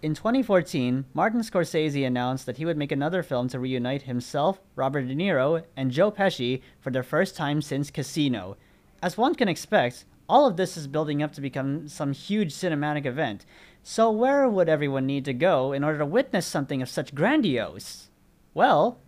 In 0.00 0.14
2014, 0.14 1.06
Martin 1.12 1.40
Scorsese 1.40 2.06
announced 2.06 2.46
that 2.46 2.58
he 2.58 2.64
would 2.64 2.76
make 2.76 2.92
another 2.92 3.24
film 3.24 3.48
to 3.48 3.58
reunite 3.58 4.02
himself, 4.02 4.60
Robert 4.76 5.08
De 5.08 5.14
Niro, 5.16 5.64
and 5.76 5.90
Joe 5.90 6.12
Pesci 6.12 6.62
for 6.78 6.90
the 6.90 7.02
first 7.02 7.34
time 7.34 7.60
since 7.60 7.90
Casino. 7.90 8.56
As 9.02 9.18
one 9.18 9.34
can 9.34 9.48
expect, 9.48 10.04
all 10.28 10.46
of 10.46 10.56
this 10.56 10.76
is 10.76 10.86
building 10.86 11.20
up 11.20 11.32
to 11.32 11.40
become 11.40 11.88
some 11.88 12.12
huge 12.12 12.54
cinematic 12.54 13.06
event. 13.06 13.44
So, 13.82 14.08
where 14.08 14.48
would 14.48 14.68
everyone 14.68 15.04
need 15.04 15.24
to 15.24 15.32
go 15.32 15.72
in 15.72 15.82
order 15.82 15.98
to 15.98 16.06
witness 16.06 16.46
something 16.46 16.80
of 16.80 16.88
such 16.88 17.12
grandiose? 17.12 18.08
Well, 18.54 19.00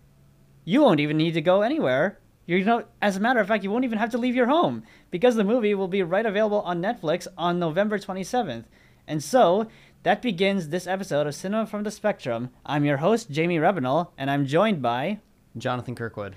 you 0.64 0.80
won't 0.80 0.98
even 0.98 1.16
need 1.16 1.34
to 1.34 1.40
go 1.40 1.62
anywhere. 1.62 2.18
You 2.46 2.64
know, 2.64 2.84
as 3.00 3.16
a 3.16 3.20
matter 3.20 3.38
of 3.38 3.46
fact, 3.46 3.62
you 3.62 3.70
won't 3.70 3.84
even 3.84 3.98
have 3.98 4.10
to 4.10 4.18
leave 4.18 4.34
your 4.34 4.48
home 4.48 4.82
because 5.12 5.36
the 5.36 5.44
movie 5.44 5.74
will 5.74 5.86
be 5.86 6.02
right 6.02 6.26
available 6.26 6.62
on 6.62 6.82
Netflix 6.82 7.28
on 7.38 7.60
November 7.60 7.96
27th. 7.96 8.64
And 9.06 9.22
so, 9.22 9.66
that 10.02 10.22
begins 10.22 10.68
this 10.68 10.86
episode 10.86 11.26
of 11.26 11.34
Cinema 11.34 11.66
from 11.66 11.82
the 11.82 11.90
Spectrum. 11.90 12.50
I'm 12.64 12.84
your 12.84 12.98
host, 12.98 13.30
Jamie 13.30 13.58
Rebenal, 13.58 14.12
and 14.16 14.30
I'm 14.30 14.46
joined 14.46 14.80
by 14.80 15.18
Jonathan 15.58 15.94
Kirkwood. 15.94 16.36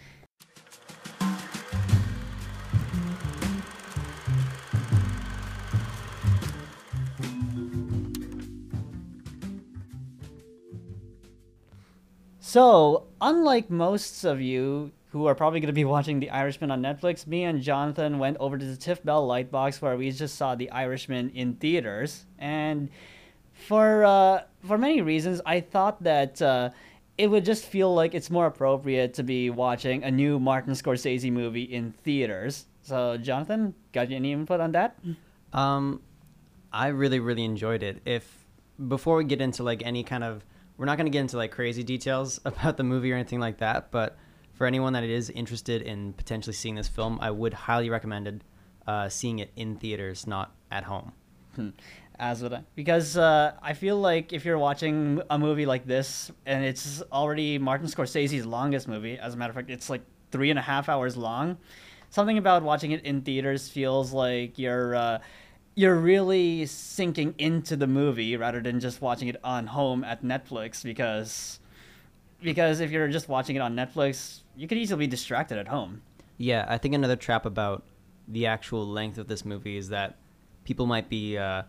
So, 12.40 13.08
unlike 13.20 13.72
most 13.72 14.26
of 14.26 14.42
you 14.42 14.92
who 15.12 15.26
are 15.26 15.36
probably 15.36 15.59
going 15.62 15.68
to 15.68 15.73
be 15.73 15.86
watching 15.86 16.20
The 16.20 16.30
Irishman 16.30 16.70
on 16.70 16.82
Netflix, 16.82 17.26
me 17.26 17.45
and 17.45 17.62
Jonathan 17.62 18.20
went 18.20 18.38
over 18.38 18.58
to 18.58 18.66
the 18.66 18.76
TIFF 18.76 19.04
Bell 19.04 19.26
Lightbox 19.26 19.82
where 19.82 19.95
we 19.95 20.12
just 20.12 20.36
saw 20.36 20.54
The 20.54 20.70
Irishman 20.70 21.30
in 21.30 21.56
theaters. 21.56 22.26
And 22.38 22.90
for 23.67 24.03
uh, 24.03 24.41
for 24.66 24.77
many 24.77 25.02
reasons, 25.02 25.41
I 25.45 25.62
thought 25.62 26.03
that 26.03 26.41
uh, 26.41 26.70
it 27.17 27.27
would 27.27 27.45
just 27.45 27.66
feel 27.66 27.94
like 27.94 28.14
it's 28.14 28.30
more 28.30 28.45
appropriate 28.45 29.14
to 29.16 29.23
be 29.23 29.50
watching 29.50 30.03
a 30.03 30.11
new 30.11 30.39
Martin 30.39 30.73
Scorsese 30.73 31.31
movie 31.31 31.64
in 31.64 31.92
theaters. 31.92 32.66
So, 32.81 33.17
Jonathan, 33.17 33.73
got 33.92 34.09
you 34.09 34.17
any 34.17 34.31
input 34.31 34.59
on 34.59 34.72
that? 34.73 34.97
Um, 35.53 36.02
I 36.72 36.88
really, 36.88 37.20
really 37.20 37.45
enjoyed 37.45 37.83
it. 37.83 38.02
If 38.05 38.45
before 38.88 39.17
we 39.17 39.23
get 39.23 39.42
into 39.42 39.64
like 39.64 39.83
any 39.86 40.03
kind 40.03 40.23
of, 40.23 40.44
we're 40.77 40.86
not 40.86 40.98
going 40.98 41.05
to 41.05 41.11
get 41.11 41.22
into 41.22 41.38
like 41.38 41.52
crazy 41.52 41.83
details 41.83 42.39
about 42.45 42.77
the 42.77 42.83
movie 42.83 43.11
or 43.11 43.16
anything 43.16 43.39
like 43.39 43.59
that, 43.59 43.92
but 43.92 44.17
for 44.53 44.67
anyone 44.67 44.94
that 44.94 45.03
is 45.03 45.30
interested 45.30 45.81
in 45.81 46.14
potentially 46.14 46.53
seeing 46.53 46.75
this 46.75 46.88
film, 46.88 47.20
I 47.22 47.31
would 47.31 47.53
highly 47.53 47.89
recommend 47.89 48.27
it, 48.27 48.42
uh, 48.88 49.09
seeing 49.09 49.39
it 49.39 49.52
in 49.55 49.77
theaters, 49.77 50.27
not 50.27 50.53
at 50.72 50.83
home. 50.83 51.14
Hmm. 51.55 51.70
Because 52.76 53.18
uh, 53.18 53.54
I 53.62 53.74
feel 53.74 53.98
like 53.98 54.34
if 54.34 54.46
you're 54.46 54.58
watching 54.58 55.22
a 55.30 55.38
movie 55.38 55.66
like 55.66 55.86
this 55.86 56.32
and 56.46 56.64
it's 56.64 57.02
already 57.12 57.58
Martin 57.58 57.88
Scorsese's 57.88 58.46
longest 58.46 58.88
movie, 58.88 59.18
as 59.18 59.34
a 59.34 59.38
matter 59.38 59.52
of 59.52 59.56
fact, 59.56 59.70
it's 59.70 59.90
like 59.90 60.02
three 60.32 60.50
and 60.50 60.58
a 60.58 60.62
half 60.62 60.90
hours 60.90 61.18
long. 61.18 61.58
Something 62.10 62.38
about 62.38 62.64
watching 62.64 62.92
it 62.92 63.04
in 63.04 63.22
theaters 63.22 63.70
feels 63.70 64.14
like 64.14 64.58
you're 64.58 64.96
uh, 64.96 65.20
you're 65.76 65.96
really 65.96 66.66
sinking 66.66 67.34
into 67.38 67.76
the 67.76 67.88
movie 67.88 68.38
rather 68.38 68.62
than 68.62 68.80
just 68.80 69.02
watching 69.02 69.28
it 69.28 69.38
on 69.44 69.68
home 69.68 70.04
at 70.04 70.24
Netflix 70.24 70.84
because 70.84 71.60
because 72.42 72.80
if 72.80 72.92
you're 72.92 73.08
just 73.08 73.30
watching 73.30 73.56
it 73.56 73.60
on 73.60 73.76
Netflix, 73.76 74.42
you 74.56 74.68
could 74.68 74.78
easily 74.78 75.06
be 75.06 75.08
distracted 75.08 75.58
at 75.58 75.68
home. 75.68 76.02
Yeah, 76.38 76.66
I 76.68 76.78
think 76.78 76.94
another 76.94 77.16
trap 77.16 77.46
about 77.46 77.84
the 78.28 78.46
actual 78.46 78.88
length 78.88 79.18
of 79.18 79.28
this 79.28 79.44
movie 79.46 79.78
is 79.78 79.90
that 79.90 80.18
people 80.64 80.86
might 80.86 81.10
be 81.10 81.38
uh, 81.38 81.64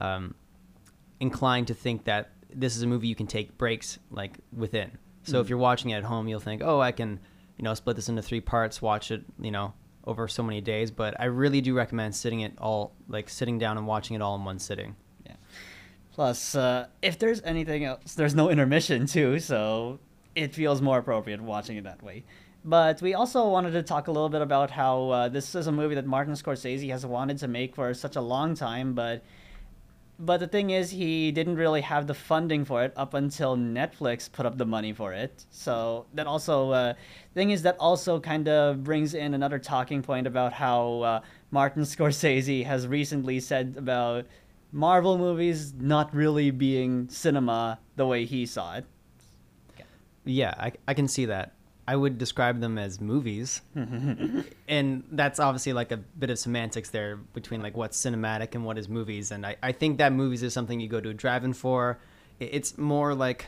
um, 0.00 0.34
inclined 1.20 1.68
to 1.68 1.74
think 1.74 2.04
that 2.04 2.30
this 2.52 2.76
is 2.76 2.82
a 2.82 2.86
movie 2.86 3.08
you 3.08 3.14
can 3.14 3.26
take 3.26 3.56
breaks 3.56 3.98
like 4.10 4.38
within. 4.52 4.90
So 5.22 5.38
mm 5.38 5.40
if 5.42 5.48
you're 5.48 5.58
watching 5.58 5.90
it 5.90 5.96
at 5.96 6.04
home, 6.04 6.28
you'll 6.28 6.40
think, 6.40 6.62
oh, 6.64 6.80
I 6.80 6.92
can, 6.92 7.20
you 7.56 7.62
know, 7.62 7.74
split 7.74 7.96
this 7.96 8.08
into 8.08 8.22
three 8.22 8.40
parts, 8.40 8.80
watch 8.80 9.10
it, 9.10 9.22
you 9.38 9.50
know, 9.50 9.74
over 10.04 10.26
so 10.28 10.42
many 10.42 10.60
days. 10.60 10.90
But 10.90 11.20
I 11.20 11.26
really 11.26 11.60
do 11.60 11.74
recommend 11.74 12.14
sitting 12.14 12.40
it 12.40 12.54
all, 12.58 12.94
like 13.06 13.28
sitting 13.28 13.58
down 13.58 13.76
and 13.76 13.86
watching 13.86 14.16
it 14.16 14.22
all 14.22 14.34
in 14.34 14.44
one 14.44 14.58
sitting. 14.58 14.96
Yeah. 15.26 15.34
Plus, 16.12 16.54
uh, 16.54 16.86
if 17.02 17.18
there's 17.18 17.42
anything 17.42 17.84
else, 17.84 18.14
there's 18.14 18.34
no 18.34 18.48
intermission 18.48 19.06
too, 19.06 19.38
so 19.38 20.00
it 20.34 20.54
feels 20.54 20.80
more 20.80 20.98
appropriate 20.98 21.40
watching 21.40 21.76
it 21.76 21.84
that 21.84 22.02
way. 22.02 22.24
But 22.64 23.00
we 23.00 23.14
also 23.14 23.48
wanted 23.48 23.72
to 23.72 23.82
talk 23.82 24.08
a 24.08 24.12
little 24.12 24.28
bit 24.28 24.42
about 24.42 24.70
how 24.70 25.08
uh, 25.10 25.28
this 25.28 25.54
is 25.54 25.66
a 25.66 25.72
movie 25.72 25.94
that 25.94 26.06
Martin 26.06 26.34
Scorsese 26.34 26.90
has 26.90 27.06
wanted 27.06 27.38
to 27.38 27.48
make 27.48 27.74
for 27.74 27.92
such 27.94 28.16
a 28.16 28.20
long 28.20 28.54
time, 28.54 28.94
but 28.94 29.22
but 30.20 30.38
the 30.38 30.46
thing 30.46 30.68
is, 30.68 30.90
he 30.90 31.32
didn't 31.32 31.56
really 31.56 31.80
have 31.80 32.06
the 32.06 32.12
funding 32.12 32.66
for 32.66 32.84
it 32.84 32.92
up 32.94 33.14
until 33.14 33.56
Netflix 33.56 34.30
put 34.30 34.44
up 34.44 34.58
the 34.58 34.66
money 34.66 34.92
for 34.92 35.14
it. 35.14 35.46
So 35.50 36.04
that 36.12 36.26
also, 36.26 36.70
uh, 36.72 36.94
thing 37.34 37.50
is, 37.50 37.62
that 37.62 37.76
also 37.78 38.20
kind 38.20 38.46
of 38.46 38.84
brings 38.84 39.14
in 39.14 39.32
another 39.32 39.58
talking 39.58 40.02
point 40.02 40.26
about 40.26 40.52
how 40.52 41.00
uh, 41.00 41.20
Martin 41.50 41.82
Scorsese 41.92 42.66
has 42.66 42.86
recently 42.86 43.40
said 43.40 43.76
about 43.78 44.26
Marvel 44.72 45.16
movies 45.16 45.72
not 45.72 46.14
really 46.14 46.50
being 46.50 47.08
cinema 47.08 47.78
the 47.96 48.06
way 48.06 48.26
he 48.26 48.44
saw 48.44 48.76
it. 48.76 48.84
Yeah, 50.26 50.54
I, 50.58 50.72
I 50.86 50.92
can 50.92 51.08
see 51.08 51.24
that. 51.24 51.54
I 51.90 51.96
would 51.96 52.18
describe 52.18 52.60
them 52.60 52.78
as 52.78 53.00
movies. 53.00 53.62
and 54.68 55.02
that's 55.10 55.40
obviously 55.40 55.72
like 55.72 55.90
a 55.90 55.96
bit 55.96 56.30
of 56.30 56.38
semantics 56.38 56.90
there 56.90 57.16
between 57.16 57.62
like 57.62 57.76
what's 57.76 58.00
cinematic 58.00 58.54
and 58.54 58.64
what 58.64 58.78
is 58.78 58.88
movies. 58.88 59.32
And 59.32 59.44
I, 59.44 59.56
I 59.60 59.72
think 59.72 59.98
that 59.98 60.12
movies 60.12 60.44
is 60.44 60.52
something 60.52 60.78
you 60.78 60.86
go 60.86 61.00
to 61.00 61.08
a 61.08 61.14
drive-in 61.14 61.52
for. 61.52 61.98
It's 62.38 62.78
more 62.78 63.12
like 63.12 63.46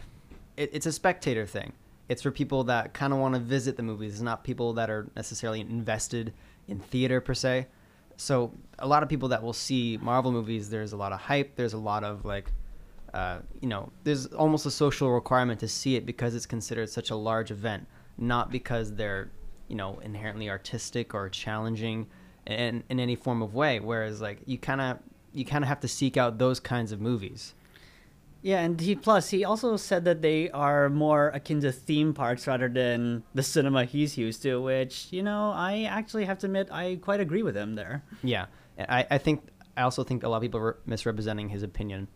it, 0.56 0.70
it's 0.72 0.86
a 0.86 0.92
spectator 0.92 1.46
thing. 1.46 1.72
It's 2.08 2.22
for 2.22 2.32
people 2.32 2.64
that 2.64 2.94
kind 2.94 3.12
of 3.12 3.20
want 3.20 3.36
to 3.36 3.40
visit 3.40 3.76
the 3.76 3.84
movies, 3.84 4.14
it's 4.14 4.22
not 4.22 4.42
people 4.42 4.72
that 4.72 4.90
are 4.90 5.06
necessarily 5.14 5.60
invested 5.60 6.34
in 6.66 6.80
theater 6.80 7.20
per 7.20 7.34
se. 7.34 7.68
So 8.16 8.52
a 8.80 8.88
lot 8.88 9.04
of 9.04 9.08
people 9.08 9.28
that 9.28 9.44
will 9.44 9.52
see 9.52 10.00
Marvel 10.02 10.32
movies, 10.32 10.68
there's 10.68 10.92
a 10.92 10.96
lot 10.96 11.12
of 11.12 11.20
hype. 11.20 11.54
There's 11.54 11.74
a 11.74 11.78
lot 11.92 12.02
of 12.02 12.24
like, 12.24 12.50
uh, 13.14 13.38
you 13.60 13.68
know, 13.68 13.92
there's 14.02 14.26
almost 14.26 14.66
a 14.66 14.70
social 14.72 15.12
requirement 15.12 15.60
to 15.60 15.68
see 15.68 15.94
it 15.94 16.04
because 16.04 16.34
it's 16.34 16.44
considered 16.44 16.90
such 16.90 17.10
a 17.10 17.14
large 17.14 17.52
event 17.52 17.86
not 18.18 18.50
because 18.50 18.94
they're 18.94 19.30
you 19.68 19.76
know 19.76 19.98
inherently 20.00 20.50
artistic 20.50 21.14
or 21.14 21.28
challenging 21.28 22.06
in 22.46 22.84
in 22.88 23.00
any 23.00 23.16
form 23.16 23.42
of 23.42 23.54
way. 23.54 23.80
Whereas 23.80 24.20
like 24.20 24.40
you 24.46 24.58
kind 24.58 24.80
of 24.80 24.98
you 25.32 25.44
kind 25.44 25.64
of 25.64 25.68
have 25.68 25.80
to 25.80 25.88
seek 25.88 26.16
out 26.16 26.38
those 26.38 26.60
kinds 26.60 26.92
of 26.92 27.00
movies. 27.00 27.54
Yeah 28.42 28.60
and 28.60 28.80
he 28.80 28.96
plus 28.96 29.30
he 29.30 29.44
also 29.44 29.76
said 29.76 30.04
that 30.04 30.20
they 30.20 30.50
are 30.50 30.88
more 30.88 31.28
akin 31.28 31.60
to 31.60 31.70
theme 31.70 32.12
parks 32.12 32.48
rather 32.48 32.68
than 32.68 33.22
the 33.34 33.42
cinema 33.42 33.84
he's 33.84 34.18
used 34.18 34.42
to 34.42 34.60
which 34.60 35.06
you 35.12 35.22
know 35.22 35.52
i 35.54 35.84
actually 35.84 36.24
have 36.24 36.38
to 36.38 36.46
admit 36.46 36.68
i 36.72 36.98
quite 37.00 37.20
agree 37.20 37.44
with 37.44 37.56
him 37.56 37.76
there. 37.76 38.02
Yeah 38.24 38.46
i, 38.76 39.06
I 39.12 39.18
think 39.18 39.44
i 39.76 39.82
also 39.82 40.02
think 40.02 40.24
a 40.24 40.28
lot 40.28 40.38
of 40.38 40.42
people 40.42 40.58
are 40.58 40.76
misrepresenting 40.86 41.50
his 41.50 41.62
opinion 41.62 42.08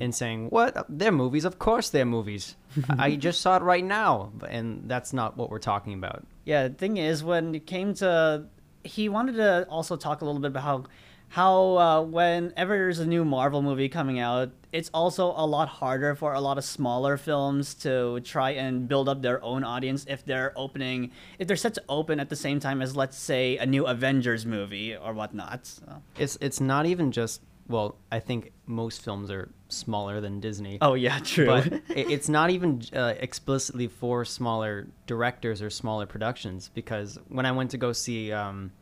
and 0.00 0.14
saying, 0.14 0.48
"What? 0.50 0.86
They're 0.88 1.12
movies. 1.12 1.44
Of 1.44 1.58
course, 1.58 1.90
they're 1.90 2.04
movies. 2.04 2.56
I 2.98 3.16
just 3.16 3.40
saw 3.40 3.56
it 3.56 3.62
right 3.62 3.84
now." 3.84 4.32
And 4.48 4.82
that's 4.86 5.12
not 5.12 5.36
what 5.36 5.50
we're 5.50 5.58
talking 5.58 5.94
about. 5.94 6.26
Yeah, 6.44 6.68
the 6.68 6.74
thing 6.74 6.96
is, 6.96 7.24
when 7.24 7.54
it 7.54 7.66
came 7.66 7.94
to, 7.94 8.46
he 8.84 9.08
wanted 9.08 9.34
to 9.36 9.66
also 9.68 9.96
talk 9.96 10.20
a 10.20 10.24
little 10.24 10.40
bit 10.40 10.48
about 10.48 10.62
how, 10.62 10.84
how 11.28 11.78
uh, 11.78 12.02
whenever 12.02 12.76
there's 12.76 13.00
a 13.00 13.06
new 13.06 13.24
Marvel 13.24 13.62
movie 13.62 13.88
coming 13.88 14.20
out, 14.20 14.50
it's 14.72 14.90
also 14.92 15.34
a 15.36 15.46
lot 15.46 15.68
harder 15.68 16.14
for 16.14 16.34
a 16.34 16.40
lot 16.40 16.58
of 16.58 16.64
smaller 16.64 17.16
films 17.16 17.74
to 17.74 18.20
try 18.20 18.50
and 18.50 18.88
build 18.88 19.08
up 19.08 19.22
their 19.22 19.42
own 19.42 19.64
audience 19.64 20.04
if 20.08 20.24
they're 20.24 20.52
opening, 20.54 21.10
if 21.38 21.48
they're 21.48 21.56
set 21.56 21.74
to 21.74 21.82
open 21.88 22.20
at 22.20 22.28
the 22.28 22.36
same 22.36 22.60
time 22.60 22.80
as, 22.82 22.94
let's 22.94 23.18
say, 23.18 23.56
a 23.56 23.66
new 23.66 23.86
Avengers 23.86 24.46
movie 24.46 24.94
or 24.94 25.14
whatnot. 25.14 25.66
So. 25.66 26.02
It's 26.18 26.38
it's 26.40 26.60
not 26.60 26.86
even 26.86 27.10
just 27.10 27.40
well, 27.68 27.96
I 28.12 28.20
think 28.20 28.52
most 28.66 29.02
films 29.02 29.30
are 29.30 29.50
smaller 29.68 30.20
than 30.20 30.40
Disney. 30.40 30.78
Oh 30.80 30.94
yeah, 30.94 31.18
true. 31.20 31.46
But 31.46 31.82
it's 31.88 32.28
not 32.28 32.50
even 32.50 32.82
uh, 32.94 33.14
explicitly 33.18 33.88
for 33.88 34.24
smaller 34.24 34.86
directors 35.06 35.62
or 35.62 35.70
smaller 35.70 36.06
productions 36.06 36.70
because 36.74 37.18
when 37.28 37.46
I 37.46 37.52
went 37.52 37.70
to 37.72 37.78
go 37.78 37.92
see 37.92 38.32
um, 38.32 38.72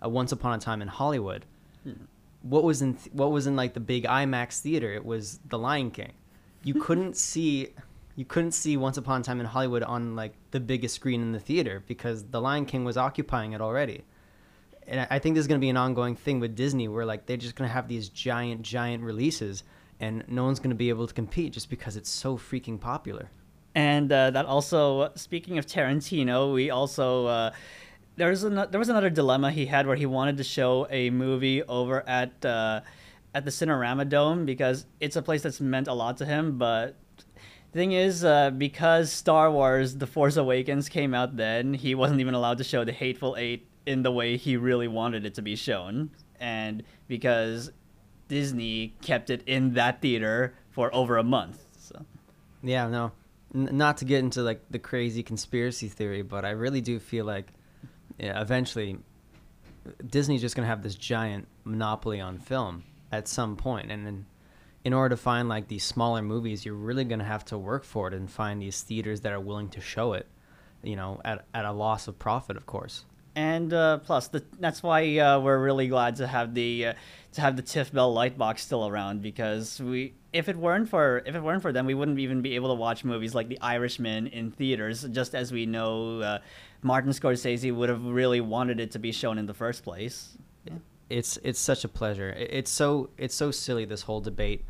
a 0.00 0.08
Once 0.08 0.32
Upon 0.32 0.54
a 0.54 0.58
Time 0.58 0.82
in 0.82 0.88
Hollywood, 0.88 1.44
hmm. 1.84 1.92
what 2.42 2.64
was 2.64 2.82
in 2.82 2.94
th- 2.94 3.12
what 3.12 3.30
was 3.30 3.46
in 3.46 3.56
like 3.56 3.74
the 3.74 3.80
big 3.80 4.04
IMAX 4.04 4.60
theater? 4.60 4.92
It 4.92 5.04
was 5.04 5.38
The 5.48 5.58
Lion 5.58 5.90
King. 5.90 6.12
You 6.64 6.74
couldn't 6.82 7.16
see 7.16 7.68
you 8.16 8.24
couldn't 8.24 8.52
see 8.52 8.76
Once 8.76 8.96
Upon 8.96 9.20
a 9.20 9.24
Time 9.24 9.40
in 9.40 9.46
Hollywood 9.46 9.82
on 9.82 10.16
like 10.16 10.34
the 10.50 10.60
biggest 10.60 10.94
screen 10.96 11.22
in 11.22 11.32
the 11.32 11.40
theater 11.40 11.82
because 11.86 12.24
The 12.24 12.40
Lion 12.40 12.66
King 12.66 12.84
was 12.84 12.96
occupying 12.96 13.52
it 13.52 13.60
already 13.60 14.04
and 14.92 15.06
I 15.10 15.18
think 15.18 15.34
this 15.34 15.40
is 15.40 15.48
going 15.48 15.58
to 15.58 15.64
be 15.64 15.70
an 15.70 15.78
ongoing 15.78 16.16
thing 16.16 16.38
with 16.38 16.54
Disney 16.54 16.86
where 16.86 17.06
like 17.06 17.24
they're 17.24 17.38
just 17.38 17.56
going 17.56 17.66
to 17.66 17.72
have 17.72 17.88
these 17.88 18.10
giant 18.10 18.60
giant 18.60 19.02
releases 19.02 19.64
and 19.98 20.22
no 20.28 20.44
one's 20.44 20.60
going 20.60 20.70
to 20.70 20.76
be 20.76 20.90
able 20.90 21.06
to 21.06 21.14
compete 21.14 21.54
just 21.54 21.70
because 21.70 21.96
it's 21.96 22.10
so 22.10 22.36
freaking 22.36 22.78
popular. 22.78 23.30
And 23.74 24.12
uh, 24.12 24.32
that 24.32 24.44
also 24.44 25.10
speaking 25.14 25.56
of 25.56 25.64
Tarantino, 25.64 26.52
we 26.52 26.68
also 26.68 27.24
uh, 27.26 27.52
there 28.16 28.28
was 28.28 28.44
an, 28.44 28.54
there 28.54 28.78
was 28.78 28.90
another 28.90 29.08
dilemma 29.08 29.50
he 29.50 29.64
had 29.64 29.86
where 29.86 29.96
he 29.96 30.04
wanted 30.04 30.36
to 30.36 30.44
show 30.44 30.86
a 30.90 31.08
movie 31.08 31.62
over 31.62 32.06
at 32.06 32.44
uh, 32.44 32.82
at 33.34 33.46
the 33.46 33.50
Cinerama 33.50 34.06
Dome 34.06 34.44
because 34.44 34.84
it's 35.00 35.16
a 35.16 35.22
place 35.22 35.42
that's 35.42 35.58
meant 35.58 35.88
a 35.88 35.94
lot 35.94 36.18
to 36.18 36.26
him. 36.26 36.58
But 36.58 36.96
the 37.16 37.78
thing 37.78 37.92
is, 37.92 38.24
uh, 38.24 38.50
because 38.50 39.10
Star 39.10 39.50
Wars: 39.50 39.96
The 39.96 40.06
Force 40.06 40.36
Awakens 40.36 40.90
came 40.90 41.14
out 41.14 41.38
then, 41.38 41.72
he 41.72 41.94
wasn't 41.94 42.20
even 42.20 42.34
allowed 42.34 42.58
to 42.58 42.64
show 42.64 42.84
the 42.84 42.92
Hateful 42.92 43.36
Eight 43.38 43.71
in 43.86 44.02
the 44.02 44.12
way 44.12 44.36
he 44.36 44.56
really 44.56 44.88
wanted 44.88 45.26
it 45.26 45.34
to 45.34 45.42
be 45.42 45.56
shown, 45.56 46.10
and 46.38 46.82
because 47.08 47.72
Disney 48.28 48.94
kept 49.02 49.30
it 49.30 49.42
in 49.46 49.74
that 49.74 50.00
theater 50.00 50.54
for 50.70 50.94
over 50.94 51.18
a 51.18 51.24
month. 51.24 51.58
So. 51.78 52.04
Yeah, 52.62 52.88
no, 52.88 53.12
N- 53.54 53.68
not 53.72 53.98
to 53.98 54.04
get 54.04 54.20
into 54.20 54.42
like 54.42 54.62
the 54.70 54.78
crazy 54.78 55.22
conspiracy 55.22 55.88
theory, 55.88 56.22
but 56.22 56.44
I 56.44 56.50
really 56.50 56.80
do 56.80 56.98
feel 56.98 57.24
like, 57.24 57.52
yeah, 58.18 58.40
eventually, 58.40 58.98
Disney's 60.06 60.40
just 60.40 60.56
gonna 60.56 60.68
have 60.68 60.82
this 60.82 60.94
giant 60.94 61.48
monopoly 61.64 62.20
on 62.20 62.38
film 62.38 62.84
at 63.10 63.28
some 63.28 63.56
point, 63.56 63.90
and 63.90 64.06
then 64.06 64.26
in 64.84 64.92
order 64.92 65.14
to 65.14 65.20
find 65.20 65.48
like 65.48 65.68
these 65.68 65.84
smaller 65.84 66.22
movies, 66.22 66.64
you're 66.64 66.74
really 66.74 67.04
gonna 67.04 67.24
have 67.24 67.44
to 67.46 67.58
work 67.58 67.84
for 67.84 68.08
it 68.08 68.14
and 68.14 68.30
find 68.30 68.62
these 68.62 68.80
theaters 68.82 69.20
that 69.20 69.32
are 69.32 69.40
willing 69.40 69.68
to 69.70 69.80
show 69.80 70.14
it, 70.14 70.26
you 70.82 70.96
know, 70.96 71.20
at 71.24 71.44
at 71.52 71.64
a 71.64 71.72
loss 71.72 72.08
of 72.08 72.18
profit, 72.18 72.56
of 72.56 72.66
course. 72.66 73.04
And 73.34 73.72
uh, 73.72 73.98
plus, 73.98 74.28
the, 74.28 74.44
that's 74.58 74.82
why 74.82 75.18
uh, 75.18 75.40
we're 75.40 75.58
really 75.58 75.88
glad 75.88 76.16
to 76.16 76.26
have 76.26 76.54
the 76.54 76.88
uh, 76.88 76.92
to 77.32 77.40
have 77.40 77.56
the 77.56 77.62
TIFF 77.62 77.92
Bell 77.92 78.14
Lightbox 78.14 78.58
still 78.58 78.86
around 78.86 79.22
because 79.22 79.80
we 79.80 80.14
if 80.32 80.48
it 80.48 80.56
weren't 80.56 80.88
for 80.88 81.22
if 81.24 81.34
it 81.34 81.40
weren't 81.42 81.62
for 81.62 81.72
them, 81.72 81.86
we 81.86 81.94
wouldn't 81.94 82.18
even 82.18 82.42
be 82.42 82.54
able 82.54 82.68
to 82.68 82.74
watch 82.74 83.04
movies 83.04 83.34
like 83.34 83.48
The 83.48 83.60
Irishman 83.60 84.26
in 84.26 84.50
theaters. 84.50 85.04
Just 85.04 85.34
as 85.34 85.50
we 85.50 85.64
know, 85.64 86.20
uh, 86.20 86.38
Martin 86.82 87.12
Scorsese 87.12 87.74
would 87.74 87.88
have 87.88 88.04
really 88.04 88.40
wanted 88.40 88.80
it 88.80 88.90
to 88.92 88.98
be 88.98 89.12
shown 89.12 89.38
in 89.38 89.46
the 89.46 89.54
first 89.54 89.82
place. 89.82 90.36
It's 91.08 91.38
it's 91.42 91.60
such 91.60 91.84
a 91.84 91.88
pleasure. 91.88 92.30
It's 92.30 92.70
so 92.70 93.10
it's 93.16 93.34
so 93.34 93.50
silly 93.50 93.84
this 93.84 94.02
whole 94.02 94.20
debate 94.20 94.64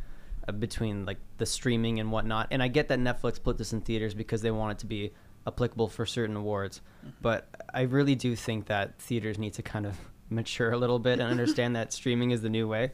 uh, 0.49 0.53
between 0.53 1.05
like 1.05 1.19
the 1.39 1.47
streaming 1.47 2.01
and 2.01 2.11
whatnot. 2.11 2.49
And 2.51 2.63
I 2.63 2.69
get 2.69 2.89
that 2.89 2.99
Netflix 2.99 3.43
put 3.43 3.59
this 3.59 3.73
in 3.73 3.81
theaters 3.81 4.15
because 4.15 4.43
they 4.43 4.51
want 4.51 4.73
it 4.73 4.79
to 4.81 4.87
be 4.87 5.13
applicable 5.47 5.89
for 5.89 6.07
certain 6.07 6.37
awards. 6.37 6.81
Mm-hmm. 7.01 7.17
But 7.21 7.49
I 7.73 7.83
really 7.83 8.15
do 8.15 8.37
think 8.37 8.67
that 8.67 9.01
theaters 9.01 9.39
need 9.39 9.55
to 9.55 9.63
kind 9.63 9.87
of 9.87 9.97
mature 10.31 10.73
a 10.73 10.79
little 10.79 10.99
bit 10.99 11.21
and 11.21 11.31
understand 11.31 11.77
that 11.77 11.93
streaming 11.93 12.31
is 12.31 12.43
the 12.43 12.51
new 12.51 12.69
way. 12.69 12.93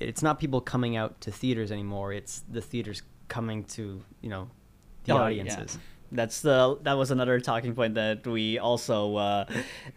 It's 0.00 0.22
not 0.22 0.40
people 0.40 0.60
coming 0.60 0.96
out 0.96 1.20
to 1.22 1.30
theaters 1.30 1.70
anymore. 1.70 2.12
It's 2.12 2.42
the 2.50 2.60
theaters 2.60 3.02
coming 3.28 3.64
to, 3.64 4.02
you 4.20 4.28
know, 4.28 4.50
the 5.04 5.12
oh, 5.12 5.18
audiences. 5.18 5.74
Yeah 5.74 5.80
that's 6.12 6.40
the 6.42 6.78
that 6.82 6.94
was 6.94 7.10
another 7.10 7.40
talking 7.40 7.74
point 7.74 7.94
that 7.94 8.26
we 8.26 8.58
also 8.58 9.16
uh, 9.16 9.44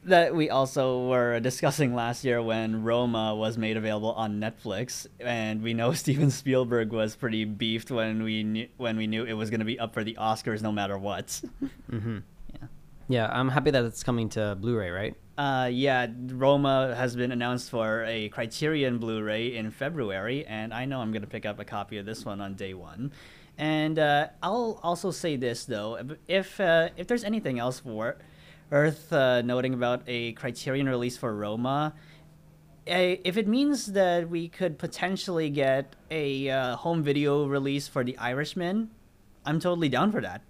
that 0.05 0.35
we 0.35 0.49
also 0.49 1.07
were 1.07 1.39
discussing 1.39 1.93
last 1.93 2.23
year 2.23 2.41
when 2.41 2.83
Roma 2.83 3.35
was 3.35 3.57
made 3.57 3.77
available 3.77 4.13
on 4.13 4.39
Netflix, 4.39 5.07
and 5.19 5.61
we 5.61 5.73
know 5.73 5.93
Steven 6.03 6.31
Spielberg 6.31 6.91
was 6.91 7.15
pretty 7.15 7.45
beefed 7.45 7.91
when 7.91 8.23
we 8.23 8.43
knew 8.43 8.67
when 8.77 8.97
we 8.97 9.07
knew 9.07 9.23
it 9.23 9.33
was 9.33 9.49
going 9.49 9.59
to 9.59 9.65
be 9.65 9.79
up 9.79 9.93
for 9.93 10.03
the 10.03 10.15
Oscars 10.19 10.61
no 10.61 10.71
matter 10.71 10.97
what. 10.97 11.27
mm-hmm. 11.91 12.19
Yeah, 12.53 12.67
yeah, 13.07 13.29
I'm 13.31 13.49
happy 13.49 13.71
that 13.71 13.85
it's 13.85 14.03
coming 14.03 14.29
to 14.29 14.57
Blu-ray, 14.59 14.89
right? 14.89 15.15
Uh, 15.37 15.69
yeah, 15.71 16.07
Roma 16.29 16.95
has 16.95 17.15
been 17.15 17.31
announced 17.31 17.69
for 17.69 18.03
a 18.05 18.29
Criterion 18.29 18.97
Blu-ray 18.97 19.55
in 19.55 19.69
February, 19.69 20.43
and 20.47 20.73
I 20.73 20.85
know 20.85 20.99
I'm 20.99 21.11
going 21.11 21.21
to 21.21 21.27
pick 21.27 21.45
up 21.45 21.59
a 21.59 21.65
copy 21.65 21.99
of 21.99 22.07
this 22.07 22.25
one 22.25 22.41
on 22.41 22.55
day 22.55 22.73
one. 22.73 23.11
And 23.57 23.97
uh, 23.97 24.27
I'll 24.43 24.79
also 24.83 25.11
say 25.11 25.35
this 25.35 25.65
though, 25.65 25.99
if 26.27 26.59
uh, 26.59 26.89
if 26.95 27.07
there's 27.07 27.23
anything 27.23 27.57
else 27.57 27.79
for 27.79 28.17
Earth 28.71 29.11
uh, 29.11 29.41
noting 29.41 29.73
about 29.73 30.03
a 30.07 30.33
Criterion 30.33 30.87
release 30.87 31.17
for 31.17 31.35
Roma, 31.35 31.93
if 32.85 33.35
it 33.35 33.47
means 33.47 33.87
that 33.87 34.29
we 34.29 34.47
could 34.47 34.77
potentially 34.77 35.49
get 35.49 35.95
a 36.11 36.49
uh, 36.49 36.75
home 36.77 37.03
video 37.03 37.45
release 37.47 37.87
for 37.87 38.03
The 38.03 38.17
Irishman, 38.17 38.91
I'm 39.45 39.59
totally 39.59 39.89
down 39.89 40.11
for 40.11 40.21
that. 40.21 40.41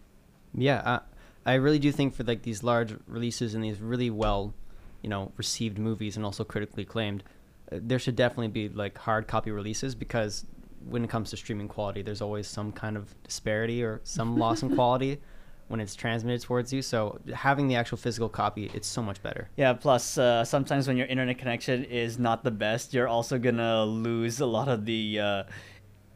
Yeah, 0.53 0.99
I 1.45 1.53
really 1.53 1.79
do 1.79 1.91
think 1.91 2.13
for 2.13 2.23
like 2.23 2.41
these 2.41 2.61
large 2.61 2.93
releases 3.07 3.55
and 3.55 3.63
these 3.63 3.79
really 3.79 4.09
well, 4.09 4.53
you 5.01 5.09
know, 5.09 5.31
received 5.37 5.79
movies 5.79 6.17
and 6.17 6.25
also 6.25 6.43
critically 6.43 6.83
acclaimed, 6.83 7.23
uh, 7.71 7.77
there 7.81 7.99
should 7.99 8.15
definitely 8.15 8.49
be 8.49 8.67
like 8.67 8.97
hard 8.97 9.27
copy 9.27 9.51
releases 9.51 9.95
because 9.95 10.45
when 10.89 11.03
it 11.03 11.09
comes 11.09 11.29
to 11.31 11.37
streaming 11.37 11.67
quality, 11.67 12.01
there's 12.01 12.21
always 12.21 12.47
some 12.47 12.71
kind 12.71 12.97
of 12.97 13.13
disparity 13.23 13.83
or 13.83 14.01
some 14.03 14.37
loss 14.43 14.63
in 14.63 14.73
quality 14.75 15.19
when 15.67 15.79
it's 15.79 15.95
transmitted 15.95 16.41
towards 16.41 16.71
you. 16.71 16.81
So 16.81 17.19
having 17.33 17.67
the 17.67 17.75
actual 17.75 17.97
physical 17.97 18.29
copy, 18.29 18.71
it's 18.73 18.87
so 18.87 19.01
much 19.01 19.21
better. 19.21 19.49
Yeah. 19.57 19.73
Plus, 19.73 20.17
uh, 20.17 20.43
sometimes 20.45 20.87
when 20.87 20.97
your 20.97 21.07
internet 21.07 21.37
connection 21.37 21.83
is 21.85 22.17
not 22.17 22.43
the 22.43 22.51
best, 22.51 22.93
you're 22.93 23.07
also 23.07 23.37
gonna 23.37 23.83
lose 23.85 24.39
a 24.39 24.45
lot 24.45 24.67
of 24.67 24.85
the. 24.85 25.19
Uh, 25.19 25.43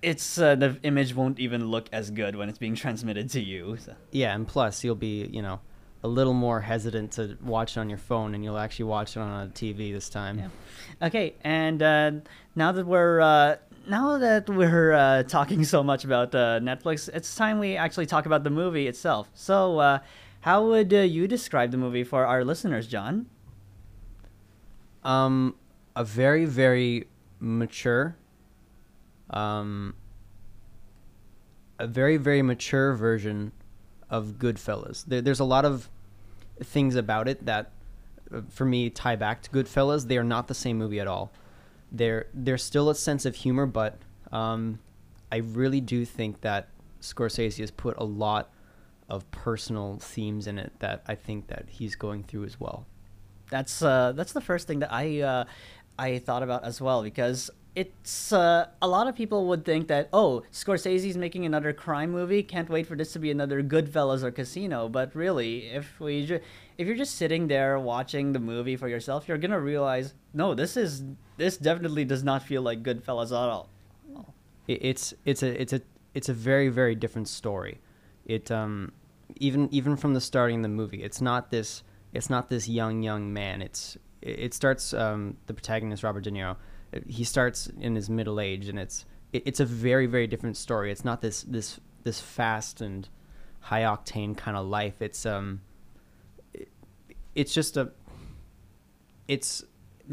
it's 0.02 0.40
uh, 0.40 0.56
the 0.56 0.78
image 0.84 1.14
won't 1.14 1.40
even 1.40 1.68
look 1.68 1.88
as 1.92 2.10
good 2.10 2.36
when 2.36 2.50
it's 2.50 2.58
being 2.58 2.76
transmitted 2.76 3.30
to 3.32 3.40
you. 3.40 3.78
So. 3.78 3.94
Yeah, 4.12 4.34
and 4.34 4.48
plus 4.48 4.84
you'll 4.84 4.96
be 4.96 5.28
you 5.32 5.42
know 5.42 5.60
a 6.04 6.08
little 6.08 6.34
more 6.34 6.62
hesitant 6.62 7.12
to 7.12 7.38
watch 7.44 7.78
it 7.78 7.80
on 7.80 7.90
your 7.90 8.00
phone, 8.00 8.34
and 8.34 8.44
you'll 8.44 8.58
actually 8.58 8.86
watch 8.86 9.16
it 9.16 9.20
on 9.20 9.48
a 9.48 9.50
TV 9.50 9.94
this 9.94 10.10
time. 10.10 10.40
Yeah. 10.40 11.08
Okay, 11.08 11.36
and 11.44 11.82
uh, 11.84 12.12
now 12.56 12.72
that 12.72 12.86
we're 12.86 13.22
uh, 13.22 13.58
now 13.88 14.18
that 14.18 14.50
we're 14.50 14.94
uh, 14.94 15.24
talking 15.24 15.64
so 15.64 15.84
much 15.84 16.04
about 16.04 16.34
uh, 16.36 16.60
Netflix, 16.60 17.10
it's 17.14 17.36
time 17.36 17.60
we 17.60 17.76
actually 17.76 18.06
talk 18.06 18.26
about 18.26 18.44
the 18.44 18.50
movie 18.50 18.88
itself. 18.88 19.30
So, 19.34 19.80
uh, 19.80 20.00
how 20.42 20.66
would 20.68 20.94
uh, 20.94 20.98
you 20.98 21.28
describe 21.28 21.72
the 21.72 21.78
movie 21.78 22.04
for 22.04 22.26
our 22.26 22.44
listeners, 22.44 22.88
John? 22.88 23.28
Um, 25.04 25.56
a 25.96 26.04
very, 26.04 26.46
very 26.46 27.08
mature, 27.40 28.16
um, 29.30 29.96
a 31.80 31.88
very, 31.88 32.18
very 32.18 32.42
mature 32.42 32.94
version 32.94 33.52
of 34.10 34.34
Goodfellas. 34.40 35.06
There, 35.06 35.22
there's 35.22 35.40
a 35.40 35.46
lot 35.46 35.66
of 35.66 35.90
things 36.64 36.96
about 36.96 37.28
it 37.28 37.46
that, 37.46 37.72
uh, 38.34 38.42
for 38.50 38.66
me, 38.66 38.90
tie 38.90 39.16
back 39.16 39.42
to 39.44 39.50
Goodfellas. 39.50 40.08
They 40.08 40.18
are 40.18 40.24
not 40.24 40.48
the 40.48 40.54
same 40.56 40.78
movie 40.78 41.00
at 41.00 41.08
all 41.08 41.32
there 41.92 42.28
there's 42.34 42.64
still 42.64 42.90
a 42.90 42.96
sense 42.96 43.26
of 43.26 43.36
humor, 43.36 43.66
but 43.66 44.00
um, 44.32 44.80
I 45.32 45.38
really 45.38 45.82
do 45.82 46.06
think 46.06 46.42
that 46.42 46.70
Scorsese 47.02 47.58
has 47.60 47.72
put 47.72 47.98
a 47.98 48.04
lot 48.04 48.52
of 49.10 49.30
personal 49.32 49.98
themes 50.00 50.48
in 50.48 50.58
it 50.58 50.72
that 50.80 51.04
I 51.08 51.16
think 51.16 51.48
that 51.48 51.66
he's 51.68 51.96
going 51.96 52.24
through 52.24 52.46
as 52.46 52.60
well. 52.60 52.86
That's 53.50 53.82
uh, 53.82 54.14
that's 54.16 54.32
the 54.34 54.42
first 54.42 54.68
thing 54.68 54.80
that 54.80 54.92
I 54.92 55.22
uh, 55.22 55.44
I 56.00 56.20
thought 56.20 56.44
about 56.44 56.64
as 56.64 56.80
well 56.80 57.04
because 57.04 57.52
it's 57.76 58.34
uh, 58.34 58.68
a 58.82 58.88
lot 58.88 59.08
of 59.08 59.16
people 59.16 59.48
would 59.48 59.64
think 59.64 59.88
that 59.88 60.10
oh 60.12 60.44
Scorsese's 60.52 61.18
making 61.18 61.46
another 61.46 61.72
crime 61.72 62.12
movie 62.12 62.44
can't 62.44 62.70
wait 62.70 62.88
for 62.88 62.96
this 62.96 63.14
to 63.14 63.20
be 63.20 63.32
another 63.32 63.64
Goodfellas 63.64 64.24
or 64.24 64.32
Casino 64.32 64.90
but 64.90 65.16
really 65.16 65.68
if 65.68 66.00
we 66.00 66.26
ju- 66.26 66.40
if 66.78 66.88
you're 66.88 66.98
just 66.98 67.16
sitting 67.16 67.48
there 67.48 67.80
watching 67.80 68.34
the 68.34 68.40
movie 68.40 68.76
for 68.76 68.90
yourself 68.90 69.28
you're 69.28 69.38
gonna 69.38 69.60
realize 69.60 70.14
no 70.34 70.54
this 70.54 70.76
is 70.76 71.04
this 71.42 71.58
definitely 71.58 72.06
does 72.06 72.24
not 72.24 72.44
feel 72.44 72.62
like 72.62 72.84
Goodfellas 72.84 73.28
at 73.28 73.50
all. 73.50 73.70
It's 74.68 75.14
it's 75.26 75.44
a 75.44 75.62
it's 75.62 75.74
a 75.74 75.82
it's 76.14 76.30
a 76.30 76.34
very 76.34 76.70
very 76.70 76.96
different 76.96 77.28
story. 77.28 77.80
It 78.26 78.52
um 78.52 78.92
even 79.38 79.68
even 79.72 79.96
from 79.98 80.14
the 80.14 80.22
starting 80.22 80.58
of 80.58 80.64
the 80.64 80.70
movie 80.70 81.04
it's 81.04 81.22
not 81.22 81.52
this 81.52 81.84
it's 82.14 82.30
not 82.30 82.50
this 82.50 82.68
young 82.68 83.02
young 83.02 83.32
man 83.32 83.62
it's 83.62 83.98
it 84.22 84.54
starts 84.54 84.94
um, 84.94 85.38
the 85.48 85.54
protagonist 85.54 86.04
Robert 86.04 86.24
De 86.26 86.32
Niro 86.32 86.58
he 87.08 87.24
starts 87.24 87.68
in 87.80 87.96
his 87.96 88.10
middle 88.10 88.40
age, 88.40 88.68
and 88.68 88.78
it's 88.78 89.06
it, 89.32 89.44
it's 89.46 89.60
a 89.60 89.66
very 89.66 90.06
very 90.06 90.28
different 90.28 90.58
story. 90.58 90.92
It's 90.92 91.06
not 91.06 91.22
this 91.22 91.44
this 91.44 91.80
this 92.04 92.20
fast 92.20 92.82
and 92.82 93.08
high 93.62 93.82
octane 93.82 94.36
kind 94.36 94.58
of 94.58 94.66
life. 94.68 95.02
It's 95.02 95.26
um, 95.26 95.62
it, 96.54 96.70
it's 97.36 97.54
just 97.54 97.78
a, 97.78 97.92
it's 99.28 99.64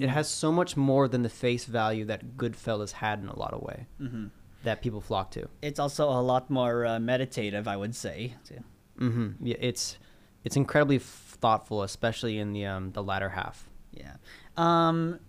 it 0.02 0.09
has 0.09 0.28
so 0.28 0.52
much 0.52 0.76
more 0.76 1.09
than 1.09 1.23
the 1.23 1.28
face 1.28 1.64
value 1.64 2.05
that 2.07 2.37
Goodfellas 2.37 2.93
had 2.93 3.21
in 3.21 3.28
a 3.28 3.38
lot 3.38 3.55
of 3.55 3.62
way 3.62 3.87
mm-hmm. 4.00 4.26
that 4.64 4.83
people 4.83 5.00
flock 5.00 5.31
to. 5.33 5.49
It's 5.62 5.78
also 5.78 6.09
a 6.09 6.23
lot 6.23 6.50
more 6.50 6.87
uh, 6.87 6.99
meditative, 6.99 7.67
I 7.69 7.76
would 7.76 7.95
say. 7.95 8.35
Mm-hmm. 8.99 9.47
Yeah, 9.47 9.57
it's 9.61 9.99
it's 10.45 10.57
incredibly 10.57 10.99
thoughtful, 10.99 11.83
especially 11.83 12.38
in 12.38 12.52
the 12.52 12.67
um, 12.67 12.93
the 12.93 13.02
latter 13.02 13.31
half. 13.31 13.69
Yeah. 13.93 14.17
Um, 14.57 15.21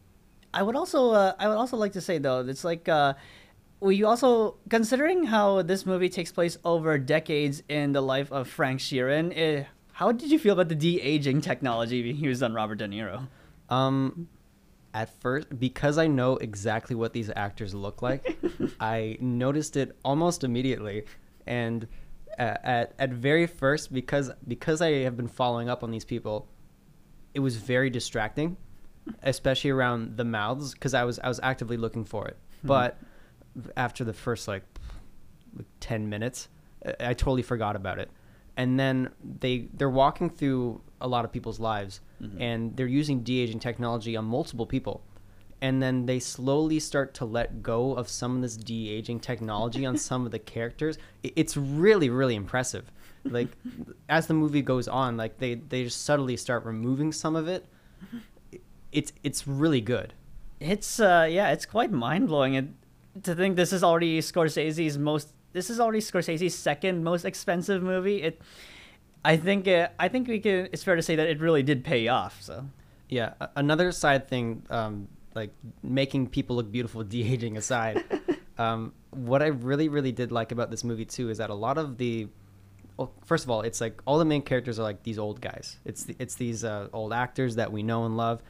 I 0.54 0.64
would 0.64 0.76
also 0.76 1.12
uh, 1.12 1.34
I 1.40 1.48
would 1.48 1.58
also 1.58 1.78
like 1.78 1.94
to 1.94 2.02
say 2.02 2.18
though 2.18 2.42
it's 2.48 2.64
like 2.64 2.90
uh, 2.90 3.14
we 3.80 4.04
also 4.04 4.58
considering 4.70 5.26
how 5.26 5.62
this 5.62 5.86
movie 5.86 6.10
takes 6.10 6.32
place 6.32 6.58
over 6.66 6.98
decades 6.98 7.64
in 7.70 7.92
the 7.94 8.02
life 8.02 8.32
of 8.32 8.48
Frank 8.48 8.80
Sheeran. 8.80 9.32
It, 9.32 9.36
eh, 9.36 9.64
how 9.94 10.14
did 10.14 10.32
you 10.32 10.40
feel 10.40 10.54
about 10.54 10.70
the 10.70 10.76
de 10.76 11.02
aging 11.02 11.42
technology 11.42 12.02
being 12.02 12.16
used 12.16 12.42
on 12.42 12.54
Robert 12.54 12.76
De 12.76 12.88
Niro? 12.88 13.28
Um, 13.70 14.30
at 14.94 15.10
first, 15.22 15.48
because 15.60 15.98
I 15.98 16.08
know 16.08 16.38
exactly 16.38 16.96
what 16.96 17.14
these 17.14 17.30
actors 17.36 17.74
look 17.74 18.02
like, 18.02 18.40
I 18.80 19.18
noticed 19.20 19.78
it 19.78 19.98
almost 20.04 20.44
immediately, 20.44 21.06
and 21.46 21.88
at 22.38 22.94
at 22.98 23.10
very 23.12 23.48
first, 23.48 23.94
because 23.94 24.32
because 24.48 24.82
I 24.82 24.92
have 25.04 25.18
been 25.18 25.28
following 25.28 25.70
up 25.70 25.84
on 25.84 25.92
these 25.92 26.06
people, 26.06 26.48
it 27.34 27.40
was 27.40 27.58
very 27.58 27.90
distracting 27.90 28.58
especially 29.24 29.72
around 29.72 30.18
the 30.18 30.24
mouths 30.24 30.74
because 30.74 30.94
I 30.94 31.04
was 31.04 31.20
I 31.20 31.28
was 31.28 31.40
actively 31.42 31.78
looking 31.78 32.06
for 32.06 32.28
it. 32.28 32.38
Hmm. 32.62 32.68
But 32.68 32.98
after 33.76 34.04
the 34.04 34.14
first 34.14 34.48
like, 34.48 34.64
like 35.56 35.66
10 35.80 36.10
minutes. 36.10 36.50
I, 36.86 37.10
I 37.10 37.14
totally 37.14 37.42
forgot 37.42 37.76
about 37.76 38.00
it. 38.00 38.10
And 38.58 38.80
then 38.80 39.12
they 39.24 39.70
they're 39.74 39.90
walking 39.90 40.30
through 40.30 40.82
a 41.02 41.08
lot 41.08 41.26
of 41.26 41.32
people's 41.32 41.60
lives 41.60 42.02
Mm-hmm. 42.22 42.42
and 42.42 42.76
they're 42.76 42.86
using 42.86 43.24
de-aging 43.24 43.60
technology 43.60 44.18
on 44.18 44.26
multiple 44.26 44.66
people. 44.66 45.02
And 45.62 45.82
then 45.82 46.06
they 46.06 46.20
slowly 46.20 46.78
start 46.80 47.14
to 47.14 47.26
let 47.26 47.64
go 47.64 47.94
of 47.94 48.10
some 48.10 48.36
of 48.36 48.42
this 48.42 48.58
de-aging 48.58 49.22
technology 49.22 49.86
on 49.86 49.96
some 50.10 50.26
of 50.26 50.32
the 50.32 50.40
characters. 50.40 50.98
It's 51.24 51.56
really 51.56 52.10
really 52.10 52.36
impressive. 52.36 52.92
Like 53.24 53.48
as 54.10 54.28
the 54.28 54.34
movie 54.34 54.62
goes 54.62 54.88
on, 54.90 55.16
like 55.16 55.38
they 55.38 55.56
they 55.56 55.86
just 55.86 56.04
subtly 56.04 56.36
start 56.36 56.66
removing 56.66 57.14
some 57.14 57.36
of 57.38 57.48
it. 57.48 57.66
It's 58.92 59.14
it's 59.24 59.48
really 59.48 59.82
good. 59.82 60.14
It's 60.60 61.00
uh 61.00 61.28
yeah, 61.30 61.52
it's 61.52 61.66
quite 61.66 61.92
mind 61.92 62.28
blowing 62.28 62.56
and 62.56 62.76
to 63.24 63.36
think 63.36 63.56
this 63.56 63.72
is 63.74 63.84
already 63.84 64.20
Scorsese's 64.20 64.98
most 64.98 65.34
this 65.54 65.70
is 65.70 65.80
already 65.80 66.00
Scorsese's 66.00 66.56
second 66.56 67.04
most 67.04 67.24
expensive 67.26 67.82
movie. 67.82 68.24
It 68.24 68.42
I 69.24 69.38
think 69.38 69.68
uh, 69.68 69.90
I 70.00 70.08
think 70.08 70.28
we 70.28 70.40
can 70.40 70.70
it's 70.72 70.84
fair 70.84 70.96
to 70.96 71.02
say 71.02 71.16
that 71.16 71.28
it 71.28 71.40
really 71.40 71.64
did 71.64 71.84
pay 71.84 72.08
off. 72.08 72.42
So 72.42 72.66
Yeah, 73.10 73.34
another 73.56 73.92
side 73.92 74.28
thing, 74.28 74.64
um, 74.70 75.08
like 75.36 75.52
making 75.84 76.28
people 76.28 76.56
look 76.56 76.72
beautiful, 76.72 77.04
de 77.14 77.24
aging 77.24 77.58
aside, 77.58 78.04
um, 78.58 78.94
what 79.12 79.42
I 79.42 79.48
really, 79.48 79.90
really 79.90 80.12
did 80.12 80.32
like 80.32 80.52
about 80.52 80.72
this 80.72 80.84
movie 80.84 81.06
too 81.06 81.30
is 81.30 81.40
that 81.40 81.50
a 81.50 81.56
lot 81.56 81.78
of 81.78 81.98
the, 81.98 82.28
well, 82.98 83.12
first 83.26 83.44
of 83.44 83.50
all, 83.50 83.62
it's 83.62 83.82
like 83.82 84.02
all 84.06 84.20
the 84.20 84.26
main 84.26 84.42
characters 84.42 84.80
are 84.80 84.84
like 84.84 85.04
these 85.04 85.18
old 85.18 85.42
guys. 85.42 85.78
It's 85.86 86.04
the, 86.04 86.16
it's 86.20 86.36
these 86.36 86.64
uh, 86.64 86.88
old 86.94 87.14
actors 87.14 87.56
that 87.56 87.72
we 87.72 87.84
know 87.84 88.06
and 88.06 88.16
love, 88.16 88.42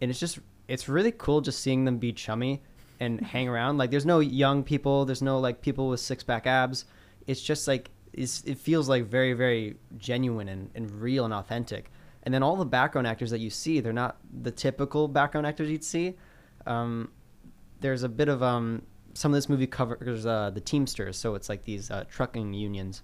and 0.00 0.10
it's 0.10 0.20
just 0.20 0.38
it's 0.68 0.88
really 0.88 1.12
cool 1.12 1.40
just 1.40 1.60
seeing 1.60 1.84
them 1.84 1.98
be 1.98 2.12
chummy 2.12 2.62
and 3.00 3.20
hang 3.20 3.48
around. 3.52 3.78
Like 3.78 3.90
there's 3.90 4.06
no 4.06 4.20
young 4.20 4.64
people, 4.64 5.04
there's 5.04 5.22
no 5.22 5.38
like 5.38 5.60
people 5.60 5.88
with 5.88 6.00
six 6.00 6.24
pack 6.24 6.46
abs. 6.46 6.86
It's 7.26 7.42
just 7.42 7.68
like 7.68 7.90
it's, 8.16 8.42
it 8.44 8.58
feels 8.58 8.88
like 8.88 9.04
very, 9.04 9.34
very 9.34 9.76
genuine 9.98 10.48
and, 10.48 10.70
and 10.74 10.90
real 10.90 11.24
and 11.24 11.34
authentic. 11.34 11.90
And 12.22 12.34
then 12.34 12.42
all 12.42 12.56
the 12.56 12.64
background 12.64 13.06
actors 13.06 13.30
that 13.30 13.38
you 13.38 13.50
see 13.50 13.80
they're 13.80 13.92
not 13.92 14.16
the 14.42 14.50
typical 14.50 15.06
background 15.06 15.46
actors 15.46 15.70
you'd 15.70 15.84
see. 15.84 16.14
Um, 16.66 17.12
there's 17.80 18.02
a 18.02 18.08
bit 18.08 18.28
of 18.28 18.42
um, 18.42 18.82
some 19.14 19.32
of 19.32 19.36
this 19.36 19.48
movie 19.48 19.66
covers 19.66 20.26
uh, 20.26 20.50
the 20.50 20.60
teamsters. 20.60 21.16
So 21.16 21.34
it's 21.34 21.48
like 21.48 21.62
these 21.64 21.90
uh, 21.90 22.04
trucking 22.10 22.54
unions 22.54 23.02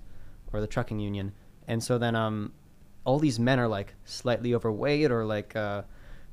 or 0.52 0.60
the 0.60 0.66
trucking 0.66 0.98
union. 0.98 1.32
And 1.68 1.82
so 1.82 1.98
then 1.98 2.16
um, 2.16 2.52
all 3.04 3.18
these 3.18 3.38
men 3.38 3.60
are 3.60 3.68
like 3.68 3.94
slightly 4.04 4.54
overweight 4.54 5.10
or 5.10 5.24
like 5.24 5.54
uh, 5.54 5.82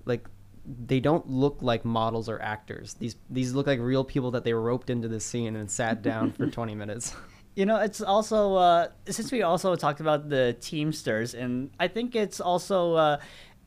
like 0.05 0.27
they 0.65 0.99
don't 0.99 1.29
look 1.29 1.57
like 1.61 1.85
models 1.85 2.29
or 2.29 2.41
actors. 2.41 2.95
These 2.95 3.17
these 3.29 3.53
look 3.53 3.67
like 3.67 3.79
real 3.79 4.03
people 4.03 4.31
that 4.31 4.43
they 4.43 4.53
roped 4.53 4.89
into 4.89 5.07
the 5.07 5.19
scene 5.19 5.55
and 5.55 5.69
sat 5.69 6.01
down 6.01 6.31
for 6.31 6.47
20 6.51 6.75
minutes 6.75 7.15
You 7.55 7.65
know, 7.65 7.77
it's 7.77 8.01
also 8.01 8.55
uh, 8.55 8.87
since 9.09 9.31
we 9.31 9.41
also 9.41 9.75
talked 9.75 9.99
about 9.99 10.29
the 10.29 10.55
Teamsters, 10.61 11.33
and 11.33 11.71
I 11.79 11.87
think 11.87 12.15
it's 12.15 12.39
also 12.39 12.93
uh, 12.93 13.17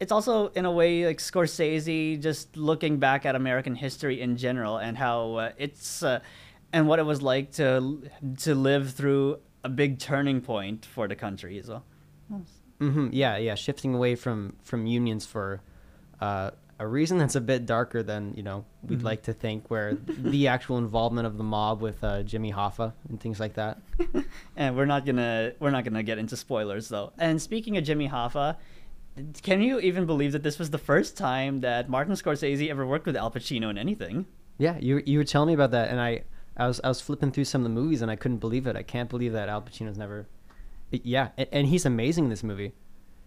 it's 0.01 0.12
also 0.12 0.49
in 0.49 0.65
a 0.65 0.73
way 0.73 1.07
like 1.07 1.19
Scorsese 1.19 2.21
just 2.21 2.57
looking 2.57 2.99
back 2.99 3.27
at 3.27 3.35
American 3.35 3.75
history 3.75 4.21
in 4.21 4.37
general 4.37 4.79
and 4.79 4.97
how 4.97 5.35
uh, 5.35 5.53
it's 5.59 6.03
uh, 6.03 6.21
and 6.73 6.89
what 6.89 6.99
it 6.99 7.05
was 7.05 7.23
like 7.23 7.53
to 7.53 8.03
to 8.39 8.55
live 8.55 8.93
through 8.93 9.39
a 9.62 9.69
big 9.69 9.99
turning 9.99 10.41
point 10.41 10.87
for 10.87 11.07
the 11.07 11.15
country 11.15 11.59
as 11.59 11.69
well. 11.69 11.85
hmm 12.79 13.09
Yeah, 13.12 13.37
yeah, 13.37 13.55
shifting 13.55 13.95
away 13.95 14.15
from 14.17 14.57
from 14.62 14.87
unions 14.87 15.27
for 15.27 15.61
uh, 16.21 16.51
a 16.83 16.87
reason 16.87 17.17
that's 17.17 17.37
a 17.37 17.41
bit 17.41 17.65
darker 17.65 18.03
than 18.03 18.35
you 18.37 18.43
know 18.43 18.65
we'd 18.83 19.03
like 19.03 19.23
to 19.23 19.33
think, 19.33 19.71
where 19.71 19.95
the 19.95 20.49
actual 20.55 20.79
involvement 20.79 21.27
of 21.29 21.39
the 21.39 21.45
mob 21.45 21.81
with 21.81 22.03
uh, 22.03 22.25
Jimmy 22.25 22.53
Hoffa 22.53 22.93
and 23.09 23.21
things 23.21 23.39
like 23.41 23.55
that. 23.55 23.79
And 24.57 24.77
we're 24.77 24.87
not 24.87 25.07
gonna 25.07 25.53
we're 25.61 25.71
not 25.71 25.85
gonna 25.85 26.03
get 26.03 26.19
into 26.19 26.37
spoilers 26.37 26.89
though. 26.89 27.12
And 27.19 27.41
speaking 27.41 27.77
of 27.77 27.85
Jimmy 27.85 28.09
Hoffa, 28.09 28.57
can 29.43 29.62
you 29.62 29.79
even 29.79 30.07
believe 30.07 30.33
that 30.33 30.43
this 30.43 30.59
was 30.59 30.71
the 30.71 30.79
first 30.79 31.17
time 31.17 31.61
that 31.61 31.89
Martin 31.89 32.15
Scorsese 32.15 32.69
ever 32.69 32.85
worked 32.85 33.07
with 33.07 33.17
Al 33.17 33.31
Pacino 33.31 33.71
in 33.71 33.79
anything? 33.79 34.27
Yeah, 34.59 34.77
you 34.79 35.03
you 35.07 35.19
were 35.19 35.25
telling 35.25 35.49
me 35.49 35.55
about 35.55 35.71
that, 35.71 35.89
and 35.89 36.01
I 36.01 36.25
I 36.57 36.67
was 36.67 36.81
I 36.83 36.89
was 36.89 37.01
flipping 37.01 37.31
through 37.31 37.45
some 37.45 37.61
of 37.61 37.65
the 37.65 37.81
movies, 37.81 38.03
and 38.03 38.11
I 38.11 38.17
couldn't 38.17 38.39
believe 38.39 38.67
it. 38.67 38.75
I 38.77 38.83
can't 38.83 39.09
believe 39.09 39.33
that 39.33 39.49
Al 39.49 39.62
Pacino's 39.62 39.99
never. 39.99 40.27
Yeah, 40.91 41.29
and, 41.39 41.49
and 41.53 41.67
he's 41.69 41.87
amazing 41.87 42.25
in 42.25 42.31
this 42.31 42.43
movie. 42.43 42.73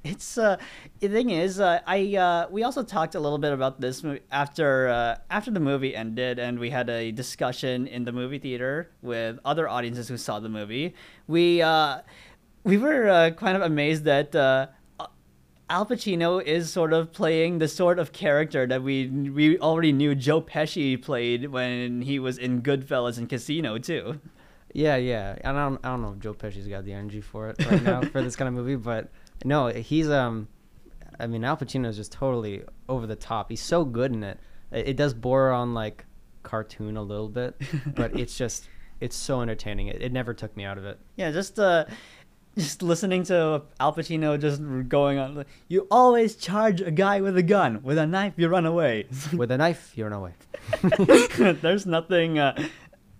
It's 0.05 0.38
uh, 0.38 0.57
the 1.00 1.09
thing 1.09 1.31
is, 1.31 1.59
uh, 1.59 1.79
I 1.88 2.15
uh, 2.15 2.47
we 2.51 2.62
also 2.62 2.83
talked 2.83 3.15
a 3.15 3.19
little 3.19 3.39
bit 3.39 3.53
about 3.53 3.81
this 3.81 4.03
movie 4.03 4.21
after 4.31 4.88
uh, 4.88 5.17
after 5.31 5.50
the 5.50 5.59
movie 5.59 5.95
ended, 5.95 6.38
and 6.38 6.59
we 6.59 6.69
had 6.69 6.89
a 6.91 7.12
discussion 7.12 7.88
in 7.88 8.05
the 8.05 8.12
movie 8.12 8.38
theater 8.38 8.91
with 9.01 9.39
other 9.43 9.67
audiences 9.67 10.07
who 10.07 10.17
saw 10.17 10.39
the 10.39 10.47
movie. 10.47 10.93
We 11.27 11.63
uh, 11.63 12.01
we 12.63 12.77
were 12.77 13.09
uh, 13.09 13.31
kind 13.31 13.57
of 13.57 13.63
amazed 13.63 14.03
that 14.03 14.35
uh, 14.35 14.67
Al 15.71 15.88
Pacino 15.88 16.43
is 16.43 16.71
sort 16.71 16.93
of 16.93 17.12
playing 17.12 17.57
the 17.57 17.67
sort 17.67 17.97
of 17.97 18.12
character 18.12 18.67
that 18.67 18.83
we 18.83 19.07
we 19.07 19.57
already 19.57 19.91
knew 19.91 20.13
Joe 20.13 20.39
Pesci 20.39 21.01
played 21.01 21.50
when 21.50 22.03
he 22.03 22.19
was 22.19 22.38
in 22.38 22.62
Goodfellas 22.62 23.17
and 23.17 23.27
Casino 23.27 23.79
too. 23.79 24.19
Yeah, 24.71 24.97
yeah. 24.97 25.38
And 25.41 25.57
I 25.57 25.69
don't 25.69 25.79
I 25.83 25.89
don't 25.89 26.03
know 26.03 26.12
if 26.12 26.19
Joe 26.19 26.35
Pesci's 26.35 26.67
got 26.67 26.85
the 26.85 26.93
energy 26.93 27.21
for 27.21 27.50
it 27.50 27.65
right 27.65 27.81
now 27.81 28.01
for 28.12 28.21
this 28.21 28.35
kind 28.35 28.47
of 28.47 28.53
movie, 28.53 28.75
but 28.75 29.09
no, 29.43 29.67
he's 29.67 30.09
um 30.09 30.47
I 31.19 31.27
mean 31.27 31.43
Al 31.43 31.57
Pacino 31.57 31.87
is 31.87 31.97
just 31.97 32.11
totally 32.11 32.63
over 32.87 33.07
the 33.07 33.15
top. 33.15 33.49
He's 33.49 33.61
so 33.61 33.85
good 33.85 34.11
in 34.11 34.23
it. 34.23 34.39
It 34.71 34.89
it 34.89 34.97
does 34.97 35.13
bore 35.13 35.51
on 35.51 35.73
like 35.73 36.05
cartoon 36.43 36.95
a 36.97 37.03
little 37.03 37.29
bit, 37.29 37.59
but 37.95 38.17
it's 38.17 38.37
just 38.37 38.69
it's 39.01 39.15
so 39.15 39.41
entertaining. 39.41 39.87
It, 39.87 40.01
it 40.01 40.13
never 40.13 40.33
took 40.33 40.55
me 40.55 40.63
out 40.63 40.77
of 40.77 40.85
it. 40.85 40.99
Yeah, 41.17 41.31
just 41.31 41.59
uh, 41.59 41.85
just 42.57 42.81
listening 42.81 43.23
to 43.23 43.63
Al 43.79 43.93
Pacino 43.93 44.39
just 44.39 44.61
going 44.87 45.17
on. 45.17 45.45
You 45.67 45.87
always 45.91 46.35
charge 46.35 46.81
a 46.81 46.91
guy 46.91 47.21
with 47.21 47.37
a 47.37 47.43
gun. 47.43 47.81
With 47.83 47.97
a 47.97 48.07
knife, 48.07 48.33
you 48.37 48.47
run 48.47 48.65
away. 48.65 49.07
With 49.33 49.51
a 49.51 49.57
knife, 49.57 49.91
you 49.95 50.05
run 50.05 50.13
away. 50.13 50.33
There's 51.61 51.85
nothing. 51.85 52.39
Uh, 52.39 52.67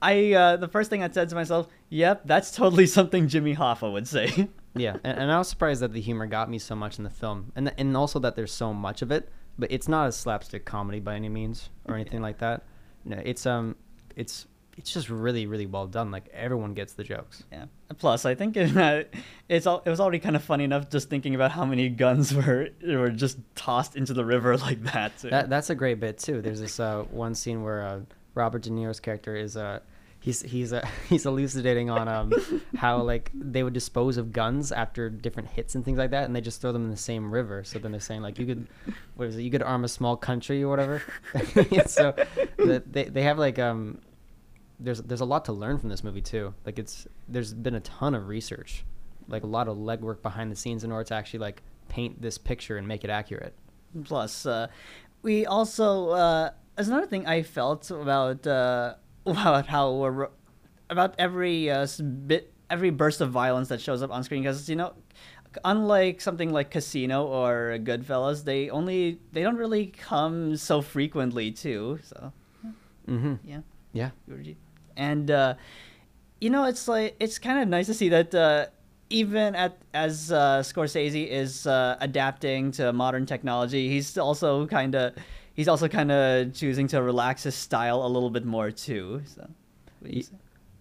I 0.02 0.34
uh, 0.34 0.58
the 0.58 0.68
first 0.68 0.90
thing 0.90 1.04
I 1.04 1.10
said 1.10 1.30
to 1.30 1.36
myself, 1.36 1.68
"Yep, 1.90 2.22
that's 2.26 2.52
totally 2.52 2.88
something 2.88 3.28
Jimmy 3.28 3.56
Hoffa 3.56 3.92
would 3.92 4.08
say." 4.08 4.50
Yeah, 4.76 4.98
and, 5.04 5.18
and 5.20 5.32
I 5.32 5.38
was 5.38 5.48
surprised 5.48 5.82
that 5.82 5.94
the 5.94 6.02
humor 6.02 6.28
got 6.28 6.50
me 6.50 6.60
so 6.60 6.76
much 6.76 6.98
in 6.98 7.04
the 7.04 7.10
film, 7.10 7.52
and 7.56 7.74
and 7.78 7.96
also 7.96 8.20
that 8.20 8.36
there's 8.36 8.54
so 8.54 8.74
much 8.74 9.02
of 9.02 9.12
it. 9.12 9.30
But 9.58 9.72
it's 9.72 9.88
not 9.88 10.08
a 10.08 10.12
slapstick 10.12 10.66
comedy 10.66 11.00
by 11.00 11.16
any 11.16 11.30
means 11.30 11.70
or 11.86 11.96
anything 11.96 12.22
like 12.22 12.40
that. 12.40 12.64
No, 13.06 13.22
it's 13.24 13.46
um, 13.46 13.78
it's 14.16 14.48
it's 14.78 14.92
just 14.92 15.10
really 15.10 15.46
really 15.48 15.66
well 15.66 15.88
done. 15.88 16.12
Like 16.12 16.28
everyone 16.34 16.74
gets 16.74 16.94
the 16.94 17.04
jokes. 17.04 17.44
yeah. 17.52 17.66
Plus, 17.98 18.26
I 18.26 18.36
think 18.36 18.58
it, 18.58 18.76
uh, 18.76 19.04
it's 19.48 19.66
all, 19.66 19.82
it 19.86 19.90
was 19.90 20.00
already 20.00 20.20
kind 20.20 20.36
of 20.36 20.44
funny 20.44 20.66
enough 20.66 20.90
just 20.90 21.10
thinking 21.10 21.36
about 21.36 21.52
how 21.52 21.64
many 21.66 21.88
guns 21.88 22.34
were 22.40 22.70
were 22.86 23.12
just 23.12 23.38
tossed 23.56 23.96
into 23.96 24.14
the 24.14 24.26
river 24.26 24.58
like 24.68 24.84
that. 24.84 25.18
That 25.20 25.50
that's 25.50 25.70
a 25.70 25.76
great 25.76 26.00
bit 26.00 26.18
too. 26.18 26.42
There's 26.42 26.60
this 26.60 26.80
uh, 26.80 27.04
one 27.12 27.34
scene 27.36 27.64
where 27.64 27.82
uh, 27.82 28.00
Robert 28.34 28.64
De 28.64 28.70
Niro's 28.70 29.00
character 29.00 29.36
is 29.36 29.56
uh, 29.56 29.80
he's 30.26 30.42
he's 30.42 30.74
uh, 30.74 30.86
he's 31.10 31.26
elucidating 31.26 31.90
on 31.92 32.08
um, 32.08 32.34
how 32.76 33.02
like 33.02 33.30
they 33.34 33.62
would 33.62 33.74
dispose 33.74 34.18
of 34.18 34.34
guns 34.34 34.72
after 34.72 35.10
different 35.10 35.50
hits 35.50 35.76
and 35.76 35.86
things 35.86 36.00
like 36.00 36.10
that, 36.10 36.26
and 36.26 36.36
they 36.36 36.42
just 36.42 36.62
throw 36.62 36.72
them 36.72 36.84
in 36.84 36.90
the 36.90 36.98
same 36.98 37.32
river. 37.32 37.64
So 37.64 37.78
then 37.78 37.92
they're 37.92 38.02
saying 38.02 38.24
like 38.24 38.40
you 38.40 38.48
could 38.48 38.68
what 39.16 39.28
is 39.28 39.38
it? 39.38 39.44
You 39.44 39.52
could 39.52 39.62
arm 39.62 39.84
a 39.84 39.88
small 39.88 40.18
country 40.18 40.64
or 40.64 40.70
whatever. 40.70 41.04
so 41.86 42.16
the, 42.58 42.84
they 42.90 43.04
they 43.06 43.22
have 43.22 43.38
like 43.38 43.60
um 43.60 44.00
there's 44.80 45.02
there's 45.04 45.22
a 45.22 45.26
lot 45.26 45.46
to 45.46 45.54
learn 45.54 45.78
from 45.78 45.90
this 45.90 46.04
movie 46.04 46.22
too. 46.22 46.54
Like 46.66 46.80
it's 46.80 47.08
there's 47.28 47.54
been 47.54 47.76
a 47.76 47.82
ton 47.82 48.16
of 48.16 48.28
research, 48.28 48.84
like 49.28 49.44
a 49.44 49.48
lot 49.48 49.68
of 49.68 49.78
legwork 49.78 50.24
behind 50.24 50.52
the 50.52 50.56
scenes 50.56 50.84
in 50.84 50.92
order 50.92 51.04
to 51.06 51.14
actually 51.14 51.40
like 51.40 51.62
paint 51.88 52.20
this 52.20 52.40
picture 52.40 52.78
and 52.78 52.88
make 52.88 53.04
it 53.04 53.12
accurate. 53.12 53.54
Plus, 54.04 54.46
uh, 54.48 54.68
we 55.22 55.46
also 55.46 56.10
uh, 56.10 56.50
as 56.78 56.88
another 56.88 57.06
thing 57.06 57.28
I 57.28 57.44
felt 57.44 57.92
about 57.92 58.46
uh, 58.48 58.96
about 59.26 59.68
how 59.68 59.94
we're, 59.94 60.30
about 60.90 61.16
every 61.18 61.70
uh, 61.70 61.88
bit 62.28 62.52
every 62.70 62.90
burst 62.90 63.22
of 63.22 63.30
violence 63.32 63.70
that 63.70 63.80
shows 63.82 64.02
up 64.02 64.12
on 64.12 64.24
screen 64.24 64.42
because 64.42 64.68
you 64.70 64.76
know 64.76 64.94
unlike 65.64 66.20
something 66.20 66.52
like 66.52 66.70
Casino 66.72 67.26
or 67.26 67.78
Goodfellas 67.82 68.44
they 68.44 68.70
only 68.70 69.20
they 69.32 69.42
don't 69.44 69.56
really 69.58 69.88
come 69.88 70.58
so 70.58 70.82
frequently 70.82 71.52
too 71.52 72.00
so 72.04 72.32
Mm-hmm. 73.08 73.36
yeah 73.44 73.62
Yeah. 73.94 74.10
and 74.98 75.30
uh, 75.30 75.54
you 76.42 76.50
know 76.50 76.66
it's 76.66 76.88
like 76.88 77.16
it's 77.20 77.38
kind 77.38 77.60
of 77.60 77.68
nice 77.68 77.86
to 77.86 77.94
see 77.94 78.10
that 78.10 78.34
uh, 78.34 78.66
even 79.12 79.54
at 79.56 79.78
as 79.94 80.32
uh, 80.32 80.62
Scorsese 80.66 81.28
is 81.28 81.68
uh, 81.68 81.96
adapting 82.02 82.72
to 82.72 82.92
modern 82.92 83.26
technology, 83.28 83.88
he's 83.90 84.18
also 84.18 84.66
kind 84.66 84.96
of 84.96 85.14
he's 85.56 85.68
also 85.68 85.88
kind 85.88 86.12
of 86.12 86.54
choosing 86.54 86.88
to 86.90 87.02
relax 87.02 87.44
his 87.44 87.56
style 87.56 88.06
a 88.06 88.08
little 88.08 88.30
bit 88.30 88.46
more 88.46 88.70
too. 88.72 89.24
So, 89.26 89.50
what 90.00 90.14
you 90.14 90.20
Ye- 90.20 90.28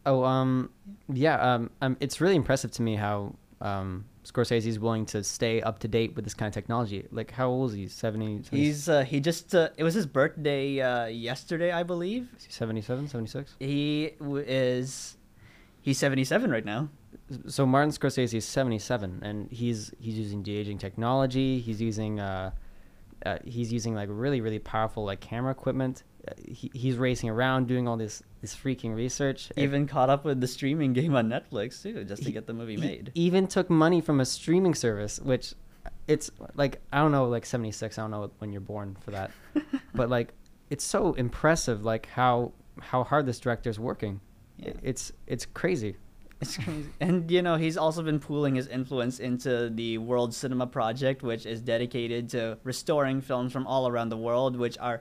Oh, 0.06 0.22
um, 0.22 0.68
yeah. 1.10 1.36
Um, 1.40 1.70
um, 1.80 1.96
it's 1.98 2.20
really 2.20 2.36
impressive 2.36 2.70
to 2.72 2.82
me 2.82 2.96
how 2.96 3.36
um, 3.62 4.04
is 4.22 4.78
willing 4.78 5.06
to 5.06 5.24
stay 5.24 5.62
up 5.62 5.78
to 5.78 5.88
date 5.88 6.14
with 6.14 6.24
this 6.24 6.34
kind 6.34 6.46
of 6.46 6.52
technology. 6.52 7.06
Like, 7.10 7.30
how 7.30 7.48
old 7.48 7.70
is 7.70 7.76
he? 7.76 7.88
70, 7.88 8.42
70 8.44 8.56
He's 8.56 8.88
uh, 8.88 9.02
he 9.04 9.20
just 9.20 9.54
uh, 9.54 9.70
it 9.78 9.84
was 9.84 9.94
his 9.94 10.06
birthday 10.06 10.80
uh, 10.80 11.06
yesterday, 11.06 11.72
I 11.72 11.82
believe. 11.84 12.28
77, 12.48 13.08
76? 13.08 13.54
He 13.60 14.12
w- 14.18 14.44
is 14.46 15.16
he's 15.80 15.98
77 15.98 16.50
right 16.50 16.64
now. 16.64 16.90
So 17.46 17.64
Martin 17.64 17.90
Scorsese 17.90 18.34
is 18.34 18.44
77, 18.44 19.20
and 19.22 19.50
he's 19.50 19.92
he's 19.98 20.18
using 20.18 20.42
de-aging 20.42 20.78
technology. 20.78 21.60
He's 21.60 21.80
using 21.80 22.20
uh, 22.20 22.50
uh, 23.24 23.38
he's 23.44 23.72
using 23.72 23.94
like 23.94 24.08
really 24.10 24.40
really 24.40 24.58
powerful 24.58 25.04
like 25.04 25.20
camera 25.20 25.50
equipment. 25.52 26.02
Uh, 26.26 26.32
he, 26.46 26.70
he's 26.74 26.96
racing 26.96 27.28
around 27.30 27.66
doing 27.68 27.86
all 27.88 27.96
this 27.96 28.22
this 28.40 28.54
freaking 28.54 28.94
research. 28.94 29.50
Even 29.56 29.86
caught 29.86 30.10
up 30.10 30.24
with 30.24 30.40
the 30.40 30.46
streaming 30.48 30.92
game 30.92 31.14
on 31.14 31.28
Netflix 31.28 31.82
too, 31.82 32.04
just 32.04 32.22
to 32.22 32.26
He- 32.28 32.32
get 32.32 32.46
the 32.46 32.52
movie 32.54 32.76
made. 32.76 33.12
even 33.14 33.46
took 33.46 33.68
money 33.70 34.00
from 34.00 34.20
a 34.20 34.24
streaming 34.24 34.74
service, 34.74 35.18
which 35.20 35.54
it's 36.06 36.30
like 36.54 36.80
I 36.92 36.98
don't 36.98 37.12
know, 37.12 37.26
like 37.26 37.46
seventy 37.46 37.72
six. 37.72 37.98
I 37.98 38.02
don't 38.02 38.10
know 38.10 38.30
when 38.38 38.52
you're 38.52 38.60
born 38.60 38.96
for 39.00 39.10
that, 39.12 39.30
but 39.94 40.08
like 40.10 40.32
it's 40.70 40.84
so 40.84 41.12
impressive, 41.14 41.84
like 41.84 42.06
how 42.06 42.52
how 42.80 43.04
hard 43.04 43.26
this 43.26 43.38
director 43.38 43.70
is 43.70 43.78
working. 43.78 44.20
Yeah. 44.58 44.72
It's 44.82 45.12
it's 45.26 45.46
crazy. 45.46 45.96
It's 46.44 46.56
crazy. 46.56 46.90
And 47.00 47.30
you 47.30 47.42
know, 47.42 47.56
he's 47.56 47.76
also 47.76 48.02
been 48.02 48.20
pooling 48.20 48.54
his 48.54 48.68
influence 48.68 49.18
into 49.18 49.70
the 49.70 49.98
World 49.98 50.34
Cinema 50.34 50.66
Project, 50.66 51.22
which 51.22 51.46
is 51.46 51.60
dedicated 51.60 52.28
to 52.30 52.58
restoring 52.64 53.20
films 53.20 53.52
from 53.52 53.66
all 53.66 53.88
around 53.88 54.10
the 54.10 54.16
world 54.16 54.56
which 54.56 54.76
are 54.78 55.00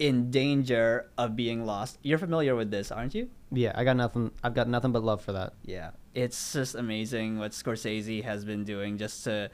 in 0.00 0.30
danger 0.30 1.10
of 1.18 1.36
being 1.36 1.64
lost. 1.66 1.98
You're 2.02 2.18
familiar 2.18 2.56
with 2.56 2.70
this, 2.70 2.90
aren't 2.90 3.14
you? 3.14 3.28
Yeah, 3.52 3.72
I 3.74 3.84
got 3.84 3.96
nothing. 3.96 4.32
I've 4.42 4.54
got 4.54 4.68
nothing 4.68 4.92
but 4.92 5.04
love 5.04 5.20
for 5.22 5.32
that. 5.32 5.52
Yeah, 5.64 5.90
it's 6.14 6.52
just 6.52 6.74
amazing 6.74 7.38
what 7.38 7.52
Scorsese 7.52 8.24
has 8.24 8.44
been 8.44 8.64
doing 8.64 8.96
just 8.98 9.24
to, 9.24 9.50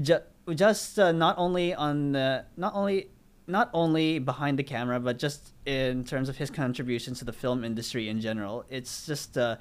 ju- 0.00 0.26
just 0.54 0.98
uh, 0.98 1.12
not 1.12 1.36
only 1.38 1.74
on 1.74 2.12
the 2.12 2.44
not 2.56 2.74
only 2.74 3.08
not 3.46 3.70
only 3.72 4.18
behind 4.18 4.58
the 4.58 4.62
camera, 4.62 5.00
but 5.00 5.18
just 5.18 5.54
in 5.66 6.04
terms 6.04 6.28
of 6.28 6.36
his 6.36 6.50
contributions 6.50 7.18
to 7.18 7.24
the 7.24 7.32
film 7.32 7.64
industry 7.64 8.08
in 8.08 8.20
general. 8.20 8.64
It's 8.68 9.06
just 9.06 9.36
uh, 9.36 9.56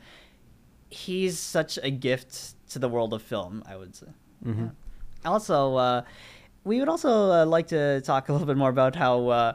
he's 0.89 1.37
such 1.39 1.77
a 1.83 1.89
gift 1.91 2.55
to 2.71 2.79
the 2.79 2.87
world 2.89 3.13
of 3.13 3.21
film. 3.21 3.63
I 3.65 3.75
would 3.75 3.95
say. 3.95 4.07
hmm 4.43 4.63
Yeah. 4.63 4.69
Also, 5.25 5.75
uh, 5.75 6.01
we 6.63 6.79
would 6.79 6.89
also 6.89 7.31
uh, 7.31 7.45
like 7.45 7.67
to 7.67 8.01
talk 8.01 8.29
a 8.29 8.31
little 8.31 8.47
bit 8.47 8.57
more 8.57 8.69
about 8.69 8.95
how 8.95 9.27
uh, 9.29 9.53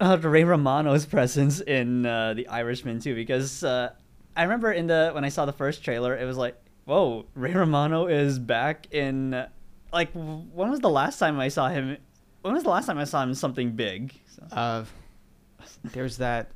uh, 0.00 0.18
Ray 0.22 0.44
Romano's 0.44 1.06
presence 1.16 1.60
in 1.60 2.06
uh, 2.06 2.34
The 2.34 2.46
Irishman 2.48 3.00
too, 3.00 3.14
because 3.14 3.64
uh, 3.64 3.90
I 4.36 4.42
remember 4.42 4.72
in 4.72 4.86
the 4.86 5.10
when 5.12 5.24
I 5.24 5.28
saw 5.30 5.44
the 5.46 5.52
first 5.52 5.82
trailer, 5.82 6.16
it 6.16 6.24
was 6.24 6.36
like, 6.36 6.56
whoa, 6.84 7.26
Ray 7.34 7.52
Romano 7.54 8.06
is 8.06 8.38
back 8.38 8.86
in. 8.92 9.34
uh, 9.34 9.48
Like, 9.92 10.12
when 10.12 10.70
was 10.70 10.80
the 10.80 10.90
last 10.90 11.18
time 11.18 11.40
I 11.40 11.48
saw 11.48 11.68
him? 11.68 11.96
When 12.42 12.54
was 12.54 12.62
the 12.62 12.70
last 12.70 12.86
time 12.86 12.98
I 12.98 13.04
saw 13.04 13.22
him 13.22 13.30
in 13.30 13.34
something 13.34 13.72
big? 13.72 14.12
So- 14.28 14.46
Uh, 14.56 14.84
there's 15.92 16.18
that. 16.18 16.54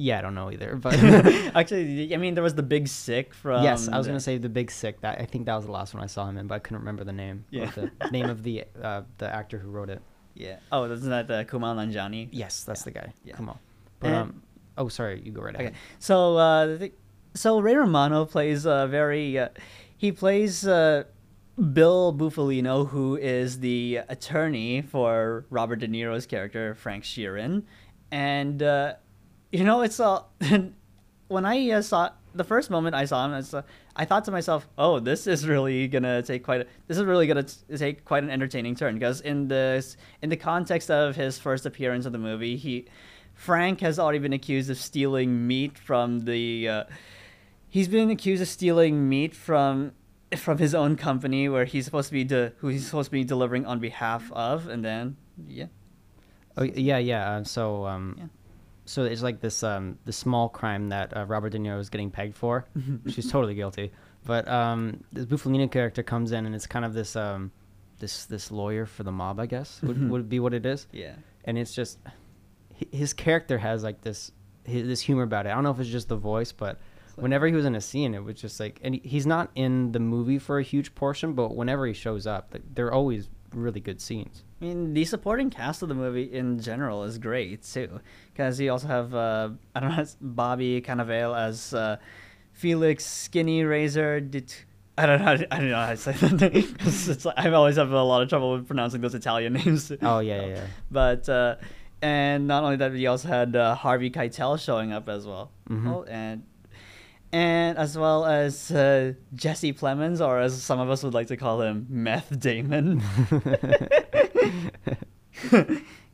Yeah, 0.00 0.18
I 0.18 0.22
don't 0.22 0.36
know 0.36 0.48
either, 0.52 0.76
but 0.76 0.94
Actually, 1.56 2.14
I 2.14 2.18
mean, 2.18 2.34
there 2.34 2.42
was 2.44 2.54
the 2.54 2.62
Big 2.62 2.86
Sick 2.86 3.34
from. 3.34 3.64
yes, 3.64 3.88
I 3.88 3.98
was 3.98 4.06
the- 4.06 4.10
gonna 4.12 4.20
say 4.20 4.38
the 4.38 4.48
Big 4.48 4.70
Sick. 4.70 5.00
That 5.00 5.20
I 5.20 5.24
think 5.24 5.46
that 5.46 5.56
was 5.56 5.64
the 5.66 5.72
last 5.72 5.92
one 5.92 6.02
I 6.04 6.06
saw 6.06 6.28
him 6.28 6.38
in, 6.38 6.46
but 6.46 6.54
I 6.54 6.58
couldn't 6.60 6.78
remember 6.78 7.02
the 7.02 7.12
name. 7.12 7.44
Yeah. 7.50 7.70
the 7.74 7.90
name 8.12 8.30
of 8.30 8.44
the 8.44 8.64
uh, 8.80 9.02
the 9.18 9.28
actor 9.34 9.58
who 9.58 9.70
wrote 9.70 9.90
it. 9.90 10.00
Yeah. 10.34 10.58
Oh, 10.70 10.84
isn't 10.84 11.10
that 11.10 11.28
uh, 11.28 11.42
Kumail 11.44 11.74
Nanjiani? 11.74 12.28
Yes, 12.30 12.62
that's 12.62 12.82
Yeah. 12.82 12.84
the 12.84 12.90
guy. 12.92 13.12
Yeah. 13.24 13.34
Come 13.34 13.48
on. 13.48 13.58
But 13.98 14.12
um, 14.12 14.42
oh, 14.76 14.86
sorry, 14.88 15.20
you 15.24 15.32
go 15.32 15.40
right 15.42 15.54
ahead. 15.56 15.66
Okay, 15.68 15.76
so 15.98 16.36
uh, 16.36 16.66
the 16.76 16.92
so 17.34 17.58
Ray 17.58 17.74
Romano 17.74 18.24
plays 18.24 18.66
a 18.66 18.86
very 18.88 19.36
uh, 19.36 19.48
he 19.96 20.12
plays 20.12 20.64
uh, 20.64 21.04
Bill 21.72 22.14
Bufalino, 22.14 22.88
who 22.88 23.16
is 23.16 23.58
the 23.58 24.00
attorney 24.08 24.80
for 24.82 25.44
Robert 25.50 25.80
De 25.80 25.88
Niro's 25.88 26.24
character 26.26 26.76
Frank 26.76 27.02
Sheeran, 27.02 27.64
and 28.12 28.62
uh, 28.62 28.94
you 29.52 29.64
know 29.64 29.82
it's 29.82 30.00
all 30.00 30.32
when 31.28 31.44
I 31.44 31.70
uh, 31.70 31.82
saw 31.82 32.10
the 32.34 32.44
first 32.44 32.70
moment 32.70 32.94
I 32.94 33.04
saw 33.04 33.26
him, 33.26 33.44
uh, 33.52 33.62
I 33.96 34.04
thought 34.04 34.24
to 34.26 34.30
myself, 34.30 34.68
"Oh, 34.76 35.00
this 35.00 35.26
is 35.26 35.46
really 35.46 35.88
gonna 35.88 36.22
take 36.22 36.44
quite 36.44 36.62
a, 36.62 36.66
this 36.86 36.96
is 36.98 37.04
really 37.04 37.26
gonna 37.26 37.42
t- 37.44 37.76
take 37.76 38.04
quite 38.04 38.22
an 38.22 38.30
entertaining 38.30 38.74
turn." 38.76 38.94
Because 38.94 39.20
in 39.20 39.48
this 39.48 39.96
in 40.22 40.30
the 40.30 40.36
context 40.36 40.90
of 40.90 41.16
his 41.16 41.38
first 41.38 41.66
appearance 41.66 42.06
of 42.06 42.12
the 42.12 42.18
movie, 42.18 42.56
he 42.56 42.86
Frank 43.34 43.80
has 43.80 43.98
already 43.98 44.18
been 44.18 44.32
accused 44.32 44.70
of 44.70 44.78
stealing 44.78 45.46
meat 45.46 45.78
from 45.78 46.20
the. 46.20 46.68
Uh, 46.68 46.84
he's 47.68 47.88
been 47.88 48.10
accused 48.10 48.42
of 48.42 48.48
stealing 48.48 49.08
meat 49.08 49.34
from 49.34 49.92
from 50.36 50.58
his 50.58 50.74
own 50.74 50.96
company 50.96 51.48
where 51.48 51.64
he's 51.64 51.84
supposed 51.84 52.08
to 52.08 52.12
be 52.12 52.24
de- 52.24 52.52
who 52.58 52.68
he's 52.68 52.86
supposed 52.86 53.06
to 53.06 53.12
be 53.12 53.24
delivering 53.24 53.64
on 53.64 53.78
behalf 53.80 54.30
of, 54.32 54.68
and 54.68 54.84
then 54.84 55.16
yeah, 55.46 55.66
Oh 56.56 56.64
yeah, 56.64 56.98
yeah. 56.98 57.30
Uh, 57.30 57.44
so 57.44 57.86
um, 57.86 58.16
Yeah. 58.18 58.24
So 58.88 59.04
it's 59.04 59.22
like 59.22 59.40
this 59.40 59.62
um 59.62 59.98
the 60.04 60.12
small 60.12 60.48
crime 60.48 60.88
that 60.88 61.16
uh, 61.16 61.24
Robert 61.26 61.50
De 61.50 61.58
Niro 61.58 61.78
is 61.78 61.90
getting 61.90 62.10
pegged 62.10 62.34
for. 62.36 62.66
She's 63.08 63.30
totally 63.30 63.54
guilty. 63.54 63.92
But 64.24 64.48
um, 64.48 65.04
this 65.12 65.24
Bufalino 65.26 65.70
character 65.70 66.02
comes 66.02 66.32
in 66.32 66.44
and 66.46 66.54
it's 66.54 66.66
kind 66.66 66.84
of 66.84 66.92
this 66.94 67.14
um 67.16 67.52
this 67.98 68.26
this 68.26 68.50
lawyer 68.50 68.86
for 68.86 69.02
the 69.04 69.12
mob, 69.12 69.38
I 69.40 69.46
guess 69.46 69.80
would 69.82 70.10
would 70.10 70.28
be 70.28 70.40
what 70.40 70.54
it 70.54 70.64
is. 70.66 70.86
yeah, 70.92 71.14
And 71.44 71.56
it's 71.58 71.74
just 71.74 71.98
his 72.92 73.12
character 73.12 73.58
has 73.58 73.82
like 73.82 74.00
this 74.02 74.32
hi- 74.66 74.82
this 74.82 75.00
humor 75.00 75.22
about 75.24 75.46
it. 75.46 75.50
I 75.50 75.54
don't 75.54 75.64
know 75.64 75.70
if 75.70 75.80
it's 75.80 75.90
just 75.90 76.08
the 76.08 76.16
voice, 76.16 76.52
but 76.52 76.78
whenever 77.16 77.46
he 77.46 77.52
was 77.54 77.64
in 77.64 77.74
a 77.74 77.80
scene, 77.80 78.14
it 78.14 78.22
was 78.22 78.36
just 78.40 78.60
like, 78.60 78.78
and 78.84 78.94
he- 78.94 79.02
he's 79.08 79.26
not 79.26 79.50
in 79.54 79.92
the 79.92 79.98
movie 80.00 80.38
for 80.38 80.58
a 80.58 80.62
huge 80.62 80.94
portion, 80.94 81.32
but 81.32 81.56
whenever 81.56 81.86
he 81.86 81.92
shows 81.92 82.26
up, 82.26 82.50
like, 82.52 82.62
they're 82.74 82.92
always 82.92 83.28
really 83.52 83.80
good 83.80 84.00
scenes. 84.00 84.44
I 84.60 84.64
mean, 84.66 84.92
the 84.94 85.04
supporting 85.04 85.50
cast 85.50 85.82
of 85.82 85.88
the 85.88 85.94
movie 85.94 86.24
in 86.32 86.60
general 86.60 87.04
is 87.04 87.18
great 87.18 87.62
too, 87.62 88.00
because 88.32 88.60
you 88.60 88.70
also 88.70 88.88
have 88.88 89.14
uh, 89.14 89.50
I 89.74 89.80
don't 89.80 89.96
know 89.96 90.04
Bobby 90.20 90.80
Cannavale 90.82 91.36
as 91.38 91.72
uh, 91.74 91.96
Felix 92.52 93.04
Skinny 93.04 93.64
Razor. 93.64 94.20
Dit- 94.20 94.64
I 94.96 95.06
don't 95.06 95.20
know. 95.24 95.26
I 95.50 95.58
don't 95.58 95.70
know 95.70 95.76
how 95.76 95.90
to 95.90 95.96
say 95.96 96.12
that. 96.12 96.52
name. 96.52 96.76
it's 96.80 97.24
like, 97.24 97.34
I 97.38 97.50
always 97.52 97.76
have 97.76 97.92
a 97.92 98.02
lot 98.02 98.22
of 98.22 98.28
trouble 98.28 98.52
with 98.52 98.66
pronouncing 98.66 99.00
those 99.00 99.14
Italian 99.14 99.52
names. 99.64 99.92
Oh 100.02 100.18
yeah, 100.18 100.40
yeah, 100.40 100.46
yeah. 100.46 100.66
But 100.90 101.28
uh, 101.28 101.56
and 102.02 102.46
not 102.48 102.64
only 102.64 102.76
that, 102.76 102.92
we 102.92 103.06
also 103.06 103.28
had 103.28 103.54
uh, 103.54 103.74
Harvey 103.76 104.10
Keitel 104.10 104.58
showing 104.60 104.92
up 104.92 105.08
as 105.08 105.26
well, 105.26 105.52
Mhm. 105.68 105.88
oh, 105.88 106.02
and 106.04 106.42
and 107.32 107.76
as 107.78 107.96
well 107.98 108.24
as 108.24 108.70
uh, 108.70 109.12
Jesse 109.34 109.72
Plemons, 109.72 110.20
or 110.26 110.38
as 110.40 110.60
some 110.62 110.80
of 110.80 110.90
us 110.90 111.02
would 111.02 111.14
like 111.14 111.26
to 111.28 111.36
call 111.36 111.60
him, 111.62 111.86
Meth 111.88 112.38
Damon. 112.40 113.02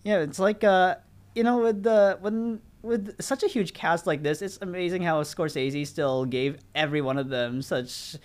yeah, 0.03 0.19
it's 0.19 0.39
like 0.39 0.65
uh, 0.65 0.97
you 1.35 1.43
know, 1.43 1.59
with 1.59 1.83
the 1.83 2.19
when 2.21 2.61
with 2.83 3.21
such 3.21 3.43
a 3.43 3.47
huge 3.49 3.73
cast 3.75 4.07
like 4.07 4.23
this, 4.23 4.43
it's 4.43 4.59
amazing 4.61 5.03
how 5.03 5.23
Scorsese 5.23 5.87
still 5.87 6.25
gave 6.25 6.59
every 6.75 7.01
one 7.01 7.17
of 7.19 7.29
them 7.29 7.63
such 7.63 8.17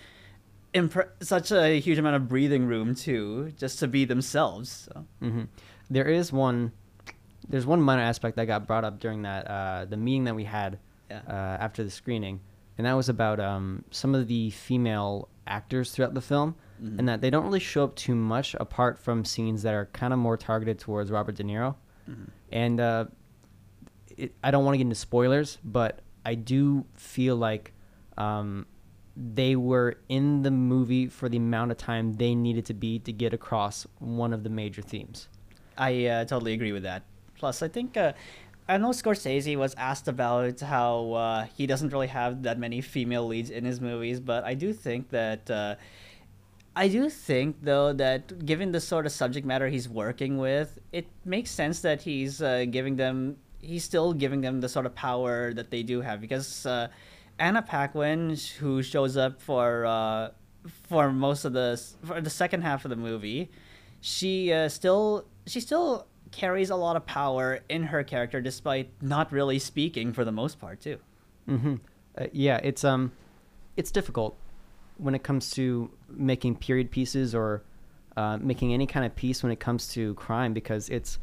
impre- 0.74 1.08
such 1.20 1.50
a 1.50 1.80
huge 1.80 1.98
amount 1.98 2.16
of 2.16 2.28
breathing 2.28 2.66
room 2.66 2.94
too, 2.94 3.52
just 3.56 3.78
to 3.80 3.88
be 3.88 4.04
themselves. 4.04 4.88
So. 4.92 5.04
hmm 5.20 5.42
There 5.88 6.06
is 6.08 6.32
one. 6.32 6.72
There's 7.48 7.66
one 7.66 7.80
minor 7.80 8.02
aspect 8.02 8.36
that 8.36 8.46
got 8.46 8.66
brought 8.66 8.84
up 8.84 9.00
during 9.00 9.22
that 9.22 9.46
uh, 9.46 9.84
the 9.86 9.96
meeting 9.96 10.24
that 10.24 10.36
we 10.36 10.44
had 10.44 10.78
Yeah. 11.10 11.22
uh, 11.26 11.32
after 11.32 11.82
the 11.82 11.90
screening, 11.90 12.40
and 12.78 12.86
that 12.86 12.94
was 12.94 13.08
about 13.08 13.40
um, 13.40 13.84
some 13.90 14.14
of 14.14 14.26
the 14.28 14.50
female 14.50 15.28
actors 15.46 15.90
throughout 15.92 16.14
the 16.14 16.20
film, 16.20 16.54
Mhm. 16.82 16.98
and 16.98 17.08
that 17.08 17.20
they 17.20 17.28
don't 17.30 17.44
really 17.44 17.60
show 17.60 17.84
up 17.84 17.94
too 17.94 18.14
much 18.14 18.54
apart 18.58 18.98
from 18.98 19.24
scenes 19.24 19.62
that 19.62 19.74
are 19.74 19.86
kind 19.92 20.12
of 20.12 20.18
more 20.18 20.36
targeted 20.36 20.78
towards 20.78 21.10
Robert 21.10 21.34
De 21.36 21.42
Niro. 21.44 21.74
And 22.50 22.80
uh, 22.80 23.04
it, 24.16 24.34
I 24.42 24.50
don't 24.50 24.64
want 24.64 24.74
to 24.74 24.78
get 24.78 24.82
into 24.84 24.94
spoilers, 24.96 25.58
but 25.62 26.00
I 26.24 26.34
do 26.34 26.84
feel 26.94 27.36
like 27.36 27.72
um, 28.18 28.66
they 29.16 29.56
were 29.56 29.98
in 30.08 30.42
the 30.42 30.50
movie 30.50 31.06
for 31.06 31.28
the 31.28 31.36
amount 31.36 31.70
of 31.70 31.76
time 31.76 32.14
they 32.14 32.34
needed 32.34 32.64
to 32.66 32.74
be 32.74 32.98
to 33.00 33.12
get 33.12 33.32
across 33.32 33.86
one 33.98 34.32
of 34.32 34.42
the 34.42 34.50
major 34.50 34.82
themes. 34.82 35.28
I 35.78 36.06
uh, 36.06 36.24
totally 36.24 36.52
agree 36.52 36.72
with 36.72 36.82
that. 36.84 37.02
Plus, 37.36 37.62
I 37.62 37.68
think 37.68 37.96
uh, 37.96 38.12
I 38.70 38.76
know 38.76 38.90
Scorsese 38.90 39.56
was 39.56 39.74
asked 39.74 40.06
about 40.06 40.60
how 40.60 41.12
uh, 41.12 41.46
he 41.56 41.66
doesn't 41.66 41.92
really 41.92 42.06
have 42.06 42.44
that 42.44 42.56
many 42.56 42.80
female 42.80 43.26
leads 43.26 43.50
in 43.50 43.64
his 43.64 43.80
movies, 43.80 44.20
but 44.20 44.44
I 44.44 44.54
do 44.54 44.72
think 44.72 45.10
that 45.10 45.50
uh, 45.50 45.74
I 46.76 46.86
do 46.86 47.10
think 47.10 47.56
though 47.62 47.92
that 47.94 48.46
given 48.46 48.70
the 48.70 48.80
sort 48.80 49.06
of 49.06 49.12
subject 49.12 49.44
matter 49.44 49.66
he's 49.66 49.88
working 49.88 50.38
with, 50.38 50.78
it 50.92 51.08
makes 51.24 51.50
sense 51.50 51.80
that 51.80 52.02
he's 52.02 52.40
uh, 52.40 52.64
giving 52.70 52.94
them 52.94 53.38
he's 53.60 53.82
still 53.82 54.12
giving 54.12 54.40
them 54.40 54.60
the 54.60 54.68
sort 54.68 54.86
of 54.86 54.94
power 54.94 55.52
that 55.52 55.72
they 55.72 55.82
do 55.82 56.00
have 56.00 56.20
because 56.20 56.64
uh, 56.64 56.86
Anna 57.40 57.62
Paquin, 57.62 58.36
who 58.60 58.84
shows 58.84 59.16
up 59.16 59.42
for 59.42 59.84
uh, 59.84 60.28
for 60.88 61.10
most 61.10 61.44
of 61.44 61.52
the 61.52 61.82
for 62.04 62.20
the 62.20 62.30
second 62.30 62.62
half 62.62 62.84
of 62.84 62.90
the 62.90 62.96
movie, 62.96 63.50
she 64.00 64.52
uh, 64.52 64.68
still 64.68 65.26
she 65.44 65.58
still 65.58 66.06
carries 66.30 66.70
a 66.70 66.76
lot 66.76 66.96
of 66.96 67.04
power 67.06 67.60
in 67.68 67.82
her 67.84 68.02
character 68.04 68.40
despite 68.40 68.90
not 69.02 69.32
really 69.32 69.58
speaking 69.58 70.12
for 70.12 70.24
the 70.24 70.32
most 70.32 70.58
part 70.58 70.80
too. 70.80 70.98
hmm 71.46 71.76
Uh, 72.18 72.26
yeah, 72.32 72.58
it's 72.62 72.84
um, 72.84 73.12
it's 73.76 73.90
difficult 73.90 74.36
when 74.98 75.14
it 75.14 75.22
comes 75.22 75.50
to 75.50 75.90
making 76.08 76.56
period 76.56 76.90
pieces 76.90 77.34
or 77.34 77.62
uh, 78.16 78.36
making 78.38 78.74
any 78.74 78.86
kind 78.86 79.06
of 79.06 79.14
piece 79.14 79.42
when 79.42 79.52
it 79.52 79.60
comes 79.60 79.88
to 79.88 80.14
crime 80.14 80.52
because 80.52 80.88
it's 80.88 81.18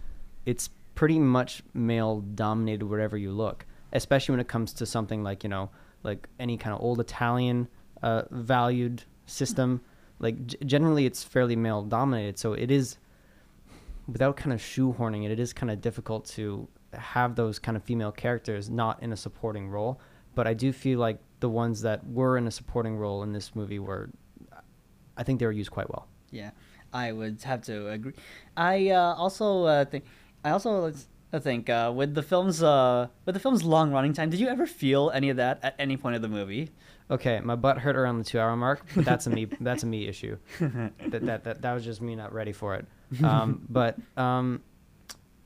it's 0.45 0.69
pretty 0.95 1.19
much 1.19 1.61
male 1.73 2.21
dominated 2.21 2.85
wherever 2.85 3.17
you 3.17 3.31
look, 3.31 3.65
especially 3.93 4.33
when 4.33 4.39
it 4.39 4.47
comes 4.47 4.73
to 4.73 4.85
something 4.85 5.23
like 5.23 5.43
you 5.43 5.49
know 5.49 5.69
like 6.03 6.27
any 6.39 6.57
kind 6.57 6.73
of 6.73 6.81
old 6.81 6.99
Italian 6.99 7.67
uh, 8.01 8.23
valued 8.31 9.03
system. 9.25 9.81
Like 10.19 10.47
g- 10.47 10.57
generally, 10.65 11.05
it's 11.05 11.23
fairly 11.23 11.55
male 11.55 11.83
dominated, 11.83 12.39
so 12.39 12.53
it 12.53 12.71
is 12.71 12.97
without 14.07 14.37
kind 14.37 14.53
of 14.53 14.59
shoehorning 14.59 15.25
it. 15.25 15.31
It 15.31 15.39
is 15.39 15.53
kind 15.53 15.71
of 15.71 15.81
difficult 15.81 16.25
to 16.29 16.67
have 16.93 17.35
those 17.35 17.59
kind 17.59 17.75
of 17.75 17.83
female 17.83 18.11
characters 18.11 18.69
not 18.69 19.01
in 19.03 19.11
a 19.11 19.17
supporting 19.17 19.69
role. 19.69 19.99
But 20.35 20.47
I 20.47 20.53
do 20.53 20.71
feel 20.71 20.99
like 20.99 21.19
the 21.39 21.49
ones 21.49 21.81
that 21.81 22.07
were 22.07 22.37
in 22.37 22.47
a 22.47 22.51
supporting 22.51 22.95
role 22.97 23.23
in 23.23 23.33
this 23.33 23.55
movie 23.55 23.79
were, 23.79 24.09
I 25.17 25.23
think 25.23 25.39
they 25.39 25.45
were 25.45 25.51
used 25.51 25.71
quite 25.71 25.89
well. 25.89 26.07
Yeah, 26.31 26.51
I 26.93 27.11
would 27.11 27.41
have 27.43 27.61
to 27.63 27.89
agree. 27.89 28.13
I 28.55 28.89
uh, 28.89 29.15
also 29.15 29.63
uh, 29.63 29.85
think 29.85 30.05
I 30.43 30.51
also 30.51 30.93
I 31.33 31.39
think 31.39 31.69
uh, 31.69 31.91
with 31.95 32.13
the 32.13 32.23
film's 32.23 32.61
uh, 32.61 33.07
with 33.25 33.33
the 33.33 33.39
film's 33.39 33.63
long 33.63 33.91
running 33.91 34.13
time, 34.13 34.29
did 34.29 34.39
you 34.39 34.47
ever 34.47 34.65
feel 34.65 35.09
any 35.11 35.29
of 35.29 35.37
that 35.37 35.59
at 35.63 35.75
any 35.79 35.97
point 35.97 36.15
of 36.15 36.21
the 36.21 36.27
movie? 36.27 36.69
Okay, 37.09 37.39
my 37.39 37.55
butt 37.55 37.79
hurt 37.79 37.95
around 37.95 38.17
the 38.17 38.23
two 38.23 38.39
hour 38.39 38.55
mark, 38.55 38.85
but 38.95 39.05
that's 39.05 39.27
a 39.27 39.29
me 39.29 39.45
that's 39.61 39.83
a 39.83 39.87
me 39.87 40.07
issue. 40.07 40.37
that, 40.59 41.25
that 41.25 41.43
that 41.43 41.61
that 41.61 41.73
was 41.73 41.83
just 41.83 42.01
me 42.01 42.15
not 42.15 42.33
ready 42.33 42.53
for 42.53 42.75
it. 42.75 42.85
Um, 43.23 43.65
but 43.69 43.97
um, 44.15 44.61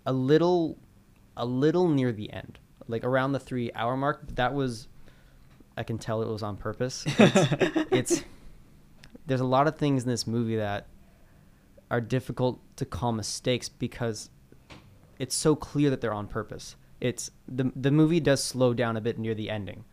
a 0.06 0.14
little 0.14 0.78
a 1.38 1.46
little 1.46 1.88
near 1.88 2.12
the 2.12 2.32
end, 2.32 2.60
like 2.88 3.04
around 3.04 3.32
the 3.32 3.40
three 3.40 3.72
hour 3.74 3.96
mark. 3.98 4.36
That 4.36 4.54
was 4.54 4.88
I 5.78 5.84
can 5.84 5.98
tell 5.98 6.22
it 6.22 6.28
was 6.28 6.44
on 6.44 6.58
purpose. 6.58 7.06
It's, 7.08 7.54
it's 7.92 8.24
there's 9.26 9.42
a 9.42 9.46
lot 9.46 9.68
of 9.68 9.78
things 9.78 10.04
in 10.04 10.10
this 10.10 10.28
movie 10.28 10.58
that 10.58 10.88
are 11.90 12.02
difficult 12.02 12.60
to 12.78 12.86
call 12.86 13.12
mistakes 13.12 13.70
because 13.70 14.30
it's 15.20 15.36
so 15.36 15.56
clear 15.56 15.90
that 15.90 16.02
they're 16.02 16.14
on 16.14 16.28
purpose. 16.28 16.76
It's 17.00 17.32
the 17.48 17.72
the 17.76 17.92
movie 17.92 18.20
does 18.20 18.44
slow 18.44 18.74
down 18.74 18.98
a 18.98 19.02
bit 19.02 19.18
near 19.18 19.34
the 19.34 19.50
ending, 19.50 19.86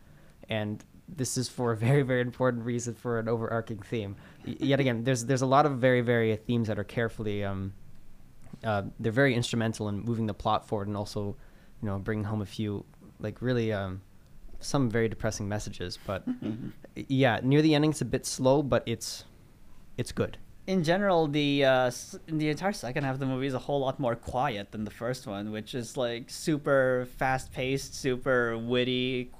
and 0.47 0.83
this 1.15 1.37
is 1.37 1.49
for 1.49 1.71
a 1.71 1.77
very 1.77 2.01
very 2.01 2.21
important 2.21 2.65
reason 2.65 2.93
for 2.93 3.19
an 3.19 3.27
overarching 3.27 3.79
theme. 3.79 4.15
Yet 4.45 4.79
again, 4.79 5.03
there's 5.03 5.25
there's 5.25 5.41
a 5.41 5.45
lot 5.45 5.65
of 5.65 5.77
very 5.77 6.01
very 6.01 6.35
themes 6.35 6.67
that 6.67 6.77
are 6.79 6.83
carefully 6.83 7.43
um, 7.43 7.73
uh, 8.63 8.83
they're 8.99 9.11
very 9.11 9.35
instrumental 9.35 9.87
in 9.89 9.99
moving 10.01 10.25
the 10.27 10.33
plot 10.33 10.67
forward 10.67 10.87
and 10.87 10.97
also, 10.97 11.35
you 11.81 11.87
know, 11.87 11.97
bringing 11.99 12.25
home 12.25 12.41
a 12.41 12.45
few 12.45 12.85
like 13.19 13.41
really 13.41 13.71
um, 13.73 14.01
some 14.59 14.89
very 14.89 15.07
depressing 15.07 15.47
messages. 15.47 15.97
But 16.05 16.23
yeah, 16.95 17.39
near 17.43 17.61
the 17.61 17.75
ending 17.75 17.91
it's 17.91 18.01
a 18.01 18.05
bit 18.05 18.25
slow, 18.25 18.61
but 18.63 18.83
it's 18.85 19.25
it's 19.97 20.11
good. 20.11 20.37
in 20.67 20.83
general, 20.83 21.27
the 21.27 21.65
uh, 21.65 21.91
the 22.27 22.49
entire 22.49 22.73
second 22.73 23.03
half 23.03 23.15
of 23.15 23.19
the 23.19 23.25
movie 23.25 23.47
is 23.47 23.53
a 23.53 23.59
whole 23.59 23.79
lot 23.79 23.99
more 23.99 24.15
quiet 24.15 24.71
than 24.71 24.83
the 24.85 24.91
first 24.91 25.25
one, 25.27 25.51
which 25.51 25.73
is 25.75 25.97
like 25.97 26.29
super 26.29 27.07
fast 27.17 27.51
paced, 27.51 27.95
super 27.95 28.57
witty, 28.57 29.31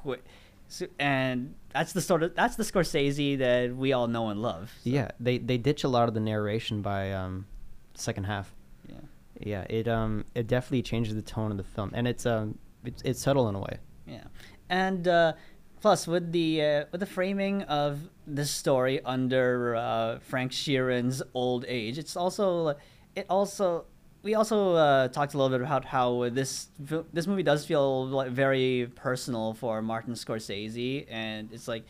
su- 0.67 0.89
and 0.99 1.53
that's 1.73 1.93
the 1.93 2.01
sort 2.01 2.23
of 2.23 2.35
that's 2.35 2.55
the 2.55 2.63
Scorsese 2.63 3.37
that 3.39 3.75
we 3.75 3.93
all 3.93 4.07
know 4.07 4.29
and 4.29 4.41
love. 4.41 4.71
so, 4.83 4.89
Yeah, 4.89 5.11
they 5.19 5.37
they 5.37 5.57
ditch 5.57 5.83
a 5.83 5.87
lot 5.87 6.07
of 6.07 6.13
the 6.13 6.19
narration 6.19 6.81
by 6.81 7.11
um, 7.13 7.45
second 7.93 8.25
half. 8.25 8.53
yeah. 8.87 8.95
Yeah, 9.41 9.63
it 9.69 9.87
um 9.87 10.25
it 10.35 10.47
definitely 10.47 10.81
changes 10.81 11.15
the 11.15 11.21
tone 11.21 11.51
of 11.51 11.57
the 11.57 11.63
film, 11.63 11.91
and 11.93 12.07
it's 12.07 12.25
um 12.25 12.57
it's, 12.83 13.01
it's 13.03 13.21
subtle 13.21 13.47
in 13.49 13.55
a 13.55 13.59
way. 13.59 13.77
Yeah, 14.05 14.23
and 14.69 15.07
uh, 15.07 15.33
plus 15.81 16.07
with 16.07 16.31
the 16.31 16.61
uh, 16.61 16.85
with 16.91 16.99
the 16.99 17.05
framing 17.05 17.61
of 17.63 18.09
this 18.27 18.51
story 18.51 19.01
under 19.05 19.75
uh, 19.75 20.19
Frank 20.19 20.51
Sheeran's 20.51 21.21
old 21.33 21.63
age, 21.67 21.97
it's 21.97 22.17
also 22.17 22.75
it 23.15 23.25
also 23.29 23.85
we 24.21 24.35
also 24.35 24.75
uh, 24.75 25.07
talked 25.07 25.33
a 25.33 25.37
little 25.37 25.57
bit 25.57 25.65
about 25.65 25.85
how 25.85 26.29
this 26.29 26.69
this 27.13 27.27
movie 27.27 27.43
does 27.43 27.65
feel 27.65 28.07
like 28.07 28.31
very 28.31 28.91
personal 28.95 29.53
for 29.53 29.81
Martin 29.81 30.13
Scorsese, 30.13 31.05
and 31.09 31.51
it's 31.53 31.67
like 31.67 31.85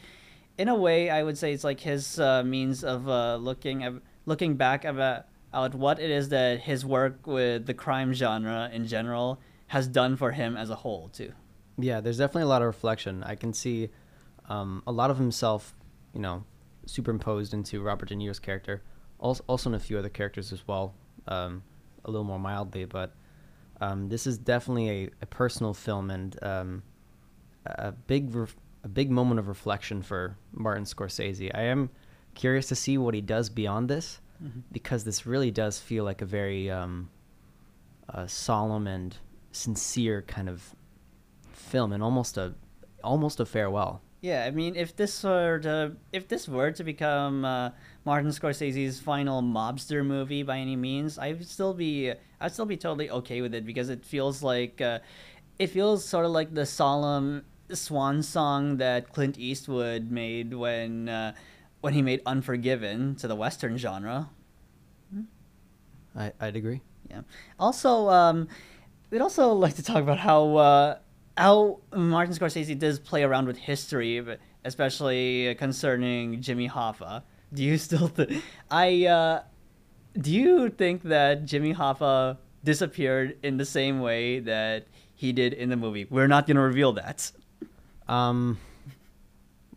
in 0.57 0.67
a 0.67 0.75
way 0.75 1.09
I 1.09 1.23
would 1.23 1.37
say 1.37 1.53
it's 1.53 1.63
like 1.63 1.79
his 1.79 2.19
uh, 2.19 2.43
means 2.43 2.83
of 2.83 3.07
uh, 3.07 3.37
looking 3.37 4.01
looking 4.25 4.55
back 4.55 4.85
about 4.85 5.25
at 5.53 5.73
what 5.73 5.99
it 5.99 6.11
is 6.11 6.29
that 6.29 6.61
his 6.61 6.85
work 6.85 7.25
with 7.25 7.65
the 7.65 7.73
crime 7.73 8.13
genre 8.13 8.69
in 8.71 8.85
general 8.85 9.39
has 9.67 9.87
done 9.87 10.15
for 10.15 10.31
him 10.31 10.55
as 10.55 10.69
a 10.69 10.75
whole 10.75 11.09
too. 11.09 11.31
Yeah, 11.77 12.01
there's 12.01 12.17
definitely 12.17 12.43
a 12.43 12.47
lot 12.47 12.61
of 12.61 12.67
reflection. 12.67 13.23
I 13.23 13.35
can 13.35 13.53
see 13.53 13.89
um, 14.47 14.83
a 14.85 14.91
lot 14.91 15.09
of 15.09 15.17
himself, 15.17 15.73
you 16.13 16.19
know, 16.19 16.43
superimposed 16.85 17.53
into 17.53 17.81
Robert 17.81 18.09
De 18.09 18.15
Niro's 18.15 18.39
character, 18.39 18.83
also, 19.17 19.43
also 19.47 19.69
in 19.69 19.75
a 19.75 19.79
few 19.79 19.97
other 19.97 20.09
characters 20.09 20.51
as 20.51 20.67
well, 20.67 20.93
um, 21.27 21.63
a 22.05 22.11
little 22.11 22.25
more 22.25 22.39
mildly. 22.39 22.85
But 22.85 23.13
um, 23.81 24.09
this 24.09 24.27
is 24.27 24.37
definitely 24.37 24.89
a, 24.89 25.09
a 25.21 25.25
personal 25.25 25.73
film 25.73 26.11
and 26.11 26.37
um, 26.43 26.83
a 27.65 27.91
big 27.91 28.33
ref- 28.33 28.55
a 28.83 28.87
big 28.87 29.11
moment 29.11 29.39
of 29.39 29.47
reflection 29.47 30.01
for 30.01 30.37
Martin 30.53 30.85
Scorsese. 30.85 31.51
I 31.53 31.63
am 31.63 31.89
curious 32.33 32.67
to 32.67 32.75
see 32.75 32.97
what 32.97 33.13
he 33.13 33.21
does 33.21 33.49
beyond 33.49 33.89
this, 33.89 34.21
because 34.71 35.03
this 35.03 35.25
really 35.25 35.51
does 35.51 35.79
feel 35.79 36.05
like 36.05 36.21
a 36.21 36.25
very 36.25 36.71
um, 36.71 37.09
uh, 38.07 38.25
solemn 38.25 38.87
and 38.87 39.17
sincere 39.51 40.21
kind 40.21 40.47
of 40.47 40.73
film 41.51 41.91
and 41.91 42.01
almost 42.01 42.37
a 42.37 42.53
almost 43.03 43.39
a 43.39 43.45
farewell. 43.45 44.01
Yeah, 44.21 44.43
I 44.45 44.51
mean, 44.51 44.75
if 44.75 44.95
this 44.95 45.23
were 45.23 45.59
to 45.59 45.95
if 46.11 46.27
this 46.27 46.47
were 46.47 46.71
to 46.71 46.83
become 46.83 47.45
uh, 47.45 47.71
Martin 48.03 48.31
Scorsese's 48.31 48.99
final 48.99 49.41
mobster 49.41 50.05
movie 50.05 50.43
by 50.43 50.57
any 50.57 50.75
means, 50.75 51.17
I'd 51.17 51.45
still 51.47 51.73
be 51.73 52.11
I'd 52.41 52.51
still 52.51 52.65
be 52.65 52.75
totally 52.75 53.09
okay 53.09 53.41
with 53.41 53.53
it 53.53 53.65
because 53.65 53.89
it 53.89 54.03
feels 54.03 54.43
like 54.43 54.81
uh, 54.81 54.99
it 55.57 55.67
feels 55.67 56.03
sort 56.03 56.25
of 56.25 56.31
like 56.31 56.53
the 56.53 56.65
solemn 56.65 57.45
swan 57.71 58.21
song 58.21 58.77
that 58.77 59.13
Clint 59.13 59.39
Eastwood 59.39 60.11
made 60.11 60.53
when 60.53 61.07
uh, 61.07 61.33
when 61.79 61.93
he 61.93 62.01
made 62.01 62.21
Unforgiven 62.25 63.15
to 63.15 63.27
the 63.27 63.35
western 63.35 63.77
genre. 63.77 64.29
I, 66.15 66.33
I'd 66.41 66.55
agree. 66.55 66.81
Yeah. 67.09 67.21
Also, 67.59 68.09
um, 68.09 68.47
we'd 69.09 69.21
also 69.21 69.53
like 69.53 69.75
to 69.75 69.83
talk 69.83 69.97
about 70.03 70.19
how 70.19 70.55
uh, 70.57 70.97
how 71.39 71.79
Martin 71.95 72.35
Scorsese 72.35 72.77
does 72.77 72.99
play 72.99 73.23
around 73.23 73.47
with 73.47 73.57
history, 73.57 74.19
but 74.19 74.39
especially 74.65 75.55
concerning 75.55 76.41
Jimmy 76.41 76.67
Hoffa. 76.67 77.23
Do 77.53 77.63
you 77.63 77.77
still 77.87 78.07
think 78.07 78.43
I? 78.69 79.05
Uh, 79.05 79.41
do 80.19 80.31
you 80.31 80.69
think 80.69 81.03
that 81.03 81.45
Jimmy 81.45 81.73
Hoffa 81.73 82.37
disappeared 82.63 83.37
in 83.41 83.57
the 83.57 83.65
same 83.65 84.01
way 84.01 84.39
that 84.39 84.87
he 85.15 85.31
did 85.31 85.53
in 85.53 85.69
the 85.69 85.77
movie? 85.77 86.05
We're 86.09 86.27
not 86.27 86.45
going 86.45 86.55
to 86.55 86.61
reveal 86.61 86.93
that. 86.93 87.31
Um, 88.07 88.57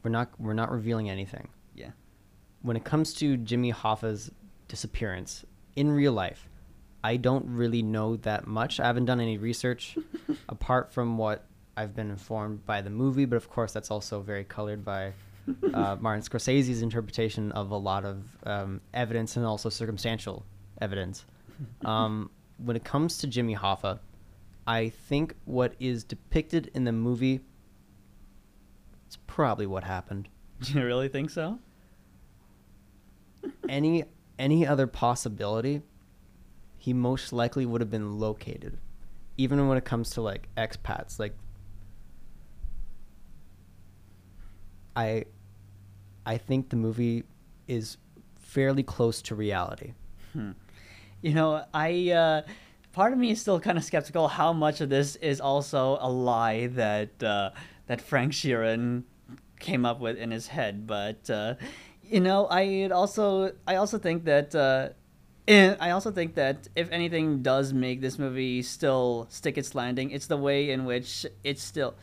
we're 0.03 0.11
not 0.11 0.31
we're 0.41 0.55
not 0.55 0.71
revealing 0.73 1.11
anything. 1.11 1.49
Yeah. 1.75 1.91
When 2.63 2.77
it 2.77 2.85
comes 2.85 3.15
to 3.15 3.37
Jimmy 3.37 3.73
Hoffa's 3.73 4.31
disappearance 4.69 5.45
in 5.77 5.93
real 5.93 6.13
life, 6.13 6.49
I 7.05 7.17
don't 7.17 7.45
really 7.47 7.83
know 7.83 8.17
that 8.17 8.47
much. 8.47 8.81
I 8.81 8.87
haven't 8.87 9.05
done 9.05 9.21
any 9.21 9.39
research 9.39 9.97
apart 10.49 10.93
from 10.93 11.19
what 11.19 11.45
I've 11.77 11.95
been 11.95 12.11
informed 12.11 12.65
by 12.67 12.83
the 12.83 12.91
movie, 12.91 13.25
but 13.25 13.37
of 13.37 13.49
course 13.49 13.73
that's 13.73 13.91
also 13.91 14.21
very 14.21 14.45
colored 14.45 14.85
by 14.85 15.13
uh, 15.75 15.97
Martin 16.01 16.23
Scorsese's 16.23 16.83
interpretation 16.83 17.53
of 17.53 17.71
a 17.71 17.77
lot 17.77 18.05
of 18.05 18.25
um, 18.45 18.81
evidence 18.95 19.37
and 19.37 19.47
also 19.47 19.69
circumstantial 19.69 20.45
evidence. 20.81 21.25
Um, 21.85 22.31
when 22.57 22.75
it 22.75 22.83
comes 22.83 23.19
to 23.19 23.29
Jimmy 23.29 23.55
Hoffa, 23.55 24.01
I 24.67 24.89
think 24.89 25.37
what 25.45 25.75
is 25.79 26.03
depicted 26.03 26.73
in 26.75 26.83
the 26.83 26.91
movie 26.91 27.41
is 29.09 29.17
probably 29.29 29.67
what 29.67 29.85
happened. 29.85 30.29
Do 30.61 30.73
you 30.79 30.85
really 30.85 31.09
think 31.09 31.31
so? 31.31 31.61
any 33.69 34.05
any 34.39 34.67
other 34.67 34.87
possibility, 34.87 35.83
he 36.79 36.93
most 36.93 37.33
likely 37.33 37.67
would 37.67 37.81
have 37.81 37.91
been 37.91 38.19
located. 38.19 38.79
Even 39.37 39.69
when 39.69 39.79
it 39.79 39.85
comes 39.85 40.11
to 40.11 40.21
like 40.21 40.49
expats, 40.57 41.19
like 41.19 41.35
I 44.97 45.25
I 46.25 46.39
think 46.39 46.71
the 46.71 46.77
movie 46.77 47.25
is 47.67 47.97
fairly 48.41 48.83
close 48.83 49.23
to 49.23 49.35
reality. 49.35 49.95
Hmm. 50.33 50.53
You 51.21 51.35
know, 51.35 51.65
I 51.73 52.11
uh, 52.11 52.43
part 52.93 53.13
of 53.13 53.19
me 53.19 53.31
is 53.31 53.41
still 53.41 53.61
kind 53.61 53.79
of 53.79 53.85
skeptical 53.85 54.29
how 54.29 54.53
much 54.53 54.81
of 54.81 54.89
this 54.89 55.17
is 55.17 55.41
also 55.41 55.99
a 56.01 56.11
lie 56.11 56.67
that 56.69 57.23
uh, 57.23 57.51
that 57.87 58.01
Frank 58.01 58.33
Sheeran 58.33 59.05
came 59.59 59.87
up 59.87 60.01
with 60.01 60.17
in 60.17 60.31
his 60.31 60.49
head. 60.49 60.87
But 60.87 61.29
uh, 61.31 61.55
you 62.03 62.21
know, 62.21 62.47
I 62.51 62.89
also 62.89 63.53
I 63.67 63.77
also 63.77 63.99
think 63.99 64.25
that. 64.25 64.55
Uh, 64.55 64.91
and 65.49 65.77
I 65.81 65.91
also 65.91 66.13
think 66.13 66.37
that 66.37 66.69
if 66.77 66.89
anything 66.93 67.43
does 67.43 67.73
make 67.73 68.01
this 68.01 68.17
movie 68.17 68.63
still 68.63 69.27
stick 69.29 69.59
its 69.59 69.75
landing, 69.75 70.13
it's 70.13 70.29
the 70.29 70.37
way 70.37 70.71
in 70.71 70.85
which 70.85 71.27
it's 71.43 71.63
still, 71.63 71.95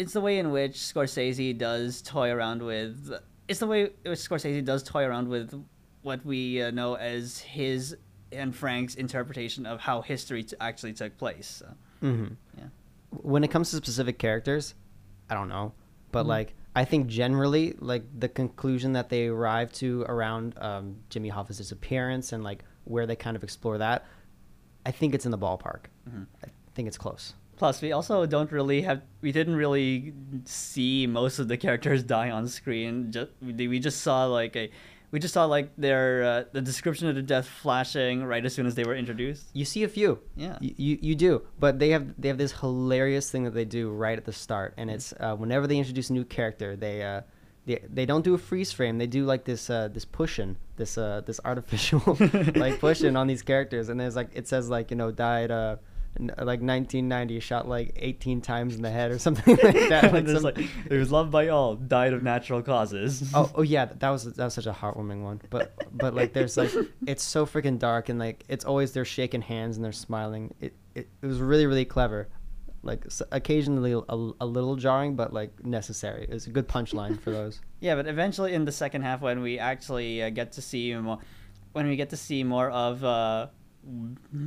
it's 0.00 0.12
the 0.12 0.20
way 0.20 0.38
in 0.38 0.50
which 0.50 0.74
Scorsese 0.90 1.56
does 1.56 2.02
toy 2.02 2.28
around 2.30 2.60
with 2.62 3.12
it's 3.48 3.60
the 3.60 3.66
way 3.66 3.80
which 4.04 4.18
Scorsese 4.28 4.64
does 4.64 4.82
toy 4.82 5.04
around 5.04 5.28
with 5.28 5.48
what 6.02 6.24
we 6.24 6.62
uh, 6.62 6.70
know 6.70 6.94
as 6.94 7.38
his 7.40 7.96
and 8.32 8.54
Frank's 8.54 8.94
interpretation 8.94 9.66
of 9.66 9.80
how 9.80 10.00
history 10.02 10.42
t- 10.44 10.56
actually 10.60 10.92
took 10.94 11.12
place. 11.18 11.48
So, 11.60 11.66
Mm-hmm. 12.02 12.34
yeah. 12.58 12.68
When 13.10 13.42
it 13.44 13.50
comes 13.50 13.70
to 13.70 13.76
specific 13.76 14.18
characters, 14.18 14.74
I 15.28 15.34
don't 15.34 15.48
know, 15.48 15.74
but 16.12 16.24
Mhm. 16.24 16.28
like 16.36 16.54
I 16.76 16.84
think 16.84 17.08
generally, 17.08 17.74
like 17.80 18.04
the 18.18 18.28
conclusion 18.28 18.92
that 18.92 19.08
they 19.08 19.26
arrive 19.26 19.72
to 19.82 20.02
around 20.02 20.56
um, 20.58 20.96
Jimmy 21.10 21.28
Hoffa's 21.28 21.58
disappearance 21.58 22.32
and 22.32 22.44
like 22.44 22.64
where 22.84 23.06
they 23.06 23.16
kind 23.16 23.36
of 23.36 23.42
explore 23.42 23.78
that, 23.78 24.06
I 24.86 24.92
think 24.92 25.14
it's 25.16 25.24
in 25.26 25.32
the 25.32 25.38
ballpark. 25.46 25.86
Mhm. 26.08 26.26
I 26.44 26.48
think 26.74 26.86
it's 26.88 26.96
close. 26.98 27.34
Plus, 27.60 27.82
we 27.82 27.92
also 27.92 28.24
don't 28.24 28.50
really 28.50 28.80
have. 28.80 29.02
We 29.20 29.32
didn't 29.32 29.54
really 29.54 30.14
see 30.46 31.06
most 31.06 31.38
of 31.38 31.46
the 31.48 31.58
characters 31.58 32.02
die 32.02 32.30
on 32.30 32.48
screen. 32.48 33.12
Just 33.12 33.32
we 33.42 33.78
just 33.78 34.00
saw 34.00 34.24
like 34.24 34.56
a, 34.56 34.70
we 35.10 35.18
just 35.20 35.34
saw 35.34 35.44
like 35.44 35.68
their 35.76 36.24
uh, 36.24 36.44
the 36.52 36.62
description 36.62 37.08
of 37.08 37.16
the 37.16 37.20
death 37.20 37.46
flashing 37.46 38.24
right 38.24 38.42
as 38.46 38.54
soon 38.54 38.64
as 38.64 38.76
they 38.76 38.84
were 38.84 38.94
introduced. 38.94 39.50
You 39.52 39.66
see 39.66 39.82
a 39.82 39.88
few. 39.88 40.20
Yeah. 40.36 40.56
You, 40.62 40.74
you, 40.78 40.98
you 41.02 41.14
do, 41.14 41.42
but 41.58 41.78
they 41.78 41.90
have 41.90 42.18
they 42.18 42.28
have 42.28 42.38
this 42.38 42.52
hilarious 42.52 43.30
thing 43.30 43.44
that 43.44 43.52
they 43.52 43.66
do 43.66 43.90
right 43.90 44.16
at 44.16 44.24
the 44.24 44.32
start, 44.32 44.72
and 44.78 44.90
it's 44.90 45.12
uh, 45.20 45.36
whenever 45.36 45.66
they 45.66 45.76
introduce 45.76 46.08
a 46.08 46.14
new 46.14 46.24
character, 46.24 46.76
they 46.76 47.02
uh, 47.02 47.20
they, 47.66 47.84
they 47.92 48.06
don't 48.06 48.24
do 48.24 48.32
a 48.32 48.38
freeze 48.38 48.72
frame. 48.72 48.96
They 48.96 49.06
do 49.06 49.26
like 49.26 49.44
this 49.44 49.68
uh, 49.68 49.88
this 49.88 50.06
pushing, 50.06 50.56
this 50.76 50.96
uh, 50.96 51.20
this 51.26 51.40
artificial 51.44 52.16
like 52.54 52.80
pushing 52.86 53.16
on 53.16 53.26
these 53.26 53.42
characters, 53.42 53.90
and 53.90 54.00
there's 54.00 54.16
like 54.16 54.30
it 54.32 54.48
says 54.48 54.70
like 54.70 54.90
you 54.90 54.96
know 54.96 55.10
died 55.10 55.50
uh, 55.50 55.76
like 56.28 56.60
1990, 56.60 57.40
shot 57.40 57.68
like 57.68 57.92
18 57.96 58.40
times 58.40 58.74
in 58.74 58.82
the 58.82 58.90
head 58.90 59.10
or 59.10 59.18
something 59.18 59.56
like 59.62 59.88
that. 59.88 60.12
Like 60.12 60.28
some- 60.28 60.42
like, 60.42 60.58
it 60.58 60.96
was 60.96 61.10
loved 61.10 61.30
by 61.30 61.48
all, 61.48 61.76
died 61.76 62.12
of 62.12 62.22
natural 62.22 62.62
causes. 62.62 63.30
oh 63.34 63.50
oh 63.54 63.62
yeah, 63.62 63.86
that 63.86 64.10
was 64.10 64.24
that 64.24 64.44
was 64.44 64.54
such 64.54 64.66
a 64.66 64.72
heartwarming 64.72 65.22
one. 65.22 65.40
But 65.50 65.72
but 65.92 66.14
like 66.14 66.32
there's 66.32 66.56
like 66.56 66.72
it's 67.06 67.22
so 67.22 67.46
freaking 67.46 67.78
dark 67.78 68.08
and 68.08 68.18
like 68.18 68.44
it's 68.48 68.64
always 68.64 68.92
they're 68.92 69.04
shaking 69.04 69.42
hands 69.42 69.76
and 69.76 69.84
they're 69.84 69.92
smiling. 69.92 70.54
It 70.60 70.74
it, 70.94 71.08
it 71.22 71.26
was 71.26 71.40
really 71.40 71.66
really 71.66 71.84
clever. 71.84 72.28
Like 72.82 73.04
occasionally 73.30 73.92
a, 73.92 74.14
a 74.40 74.46
little 74.46 74.74
jarring, 74.76 75.14
but 75.14 75.34
like 75.34 75.64
necessary. 75.64 76.26
It's 76.30 76.46
a 76.46 76.50
good 76.50 76.66
punchline 76.66 77.20
for 77.20 77.30
those. 77.30 77.60
Yeah, 77.80 77.94
but 77.94 78.06
eventually 78.06 78.54
in 78.54 78.64
the 78.64 78.72
second 78.72 79.02
half, 79.02 79.20
when 79.20 79.42
we 79.42 79.58
actually 79.58 80.22
uh, 80.22 80.30
get 80.30 80.52
to 80.52 80.62
see 80.62 80.94
more, 80.94 81.18
when 81.72 81.86
we 81.88 81.96
get 81.96 82.08
to 82.10 82.16
see 82.16 82.42
more 82.42 82.70
of 82.70 83.04
uh, 83.04 83.48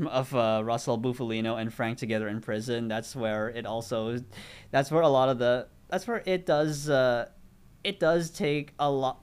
of 0.10 0.34
uh, 0.36 0.62
Russell 0.64 1.00
Bufalino 1.00 1.60
and 1.60 1.74
Frank 1.74 1.98
together 1.98 2.28
in 2.28 2.42
prison, 2.42 2.88
that's 2.88 3.16
where 3.16 3.50
it 3.50 3.66
also, 3.66 4.20
that's 4.72 4.92
where 4.92 5.02
a 5.02 5.08
lot 5.10 5.30
of 5.30 5.40
the, 5.40 5.68
that's 5.90 6.08
where 6.08 6.24
it 6.26 6.46
does, 6.46 6.90
uh, 6.90 7.30
it 7.84 8.00
does 8.00 8.30
take 8.30 8.74
a 8.80 8.90
lot. 8.90 9.20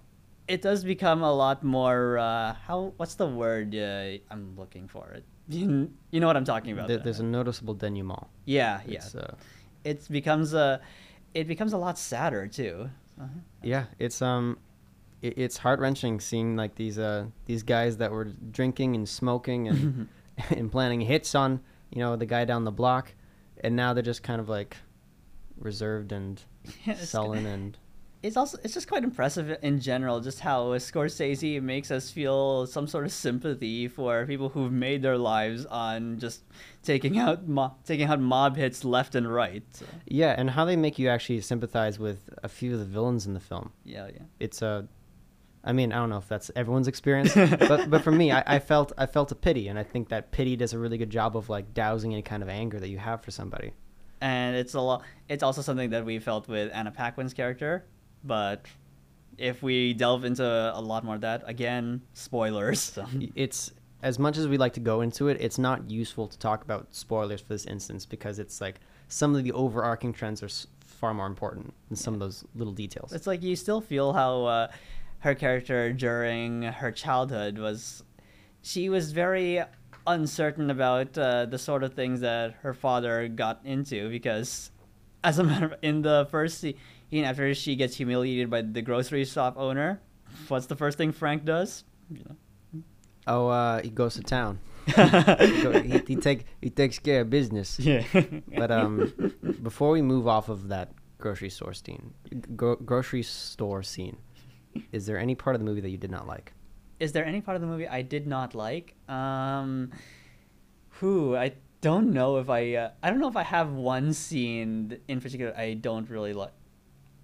It 0.49 0.63
does 0.63 0.83
become 0.83 1.23
a 1.23 1.33
lot 1.33 1.63
more. 1.63 2.19
Uh, 2.19 2.55
how? 2.67 2.93
What's 2.97 3.15
the 3.15 3.27
word? 3.27 3.73
Uh, 3.75 4.19
I'm 4.31 4.57
looking 4.57 4.89
for 4.89 5.11
it. 5.13 5.25
You, 5.49 5.91
you 6.11 6.19
know 6.21 6.27
what 6.27 6.37
I'm 6.37 6.45
talking 6.45 6.73
about. 6.73 6.89
There, 6.89 6.99
there's 6.99 7.21
a 7.21 7.25
noticeable 7.25 7.75
denouement. 7.75 8.27
yeah, 8.47 8.81
yeah. 8.85 8.97
It's, 8.97 9.15
uh, 9.15 9.35
It 9.85 10.09
becomes 10.11 10.53
a, 10.53 10.81
it 11.35 11.47
becomes 11.47 11.73
a 11.73 11.79
lot 11.79 11.99
sadder 11.99 12.49
too. 12.49 12.91
Uh-huh. 13.21 13.29
yeah, 13.63 13.85
it's 13.99 14.23
um, 14.23 14.59
it, 15.23 15.39
it's 15.39 15.59
heart 15.59 15.81
wrenching 15.81 16.21
seeing 16.21 16.57
like 16.57 16.75
these 16.75 16.99
uh 16.99 17.27
these 17.47 17.63
guys 17.63 17.99
that 17.99 18.11
were 18.11 18.25
drinking 18.25 18.95
and 18.95 19.09
smoking 19.09 19.69
and 19.69 20.09
and 20.51 20.71
planning 20.71 21.01
hits 21.01 21.35
on 21.35 21.61
you 21.91 22.01
know 22.01 22.17
the 22.17 22.27
guy 22.27 22.45
down 22.45 22.65
the 22.65 22.71
block, 22.71 23.15
and 23.63 23.77
now 23.77 23.93
they're 23.93 24.03
just 24.03 24.23
kind 24.23 24.41
of 24.41 24.49
like 24.49 24.77
reserved 25.59 26.13
and 26.13 26.43
sullen 26.97 27.45
and 27.45 27.77
it's 28.23 28.37
also 28.37 28.59
it's 28.63 28.75
just 28.75 28.87
quite 28.87 29.03
impressive 29.03 29.59
in 29.63 29.81
general 29.81 30.21
just 30.21 30.41
how 30.41 30.67
Scorsese 30.77 31.61
makes 31.61 31.91
us 31.91 32.11
feel 32.11 32.67
some 32.67 32.87
sort 32.87 33.05
of 33.07 33.13
sympathy 33.13 33.89
for 33.89 34.27
people 34.27 34.51
who've 34.51 34.73
made 34.73 35.03
their 35.03 35.17
lives 35.17 35.65
on 35.67 36.19
just 36.19 36.43
taking 36.83 37.19
out 37.19 37.47
mo- 37.49 37.75
taking 37.85 38.09
out 38.09 38.21
mob 38.21 38.57
hits 38.57 38.85
left 38.85 39.15
and 39.15 39.33
right. 39.33 39.63
So, 39.73 39.87
yeah, 40.07 40.35
and 40.37 40.51
how 40.51 40.65
they 40.65 40.77
make 40.77 40.99
you 40.99 41.09
actually 41.09 41.41
sympathize 41.41 41.99
with 41.99 42.29
a 42.43 42.49
few 42.49 42.75
of 42.75 42.79
the 42.79 42.85
villains 42.85 43.27
in 43.27 43.35
the 43.35 43.41
film. 43.41 43.73
yeah, 43.85 44.09
yeah. 44.09 44.23
It's 44.39 44.61
a, 44.63 44.87
I 45.63 45.73
mean, 45.73 45.93
I 45.93 45.97
don't 45.97 46.09
know 46.09 46.19
if 46.19 46.29
that's 46.29 46.51
everyone's 46.57 46.89
experience, 46.89 47.35
but 47.35 47.91
but 47.91 48.03
for 48.03 48.11
me, 48.11 48.33
I, 48.33 48.43
I 48.47 48.59
felt 48.59 48.93
I 48.97 49.07
felt 49.07 49.31
a 49.33 49.35
pity, 49.35 49.69
and 49.69 49.79
I 49.79 49.83
think 49.83 50.09
that 50.09 50.33
pity 50.33 50.57
does 50.57 50.73
a 50.73 50.79
really 50.79 50.99
good 50.99 51.11
job 51.11 51.37
of 51.37 51.49
like 51.49 51.75
dousing 51.75 52.13
any 52.13 52.23
kind 52.23 52.43
of 52.43 52.49
anger 52.49 52.81
that 52.81 52.89
you 52.89 52.99
have 52.99 53.23
for 53.23 53.31
somebody. 53.31 53.73
And 54.23 54.57
it's 54.57 54.75
a 54.75 54.81
lot. 54.81 55.03
It's 55.29 55.43
also 55.43 55.63
something 55.63 55.91
that 55.91 56.05
we 56.05 56.19
felt 56.19 56.49
with 56.49 56.71
Anna 56.73 56.91
Paquin's 56.91 57.35
character, 57.35 57.85
but 58.25 58.67
if 59.37 59.63
we 59.63 59.95
delve 59.95 60.25
into 60.25 60.45
a 60.45 60.81
lot 60.81 61.05
more 61.05 61.15
of 61.15 61.23
that, 61.23 61.43
again, 61.47 62.03
spoilers. 62.13 62.81
So. 63.01 63.07
it's 63.35 63.73
as 64.03 64.19
much 64.19 64.37
as 64.37 64.49
we 64.49 64.59
like 64.59 64.75
to 64.75 64.81
go 64.81 65.01
into 65.01 65.29
it, 65.29 65.39
it's 65.41 65.59
not 65.59 65.91
useful 65.91 66.27
to 66.29 66.39
talk 66.39 66.63
about 66.63 66.89
spoilers 66.95 67.41
for 67.41 67.49
this 67.49 67.67
instance 67.67 68.07
because 68.07 68.39
it's 68.39 68.61
like 68.61 68.81
some 69.09 69.35
of 69.35 69.45
the 69.45 69.53
overarching 69.53 70.13
trends 70.13 70.43
are 70.43 70.49
far 70.81 71.15
more 71.15 71.27
important 71.27 71.73
than 71.89 71.97
some 71.97 72.15
of 72.15 72.21
those 72.21 72.45
little 72.55 72.73
details. 72.73 73.13
It's 73.13 73.27
like 73.27 73.43
you 73.43 73.57
still 73.57 73.81
feel 73.81 74.13
how 74.13 74.45
uh, 74.45 74.69
her 75.21 75.35
character 75.35 75.93
during 75.93 76.63
her 76.63 76.93
childhood 76.93 77.59
was. 77.59 78.03
She 78.63 78.91
was 78.91 79.13
very 79.13 79.63
uncertain 80.07 80.71
about 80.71 81.17
uh, 81.17 81.47
the 81.47 81.59
sort 81.59 81.83
of 81.83 81.95
things 81.95 82.21
that 82.21 82.57
her 82.63 82.75
father 82.75 83.29
got 83.29 83.61
into 83.65 84.11
because, 84.11 84.71
as 85.25 85.39
a 85.39 85.45
matter 85.45 85.67
of, 85.67 85.75
in 85.83 86.03
the 86.03 86.27
first 86.31 86.61
scene, 86.61 86.75
after 87.25 87.55
she 87.55 87.77
gets 87.77 87.97
humiliated 87.97 88.51
by 88.51 88.63
the 88.63 88.83
grocery 88.83 89.25
shop 89.25 89.55
owner, 89.57 90.01
what's 90.49 90.67
the 90.67 90.77
first 90.77 90.99
thing 90.99 91.13
Frank 91.13 91.45
does? 91.45 91.85
You 92.11 92.25
know. 92.29 92.37
Oh, 93.27 93.49
uh, 93.49 93.83
he 93.83 93.91
goes 93.91 94.15
to 94.15 94.23
town. 94.23 94.59
he, 94.87 95.81
he, 95.83 96.03
he 96.07 96.17
take 96.17 96.47
he 96.61 96.71
takes 96.71 96.99
care 96.99 97.21
of 97.21 97.31
business. 97.31 97.79
Yeah. 97.79 98.03
But 98.57 98.71
um, 98.71 99.13
before 99.63 99.91
we 99.91 100.03
move 100.03 100.27
off 100.27 100.49
of 100.49 100.69
that 100.69 100.93
grocery 101.19 101.51
store 101.51 101.75
scene, 101.75 102.15
gro- 102.57 102.77
grocery 102.77 103.23
store 103.23 103.83
scene, 103.83 104.17
is 104.93 105.07
there 105.07 105.19
any 105.19 105.35
part 105.35 105.57
of 105.57 105.61
the 105.61 105.67
movie 105.67 105.81
that 105.81 105.91
you 105.91 105.99
did 105.99 106.11
not 106.11 106.27
like? 106.27 106.53
is 107.01 107.13
there 107.13 107.25
any 107.25 107.41
part 107.41 107.57
of 107.57 107.63
the 107.63 107.67
movie 107.67 107.89
I 107.89 108.03
did 108.03 108.27
not 108.27 108.55
like? 108.55 108.95
Um, 109.09 109.91
who 111.01 111.35
I 111.35 111.55
don't 111.81 112.13
know 112.13 112.37
if 112.37 112.51
I 112.51 112.75
uh, 112.75 112.91
I 113.03 113.09
don't 113.09 113.19
know 113.19 113.29
if 113.29 113.37
I 113.37 113.43
have 113.43 113.73
one 113.73 114.13
scene 114.13 114.99
in 115.09 115.21
particular 115.21 115.57
I 115.57 115.75
don't 115.75 116.09
really 116.09 116.35
like. 116.35 116.53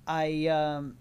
I 0.06 0.46
um, 0.46 0.96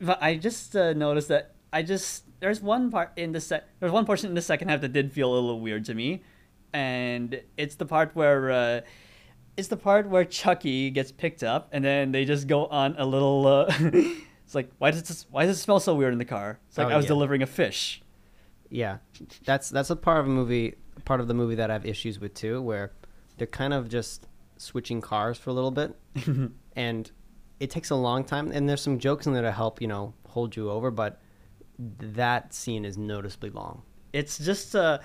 but 0.00 0.20
I 0.20 0.36
just 0.36 0.74
uh, 0.74 0.92
noticed 0.92 1.28
that 1.28 1.54
I 1.72 1.82
just 1.82 2.24
there's 2.40 2.60
one 2.60 2.90
part 2.90 3.12
in 3.16 3.32
the 3.32 3.40
set 3.40 3.68
there's 3.78 3.92
one 3.92 4.04
portion 4.04 4.28
in 4.28 4.34
the 4.34 4.42
second 4.42 4.68
half 4.68 4.80
that 4.80 4.92
did 4.92 5.12
feel 5.12 5.32
a 5.32 5.34
little 5.34 5.60
weird 5.60 5.84
to 5.86 5.94
me, 5.94 6.22
and 6.74 7.40
it's 7.56 7.76
the 7.76 7.86
part 7.86 8.10
where. 8.14 8.50
Uh, 8.50 8.80
it's 9.56 9.68
the 9.68 9.76
part 9.76 10.08
where 10.08 10.24
Chuckie 10.24 10.90
gets 10.90 11.12
picked 11.12 11.42
up, 11.42 11.68
and 11.72 11.84
then 11.84 12.12
they 12.12 12.24
just 12.24 12.46
go 12.46 12.66
on 12.66 12.94
a 12.96 13.04
little. 13.04 13.68
It's 14.50 14.54
like, 14.56 14.72
why 14.78 14.90
does 14.90 15.04
this? 15.04 15.26
Why 15.30 15.46
does 15.46 15.58
it 15.58 15.62
smell 15.62 15.78
so 15.78 15.94
weird 15.94 16.12
in 16.12 16.18
the 16.18 16.24
car? 16.24 16.58
It's 16.68 16.76
like 16.76 16.88
Oh, 16.88 16.90
I 16.90 16.96
was 16.96 17.04
yeah. 17.04 17.10
delivering 17.10 17.40
a 17.40 17.46
fish. 17.46 18.02
Yeah, 18.68 18.98
that's 19.44 19.70
that's 19.70 19.90
a 19.90 19.94
part 19.94 20.18
of 20.18 20.26
a 20.26 20.28
movie, 20.28 20.74
part 21.04 21.20
of 21.20 21.28
the 21.28 21.34
movie 21.34 21.54
that 21.54 21.70
I 21.70 21.74
have 21.74 21.86
issues 21.86 22.18
with 22.18 22.34
too, 22.34 22.60
where 22.60 22.90
they're 23.38 23.46
kind 23.46 23.72
of 23.72 23.88
just 23.88 24.26
switching 24.56 25.00
cars 25.00 25.38
for 25.38 25.50
a 25.50 25.52
little 25.52 25.70
bit, 25.70 25.94
and 26.74 27.08
it 27.60 27.70
takes 27.70 27.90
a 27.90 27.94
long 27.94 28.24
time. 28.24 28.50
And 28.50 28.68
there's 28.68 28.80
some 28.82 28.98
jokes 28.98 29.24
in 29.28 29.34
there 29.34 29.42
to 29.42 29.52
help 29.52 29.80
you 29.80 29.86
know 29.86 30.14
hold 30.26 30.56
you 30.56 30.68
over, 30.68 30.90
but 30.90 31.20
that 31.78 32.52
scene 32.52 32.84
is 32.84 32.98
noticeably 32.98 33.50
long. 33.50 33.82
It's 34.12 34.36
just, 34.36 34.74
uh, 34.74 34.98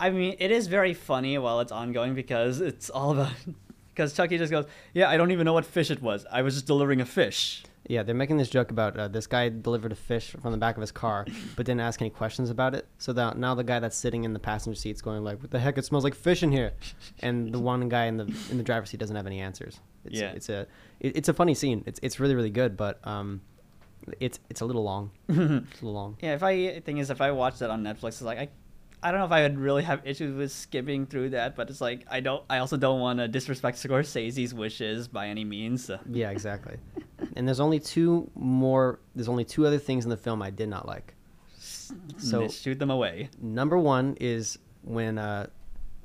I 0.00 0.08
mean, 0.08 0.34
it 0.38 0.50
is 0.50 0.66
very 0.66 0.94
funny 0.94 1.36
while 1.36 1.60
it's 1.60 1.72
ongoing 1.72 2.14
because 2.14 2.62
it's 2.62 2.88
all 2.88 3.10
about. 3.12 3.32
Because 3.88 4.12
Chuckie 4.14 4.38
just 4.38 4.52
goes, 4.52 4.64
yeah, 4.94 5.10
I 5.10 5.16
don't 5.16 5.32
even 5.32 5.44
know 5.44 5.52
what 5.54 5.64
fish 5.66 5.90
it 5.90 6.00
was. 6.00 6.24
I 6.30 6.42
was 6.42 6.54
just 6.54 6.66
delivering 6.68 7.00
a 7.00 7.04
fish. 7.04 7.64
Yeah, 7.88 8.02
they're 8.02 8.14
making 8.14 8.36
this 8.36 8.48
joke 8.50 8.70
about 8.70 8.96
uh, 8.98 9.08
this 9.08 9.26
guy 9.26 9.48
delivered 9.48 9.92
a 9.92 9.96
fish 9.96 10.36
from 10.40 10.52
the 10.52 10.58
back 10.58 10.76
of 10.76 10.80
his 10.82 10.92
car, 10.92 11.26
but 11.56 11.66
didn't 11.66 11.80
ask 11.80 12.00
any 12.00 12.10
questions 12.10 12.50
about 12.50 12.74
it. 12.74 12.86
So 12.98 13.12
that 13.14 13.36
now 13.38 13.54
the 13.54 13.64
guy 13.64 13.80
that's 13.80 13.96
sitting 13.96 14.24
in 14.24 14.32
the 14.34 14.38
passenger 14.38 14.78
seat's 14.78 15.00
going 15.02 15.24
like, 15.24 15.40
"What 15.40 15.50
the 15.50 15.58
heck? 15.58 15.78
It 15.78 15.84
smells 15.84 16.04
like 16.04 16.14
fish 16.14 16.42
in 16.42 16.52
here," 16.52 16.72
and 17.20 17.52
the 17.52 17.58
one 17.58 17.88
guy 17.88 18.04
in 18.04 18.16
the 18.18 18.24
in 18.50 18.58
the 18.58 18.62
driver's 18.62 18.90
seat 18.90 19.00
doesn't 19.00 19.16
have 19.16 19.26
any 19.26 19.40
answers. 19.40 19.80
It's, 20.04 20.20
Yeah. 20.20 20.30
it's 20.32 20.48
a 20.48 20.66
it, 21.00 21.16
it's 21.16 21.28
a 21.28 21.34
funny 21.34 21.54
scene. 21.54 21.82
It's 21.86 21.98
it's 22.02 22.20
really 22.20 22.34
really 22.34 22.50
good, 22.50 22.76
but 22.76 23.04
um, 23.06 23.40
it's 24.20 24.38
it's 24.50 24.60
a 24.60 24.66
little 24.66 24.84
long. 24.84 25.10
It's 25.28 25.38
a 25.38 25.84
little 25.84 25.94
long. 25.94 26.16
Yeah, 26.20 26.34
if 26.34 26.42
I 26.42 26.80
thing 26.80 26.98
is, 26.98 27.08
if 27.10 27.20
I 27.20 27.30
watched 27.30 27.60
that 27.60 27.70
on 27.70 27.82
Netflix, 27.82 28.08
it's 28.08 28.22
like 28.22 28.38
I, 28.38 28.48
I 29.02 29.10
don't 29.10 29.20
know 29.20 29.26
if 29.26 29.32
I 29.32 29.42
would 29.42 29.58
really 29.58 29.82
have 29.84 30.06
issues 30.06 30.34
with 30.36 30.52
skipping 30.52 31.06
through 31.06 31.30
that, 31.30 31.56
but 31.56 31.70
it's 31.70 31.80
like 31.80 32.04
I 32.10 32.20
don't. 32.20 32.44
I 32.50 32.58
also 32.58 32.76
don't 32.76 33.00
want 33.00 33.18
to 33.20 33.28
disrespect 33.28 33.78
Scorsese's 33.78 34.52
wishes 34.52 35.08
by 35.08 35.28
any 35.28 35.44
means. 35.44 35.84
So. 35.86 35.98
Yeah, 36.10 36.30
exactly. 36.30 36.76
and 37.38 37.46
there's 37.46 37.60
only 37.60 37.78
two 37.78 38.30
more. 38.34 38.98
There's 39.14 39.28
only 39.28 39.44
two 39.44 39.66
other 39.66 39.78
things 39.78 40.04
in 40.04 40.10
the 40.10 40.16
film 40.16 40.42
I 40.42 40.50
did 40.50 40.68
not 40.68 40.86
like. 40.86 41.14
So- 42.18 42.48
shoot 42.48 42.78
them 42.78 42.90
away. 42.90 43.30
Number 43.40 43.78
one 43.78 44.16
is 44.20 44.58
when 44.82 45.18
uh, 45.18 45.46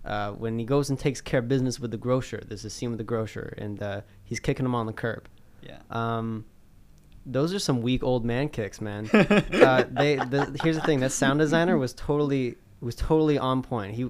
uh, 0.05 0.31
when 0.31 0.59
he 0.59 0.65
goes 0.65 0.89
and 0.89 0.99
takes 0.99 1.19
care 1.21 1.39
of 1.39 1.47
business 1.47 1.79
with 1.79 1.91
the 1.91 1.97
grocer. 1.97 2.41
There's 2.47 2.63
a 2.63 2.69
scene 2.69 2.91
with 2.91 2.99
the 2.99 3.03
grocer, 3.03 3.55
and 3.57 3.81
uh, 3.81 4.01
he's 4.23 4.39
kicking 4.39 4.65
him 4.65 4.75
on 4.75 4.85
the 4.85 4.93
curb. 4.93 5.27
Yeah. 5.61 5.79
Um, 5.89 6.45
those 7.25 7.53
are 7.53 7.59
some 7.59 7.81
weak 7.81 8.03
old 8.03 8.23
man 8.23 8.49
kicks, 8.49 8.79
man. 8.79 9.09
uh, 9.13 9.85
they 9.89 10.17
the, 10.17 10.57
here's 10.61 10.75
the 10.75 10.83
thing: 10.83 10.99
that 10.99 11.11
sound 11.11 11.39
designer 11.39 11.77
was 11.77 11.93
totally 11.93 12.57
was 12.79 12.95
totally 12.95 13.39
on 13.39 13.63
point. 13.63 13.95
He 13.95 14.09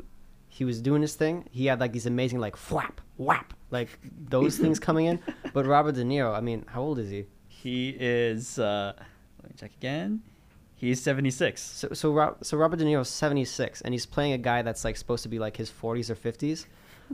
he 0.54 0.66
was 0.66 0.82
doing 0.82 1.02
his 1.02 1.16
thing. 1.16 1.50
He 1.50 1.66
had 1.66 1.80
like 1.80 1.94
these 1.94 2.06
amazing 2.06 2.40
like 2.40 2.56
flap 2.56 3.02
whap 3.18 3.56
like 3.72 3.90
those 4.30 4.56
things 4.56 4.80
coming 4.88 5.08
in. 5.08 5.20
But 5.52 5.66
Robert 5.66 5.96
De 5.96 6.04
Niro, 6.04 6.38
I 6.38 6.42
mean, 6.42 6.64
how 6.68 6.84
old 6.84 7.00
is 7.00 7.10
he? 7.10 7.26
He 7.48 7.98
is. 8.00 8.60
Uh, 8.60 8.94
let 9.42 9.50
me 9.50 9.56
check 9.60 9.72
again. 9.74 10.22
He's 10.76 11.02
seventy 11.02 11.32
six. 11.32 11.60
So 11.60 11.90
so 11.94 12.12
Rob, 12.12 12.46
so 12.46 12.56
Robert 12.56 12.78
De 12.78 12.86
Niro's 12.86 13.10
76 13.10 13.82
and 13.82 13.96
he's 13.96 14.06
playing 14.06 14.34
a 14.34 14.38
guy 14.38 14.62
that's 14.62 14.86
like 14.86 14.96
supposed 14.96 15.24
to 15.24 15.30
be 15.30 15.40
like 15.40 15.58
his 15.58 15.72
40s 15.72 16.12
or 16.12 16.16
50s. 16.16 16.68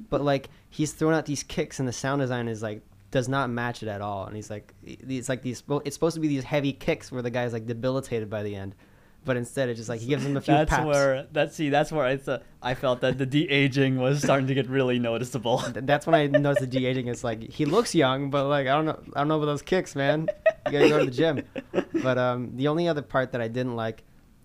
But 0.10 0.22
like 0.22 0.50
he's 0.70 0.92
throwing 0.92 1.16
out 1.16 1.26
these 1.26 1.44
kicks 1.44 1.80
and 1.80 1.88
the 1.88 1.94
sound 1.94 2.20
design 2.20 2.50
is 2.50 2.62
like 2.62 2.82
does 3.10 3.30
not 3.30 3.50
match 3.50 3.84
it 3.84 3.88
at 3.88 4.02
all. 4.02 4.26
And 4.26 4.36
he's 4.36 4.50
like 4.50 4.74
it's 4.84 5.30
like 5.30 5.44
these 5.44 5.64
it's 5.86 5.96
supposed 5.96 6.16
to 6.16 6.20
be 6.20 6.28
these 6.28 6.44
heavy 6.44 6.74
kicks 6.74 7.10
where 7.10 7.22
the 7.22 7.30
guy's 7.30 7.54
like 7.54 7.68
debilitated 7.68 8.30
by 8.30 8.44
the 8.44 8.54
end. 8.54 8.76
But 9.26 9.36
instead, 9.38 9.70
it's 9.70 9.78
just 9.78 9.90
like 9.90 10.00
he 10.00 10.08
gives 10.08 10.26
him 10.26 10.38
a 10.38 10.42
few 10.42 10.54
That's 10.54 10.70
paps. 10.70 10.86
where 10.86 11.28
that's 11.32 11.56
see. 11.56 11.70
That's 11.70 11.92
where 11.92 12.06
I 12.06 12.16
th- 12.16 12.40
I 12.62 12.74
felt 12.74 13.02
that 13.02 13.18
the 13.18 13.26
de 13.26 13.48
aging 13.50 13.98
was 13.98 14.24
starting 14.24 14.48
to 14.48 14.54
get 14.54 14.68
really 14.70 14.98
noticeable. 14.98 15.58
That's 15.74 16.08
when 16.08 16.16
I 16.16 16.28
noticed 16.28 16.62
the 16.62 16.68
de 16.68 16.86
aging. 16.86 17.08
is 17.08 17.24
like 17.24 17.44
he 17.44 17.66
looks 17.66 17.94
young, 17.94 18.30
but 18.30 18.48
like 18.48 18.68
I 18.68 18.72
don't 18.72 18.86
know, 18.86 19.00
I 19.16 19.20
don't 19.20 19.28
know 19.28 19.36
about 19.38 19.48
those 19.48 19.62
kicks, 19.62 19.94
man. 19.96 20.28
You 20.66 20.72
gotta 20.72 20.90
go 20.90 21.00
to 21.00 21.06
the 21.06 21.12
gym. 21.12 21.44
But 22.02 22.18
um, 22.18 22.56
the 22.56 22.70
only 22.70 22.88
other 22.88 23.02
part 23.02 23.34
that 23.34 23.42
I 23.42 23.50
didn't 23.50 23.76
like, 23.76 24.04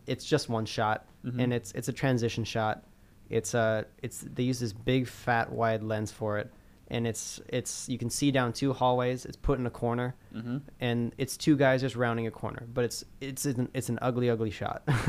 it's 0.08 0.24
just 0.24 0.48
one 0.48 0.66
shot, 0.66 1.06
Mhm. 1.24 1.40
and 1.42 1.52
it's 1.52 1.70
it's 1.72 1.86
a 1.88 1.92
transition 1.92 2.42
shot. 2.42 2.82
It's 3.30 3.54
uh, 3.54 3.84
it's 4.02 4.24
they 4.34 4.42
use 4.42 4.58
this 4.58 4.72
big 4.72 5.06
fat 5.06 5.52
wide 5.52 5.82
lens 5.84 6.10
for 6.10 6.38
it, 6.38 6.50
and 6.88 7.06
it's 7.06 7.40
it's 7.48 7.88
you 7.88 7.98
can 7.98 8.10
see 8.10 8.30
down 8.30 8.52
two 8.52 8.72
hallways. 8.72 9.24
It's 9.24 9.36
put 9.36 9.58
in 9.58 9.66
a 9.66 9.70
corner, 9.70 10.14
hmm 10.32 10.58
and 10.80 11.12
it's 11.18 11.36
two 11.36 11.56
guys 11.56 11.80
just 11.80 11.96
rounding 11.96 12.26
a 12.26 12.30
corner. 12.30 12.66
But 12.72 12.84
it's 12.84 13.04
it's 13.20 13.44
an, 13.46 13.68
it's 13.74 13.88
an 13.88 13.98
ugly 14.02 14.28
ugly 14.30 14.50
shot. 14.50 14.82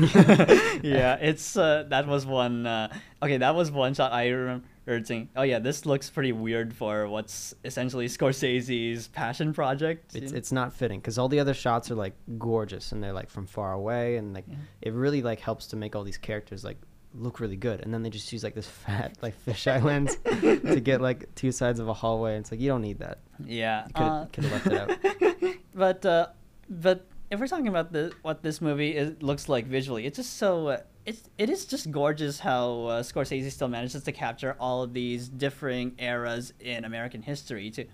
yeah, 0.82 1.16
it's 1.20 1.56
uh, 1.56 1.84
that 1.88 2.06
was 2.06 2.26
one. 2.26 2.66
Uh, 2.66 2.88
okay, 3.22 3.38
that 3.38 3.54
was 3.54 3.70
one 3.70 3.94
shot 3.94 4.12
I 4.12 4.28
remember 4.28 4.64
saying. 5.04 5.28
Oh 5.36 5.42
yeah, 5.42 5.58
this 5.58 5.84
looks 5.86 6.08
pretty 6.10 6.32
weird 6.32 6.72
for 6.74 7.08
what's 7.08 7.54
essentially 7.64 8.06
Scorsese's 8.16 9.08
passion 9.08 9.52
project. 9.52 10.14
it's 10.14 10.32
it's 10.32 10.52
not 10.52 10.72
fitting 10.72 11.00
because 11.00 11.18
all 11.18 11.28
the 11.28 11.40
other 11.40 11.54
shots 11.54 11.90
are 11.90 11.94
like 11.96 12.14
gorgeous 12.38 12.92
and 12.92 13.02
they're 13.02 13.12
like 13.12 13.28
from 13.30 13.46
far 13.46 13.72
away 13.72 14.16
and 14.16 14.32
like 14.34 14.44
Yeah. 14.48 14.56
it 14.82 14.92
really 14.92 15.22
like 15.22 15.40
helps 15.40 15.66
to 15.68 15.76
make 15.76 15.96
all 15.96 16.04
these 16.04 16.18
characters 16.18 16.64
like 16.64 16.78
look 17.18 17.40
really 17.40 17.56
good 17.56 17.80
and 17.80 17.92
then 17.92 18.02
they 18.02 18.10
just 18.10 18.32
use 18.32 18.44
like 18.44 18.54
this 18.54 18.66
fat 18.84 19.16
like 19.22 19.34
fisheye 19.44 19.82
lens 19.82 20.16
to 20.24 20.80
get 20.80 21.00
like 21.00 21.34
two 21.34 21.52
sides 21.52 21.80
of 21.80 21.88
a 21.88 21.94
hallway 21.94 22.32
and 22.34 22.40
it's 22.40 22.50
like 22.50 22.60
you 22.60 22.68
don't 22.68 22.82
need 22.82 22.98
that 22.98 23.18
yeah, 23.44 23.86
coulda- 23.94 24.28
uh, 24.38 24.50
left 24.50 24.66
it 24.66 25.42
out. 25.42 25.56
but 25.74 26.06
uh, 26.06 26.26
but 26.68 27.06
if 27.30 27.40
we're 27.40 27.46
talking 27.46 27.68
about 27.68 27.92
the 27.92 28.12
what 28.22 28.42
this 28.42 28.60
movie 28.60 28.96
is, 28.96 29.20
looks 29.22 29.48
like 29.48 29.66
visually, 29.66 30.06
it's 30.06 30.16
just 30.16 30.36
so. 30.36 30.68
Uh, 30.68 30.80
it's, 31.04 31.28
it 31.38 31.48
is 31.48 31.66
just 31.66 31.92
gorgeous 31.92 32.40
how 32.40 32.86
uh, 32.86 33.02
Scorsese 33.02 33.48
still 33.52 33.68
manages 33.68 34.02
to 34.02 34.10
capture 34.10 34.56
all 34.58 34.82
of 34.82 34.92
these 34.92 35.28
differing 35.28 35.94
eras 36.00 36.52
in 36.58 36.84
American 36.84 37.22
history 37.22 37.70
too. 37.70 37.86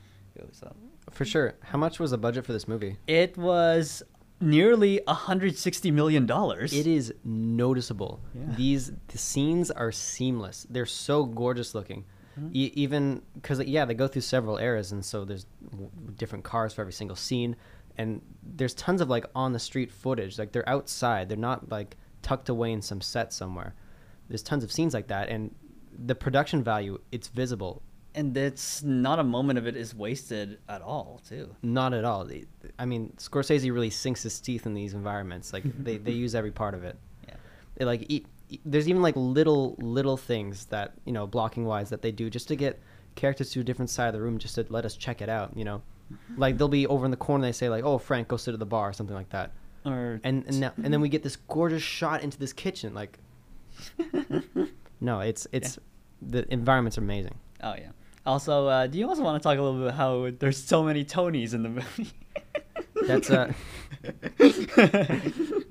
So 0.52 0.74
for 1.10 1.26
sure 1.26 1.54
how 1.60 1.76
much 1.76 2.00
was 2.00 2.12
the 2.12 2.18
budget 2.18 2.46
for 2.46 2.54
this 2.54 2.66
movie 2.66 2.96
It 3.06 3.36
was 3.36 4.02
nearly 4.42 5.00
160 5.06 5.90
million 5.90 6.26
dollars. 6.26 6.72
it 6.72 6.86
is 6.86 7.14
noticeable. 7.24 8.20
Yeah. 8.34 8.54
these 8.56 8.92
the 9.08 9.18
scenes 9.18 9.70
are 9.70 9.92
seamless. 9.92 10.66
They're 10.68 10.86
so 10.86 11.24
gorgeous 11.24 11.74
looking. 11.74 12.04
Mm-hmm. 12.38 12.48
E- 12.52 12.72
even 12.74 13.22
because 13.34 13.60
yeah 13.64 13.84
they 13.84 13.94
go 13.94 14.08
through 14.08 14.22
several 14.22 14.58
eras 14.58 14.92
and 14.92 15.04
so 15.04 15.24
there's 15.24 15.46
w- 15.70 15.90
different 16.16 16.44
cars 16.44 16.72
for 16.74 16.80
every 16.80 16.92
single 16.92 17.16
scene. 17.16 17.56
And 17.98 18.22
there's 18.42 18.74
tons 18.74 19.00
of 19.00 19.08
like 19.10 19.26
on 19.34 19.52
the 19.52 19.58
street 19.58 19.90
footage. 19.92 20.38
Like 20.38 20.52
they're 20.52 20.68
outside. 20.68 21.28
They're 21.28 21.36
not 21.36 21.70
like 21.70 21.96
tucked 22.22 22.48
away 22.48 22.72
in 22.72 22.82
some 22.82 23.00
set 23.00 23.32
somewhere. 23.32 23.74
There's 24.28 24.42
tons 24.42 24.64
of 24.64 24.72
scenes 24.72 24.94
like 24.94 25.08
that 25.08 25.28
and 25.28 25.54
the 26.06 26.14
production 26.14 26.64
value 26.64 26.98
it's 27.12 27.28
visible 27.28 27.82
and 28.14 28.36
it's 28.36 28.82
not 28.82 29.18
a 29.18 29.24
moment 29.24 29.58
of 29.58 29.66
it 29.66 29.76
is 29.76 29.94
wasted 29.94 30.58
at 30.68 30.82
all, 30.82 31.20
too. 31.26 31.54
not 31.62 31.94
at 31.94 32.04
all. 32.04 32.28
I 32.78 32.84
mean 32.84 33.12
scorsese 33.16 33.72
really 33.72 33.90
sinks 33.90 34.22
his 34.22 34.38
teeth 34.40 34.66
in 34.66 34.74
these 34.74 34.94
environments. 34.94 35.52
Like 35.52 35.64
they, 35.84 35.96
they 35.96 36.12
use 36.12 36.34
every 36.34 36.50
part 36.50 36.74
of 36.74 36.84
it. 36.84 36.96
Yeah. 37.26 37.34
it 37.76 37.84
like 37.86 38.02
e- 38.10 38.26
e- 38.48 38.60
there's 38.64 38.88
even 38.88 39.02
like 39.02 39.14
little 39.16 39.76
little 39.78 40.16
things 40.16 40.66
that 40.66 40.92
you 41.04 41.12
know 41.12 41.26
blocking 41.26 41.64
wise 41.64 41.90
that 41.90 42.02
they 42.02 42.12
do 42.12 42.28
just 42.28 42.48
to 42.48 42.56
get 42.56 42.80
characters 43.14 43.50
to 43.52 43.60
a 43.60 43.64
different 43.64 43.90
side 43.90 44.08
of 44.08 44.14
the 44.14 44.20
room 44.20 44.38
just 44.38 44.54
to 44.54 44.66
let 44.68 44.84
us 44.84 44.96
check 44.96 45.20
it 45.22 45.28
out 45.28 45.56
you 45.56 45.64
know? 45.64 45.82
Mm-hmm. 46.12 46.40
Like 46.40 46.58
they'll 46.58 46.68
be 46.68 46.86
over 46.86 47.04
in 47.04 47.10
the 47.10 47.16
corner 47.16 47.44
they 47.44 47.52
say 47.52 47.68
like 47.68 47.84
oh 47.84 47.98
frank 47.98 48.28
go 48.28 48.36
sit 48.36 48.52
at 48.52 48.60
the 48.60 48.66
bar 48.66 48.90
or 48.90 48.92
something 48.92 49.16
like 49.16 49.30
that. 49.30 49.52
Or 49.84 50.20
and 50.22 50.44
and, 50.46 50.60
now, 50.60 50.72
and 50.82 50.92
then 50.92 51.00
we 51.00 51.08
get 51.08 51.22
this 51.22 51.36
gorgeous 51.36 51.82
shot 51.82 52.22
into 52.22 52.38
this 52.38 52.52
kitchen 52.52 52.94
like 52.94 53.18
no 55.00 55.20
it's 55.20 55.46
it's 55.52 55.78
the 56.20 56.50
environment's 56.52 56.98
amazing. 56.98 57.34
Oh 57.62 57.74
yeah. 57.74 57.90
Also, 58.24 58.66
uh, 58.66 58.86
do 58.86 58.98
you 58.98 59.08
also 59.08 59.22
want 59.22 59.42
to 59.42 59.46
talk 59.46 59.58
a 59.58 59.62
little 59.62 59.78
bit 59.78 59.88
about 59.88 59.96
how 59.96 60.30
there's 60.38 60.62
so 60.62 60.82
many 60.82 61.04
Tonys 61.04 61.54
in 61.54 61.62
the 61.62 61.68
movie? 61.68 62.10
That's, 63.06 63.30
uh, 63.30 63.52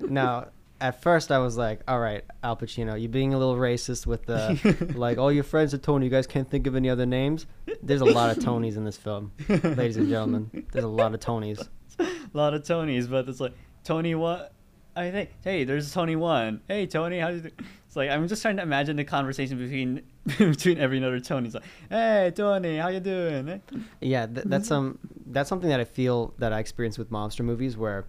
now 0.00 0.48
at 0.80 1.00
first 1.00 1.30
i 1.30 1.38
was 1.38 1.56
like 1.56 1.80
all 1.86 2.00
right 2.00 2.24
al 2.42 2.56
pacino 2.56 3.00
you're 3.00 3.08
being 3.08 3.34
a 3.34 3.38
little 3.38 3.56
racist 3.56 4.04
with 4.04 4.26
the 4.26 4.92
like 4.96 5.16
all 5.16 5.30
your 5.30 5.44
friends 5.44 5.72
are 5.72 5.78
tony 5.78 6.06
you 6.06 6.10
guys 6.10 6.26
can't 6.26 6.50
think 6.50 6.66
of 6.66 6.74
any 6.74 6.90
other 6.90 7.06
names 7.06 7.46
there's 7.82 8.00
a 8.00 8.04
lot 8.04 8.36
of 8.36 8.42
tonys 8.42 8.76
in 8.76 8.84
this 8.84 8.96
film 8.96 9.30
ladies 9.48 9.96
and 9.96 10.08
gentlemen 10.08 10.66
there's 10.72 10.84
a 10.84 10.88
lot 10.88 11.14
of 11.14 11.20
tonys 11.20 11.68
a 11.98 12.06
lot 12.32 12.54
of 12.54 12.62
Tonys, 12.62 13.10
but 13.10 13.28
it's 13.28 13.40
like 13.40 13.54
Tony 13.84 14.14
what? 14.14 14.52
I 14.94 15.10
think 15.10 15.30
hey, 15.42 15.64
there's 15.64 15.92
Tony 15.92 16.16
one. 16.16 16.60
Hey 16.68 16.86
Tony, 16.86 17.18
how 17.18 17.30
do 17.30 17.36
you? 17.36 17.42
Do? 17.42 17.50
It's 17.86 17.96
like 17.96 18.10
I'm 18.10 18.28
just 18.28 18.42
trying 18.42 18.56
to 18.56 18.62
imagine 18.62 18.96
the 18.96 19.04
conversation 19.04 19.58
between 19.58 20.02
between 20.38 20.78
every 20.78 21.02
other 21.04 21.18
Tony. 21.20 21.46
It's 21.46 21.54
like, 21.54 21.64
hey 21.90 22.32
Tony, 22.34 22.76
how 22.78 22.88
you 22.88 23.00
doing? 23.00 23.48
Eh? 23.48 23.58
yeah 24.00 24.26
th- 24.26 24.46
that's 24.46 24.70
um 24.70 24.98
that's 25.26 25.48
something 25.48 25.70
that 25.70 25.80
i 25.80 25.84
feel 25.84 26.34
that 26.38 26.52
i 26.52 26.58
experience 26.58 26.98
with 26.98 27.10
monster 27.10 27.42
movies 27.42 27.76
where 27.76 28.04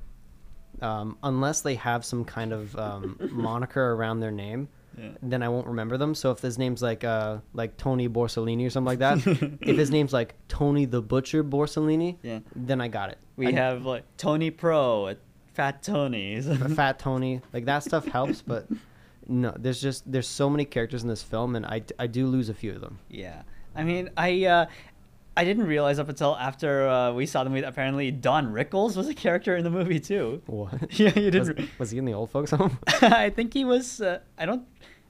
um, 0.82 1.18
unless 1.24 1.62
they 1.62 1.76
have 1.76 2.04
some 2.04 2.26
kind 2.26 2.52
of 2.52 2.76
um, 2.78 3.18
moniker 3.32 3.94
around 3.94 4.20
their 4.20 4.32
name 4.32 4.68
Yeah. 4.98 5.10
then 5.22 5.42
I 5.44 5.50
won't 5.50 5.68
remember 5.68 5.98
them. 5.98 6.14
So 6.16 6.32
if 6.32 6.40
his 6.40 6.58
name's 6.58 6.82
like 6.82 7.04
uh 7.04 7.38
like 7.54 7.78
Tony 7.78 8.10
Borsellini 8.10 8.66
or 8.66 8.70
something 8.70 8.98
like 8.98 9.00
that, 9.00 9.18
if 9.62 9.78
his 9.78 9.90
name's 9.92 10.14
like 10.14 10.36
Tony 10.48 10.86
the 10.86 11.02
Butcher 11.02 11.44
Borsellini, 11.44 12.18
Yeah. 12.22 12.40
then 12.56 12.82
I 12.82 12.88
got 12.90 13.10
it. 13.10 13.18
We 13.38 13.48
I- 13.48 13.52
have 13.54 13.86
like 13.86 14.04
Tony 14.18 14.52
Pro, 14.52 15.16
Fat 15.54 15.82
Tonys. 15.84 16.76
Fat 16.76 17.00
Tony, 17.00 17.42
like 17.54 17.66
that 17.66 17.84
stuff 17.84 18.06
helps, 18.06 18.42
but 18.42 18.68
no, 19.28 19.54
there's 19.58 19.82
just 19.82 20.10
there's 20.12 20.28
so 20.28 20.50
many 20.50 20.66
characters 20.66 21.04
in 21.04 21.10
this 21.10 21.24
film, 21.24 21.56
and 21.56 21.66
I, 21.66 21.82
I 22.00 22.08
do 22.08 22.28
lose 22.28 22.50
a 22.50 22.54
few 22.54 22.72
of 22.74 22.82
them. 22.82 23.00
Yeah, 23.10 23.44
I 23.76 23.84
mean, 23.84 24.10
I 24.18 24.46
uh, 24.46 24.66
I 25.36 25.44
didn't 25.46 25.66
realize 25.66 25.98
up 26.00 26.10
until 26.10 26.36
after 26.36 26.88
uh, 26.88 27.12
we 27.14 27.26
saw 27.26 27.44
the 27.44 27.50
movie. 27.50 27.64
Apparently, 27.64 28.12
Don 28.12 28.52
Rickles 28.54 28.96
was 28.96 29.08
a 29.08 29.14
character 29.14 29.56
in 29.56 29.64
the 29.64 29.70
movie 29.72 30.00
too. 30.00 30.42
What? 30.46 30.74
Yeah, 31.00 31.18
you 31.18 31.26
Was, 31.40 31.48
didn't. 31.50 31.70
was 31.80 31.92
he 31.92 31.98
in 31.98 32.06
the 32.06 32.14
old 32.14 32.30
folks 32.32 32.52
home? 32.52 32.78
I 33.02 33.30
think 33.30 33.54
he 33.54 33.66
was. 33.66 34.02
Uh, 34.02 34.20
I 34.38 34.46
don't. 34.46 34.64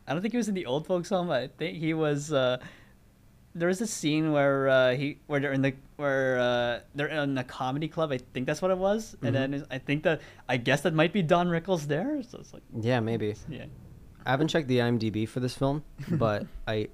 I 0.08 0.14
don't 0.14 0.22
think 0.22 0.34
he 0.34 0.38
was 0.38 0.48
in 0.50 0.56
the 0.56 0.66
old 0.66 0.86
folks' 0.86 1.10
home. 1.10 1.30
I 1.32 1.48
think 1.48 1.78
he 1.78 1.94
was. 1.94 2.32
Uh, 2.34 2.58
there 3.56 3.68
was 3.68 3.82
a 3.82 3.88
scene 3.88 4.32
where 4.32 4.68
uh, 4.68 4.96
he 4.96 5.20
where 5.28 5.40
they're 5.40 5.54
in 5.54 5.62
the 5.62 5.74
where 5.98 6.40
uh, 6.40 6.80
they're 6.96 7.08
in 7.08 7.38
a 7.38 7.44
comedy 7.44 7.88
club. 7.88 8.12
I 8.12 8.18
think 8.18 8.48
that's 8.48 8.62
what 8.62 8.72
it 8.72 8.78
was. 8.78 9.16
And 9.22 9.30
Mhm. 9.36 9.52
then 9.52 9.66
I 9.70 9.78
think 9.78 10.04
that 10.04 10.22
I 10.50 10.58
guess 10.58 10.82
that 10.82 10.94
might 10.94 11.14
be 11.14 11.22
Don 11.22 11.48
Rickles 11.50 11.86
there. 11.88 12.22
So 12.24 12.40
it's 12.40 12.52
like, 12.54 12.64
yeah, 12.82 13.00
maybe. 13.00 13.36
yeah. 13.48 13.66
I 14.26 14.32
haven't 14.32 14.48
checked 14.50 14.68
the 14.68 14.80
IMDb 14.80 15.28
for 15.28 15.40
this 15.40 15.56
film, 15.56 15.84
but 16.12 16.46
I 16.68 16.90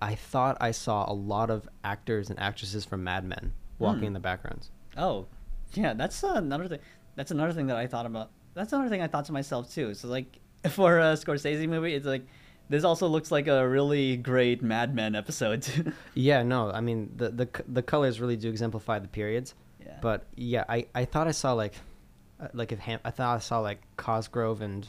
I 0.00 0.14
thought 0.14 0.56
I 0.60 0.70
saw 0.70 1.10
a 1.10 1.12
lot 1.12 1.50
of 1.50 1.68
actors 1.84 2.30
and 2.30 2.38
actresses 2.38 2.84
from 2.84 3.04
Mad 3.04 3.24
Men 3.24 3.52
walking 3.78 4.00
Hmm. 4.00 4.06
in 4.06 4.12
the 4.12 4.20
backgrounds. 4.20 4.70
Oh, 4.96 5.26
yeah. 5.74 5.94
That's 5.94 6.22
another 6.22 6.68
thing. 6.68 6.78
That's 7.16 7.30
another 7.30 7.52
thing 7.52 7.66
that 7.68 7.76
I 7.76 7.86
thought 7.86 8.06
about. 8.06 8.30
That's 8.54 8.72
another 8.72 8.88
thing 8.88 9.02
I 9.02 9.06
thought 9.08 9.24
to 9.26 9.32
myself 9.32 9.72
too. 9.72 9.94
So 9.94 10.08
like 10.08 10.38
for 10.70 10.98
a 10.98 11.14
Scorsese 11.14 11.68
movie, 11.68 11.94
it's 11.94 12.06
like 12.06 12.26
this 12.68 12.84
also 12.84 13.06
looks 13.08 13.30
like 13.30 13.46
a 13.48 13.66
really 13.68 14.16
great 14.16 14.62
Mad 14.62 14.94
Men 14.94 15.14
episode. 15.14 15.66
Yeah, 16.14 16.42
no, 16.42 16.70
I 16.70 16.80
mean 16.80 17.12
the 17.16 17.30
the 17.30 17.48
the 17.68 17.82
colors 17.82 18.20
really 18.20 18.36
do 18.36 18.48
exemplify 18.48 18.98
the 18.98 19.08
periods. 19.08 19.54
yeah. 19.84 19.96
But 20.00 20.26
yeah, 20.36 20.64
I, 20.68 20.86
I 20.94 21.04
thought 21.06 21.26
I 21.28 21.32
saw 21.32 21.52
like, 21.54 21.74
uh, 22.40 22.48
like 22.52 22.72
if 22.72 22.78
Ham, 22.80 23.00
I 23.04 23.10
thought 23.10 23.36
I 23.36 23.38
saw 23.40 23.60
like 23.60 23.80
Cosgrove 23.96 24.60
and 24.62 24.88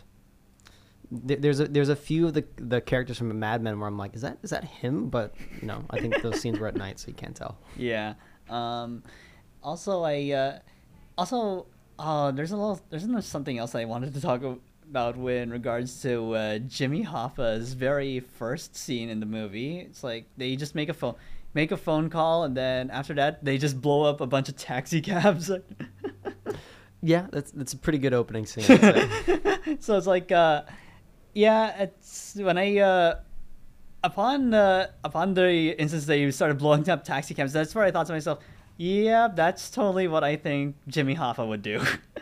there's 1.12 1.60
a 1.60 1.68
there's 1.68 1.89
a 1.89 1.95
few 1.95 2.28
of 2.28 2.34
the 2.34 2.45
the 2.57 2.82
characters 2.82 3.18
from 3.18 3.38
Mad 3.39 3.62
Men 3.62 3.80
where 3.80 3.88
I'm 3.88 3.97
like, 3.97 4.16
is 4.16 4.22
that 4.22 4.38
is 4.43 4.51
that 4.51 4.64
him? 4.64 5.10
But 5.10 5.34
no, 5.62 5.84
I 5.89 5.99
think 5.99 6.22
those 6.22 6.39
scenes 6.39 6.60
were 6.60 6.68
at 6.68 6.76
night, 6.76 6.99
so 6.99 7.07
you 7.07 7.14
can't 7.14 7.36
tell. 7.36 7.57
Yeah. 7.76 8.14
Um, 8.49 9.03
also, 9.64 10.03
I 10.03 10.32
uh, 10.32 10.60
also 11.18 11.66
uh, 11.97 12.32
there's 12.32 12.51
a 12.51 12.57
little 12.57 12.80
there's 12.89 13.03
another 13.03 13.22
something 13.22 13.57
else 13.57 13.76
I 13.76 13.86
wanted 13.86 14.14
to 14.14 14.22
talk 14.22 14.41
about 14.89 15.18
with 15.18 15.41
in 15.41 15.49
regards 15.51 16.01
to 16.03 16.34
uh, 16.36 16.57
Jimmy 16.60 17.01
Hoffa's 17.01 17.74
very 17.74 18.20
first 18.20 18.76
scene 18.76 19.10
in 19.10 19.20
the 19.20 19.26
movie. 19.26 19.80
It's 19.80 20.03
like 20.03 20.28
they 20.38 20.55
just 20.55 20.76
make 20.76 20.89
a 20.89 20.93
phone 20.93 21.16
make 21.55 21.72
a 21.72 21.78
phone 21.78 22.12
call 22.12 22.43
and 22.43 22.55
then 22.55 22.91
after 22.91 23.16
that 23.16 23.43
they 23.43 23.57
just 23.57 23.82
blow 23.82 24.03
up 24.03 24.22
a 24.22 24.28
bunch 24.28 24.49
of 24.49 24.55
taxi 24.55 25.01
cabs. 25.10 25.49
Yeah, 27.01 27.28
that's 27.32 27.51
that's 27.51 27.74
a 27.74 27.78
pretty 27.78 27.97
good 27.97 28.14
opening 28.14 28.45
scene. 28.45 28.66
So 29.80 29.97
it's 29.97 30.07
like, 30.07 30.32
uh, 30.32 30.64
yeah, 31.40 31.84
it's 31.84 32.36
when 32.36 32.58
I 32.58 32.78
uh, 32.80 33.20
upon 34.04 34.54
uh, 34.54 34.88
upon 35.06 35.34
the 35.34 35.80
instance 35.80 36.06
that 36.08 36.18
you 36.18 36.32
started 36.32 36.58
blowing 36.58 36.88
up 36.90 37.06
taxi 37.06 37.34
cabs. 37.34 37.54
That's 37.54 37.74
where 37.74 37.86
I 37.86 37.92
thought 37.92 38.08
to 38.08 38.14
myself, 38.14 38.40
yeah, 38.76 39.30
that's 39.34 39.70
totally 39.70 40.10
what 40.10 40.24
I 40.24 40.36
think 40.36 40.76
Jimmy 40.88 41.16
Hoffa 41.16 41.48
would 41.48 41.62
do. 41.62 41.82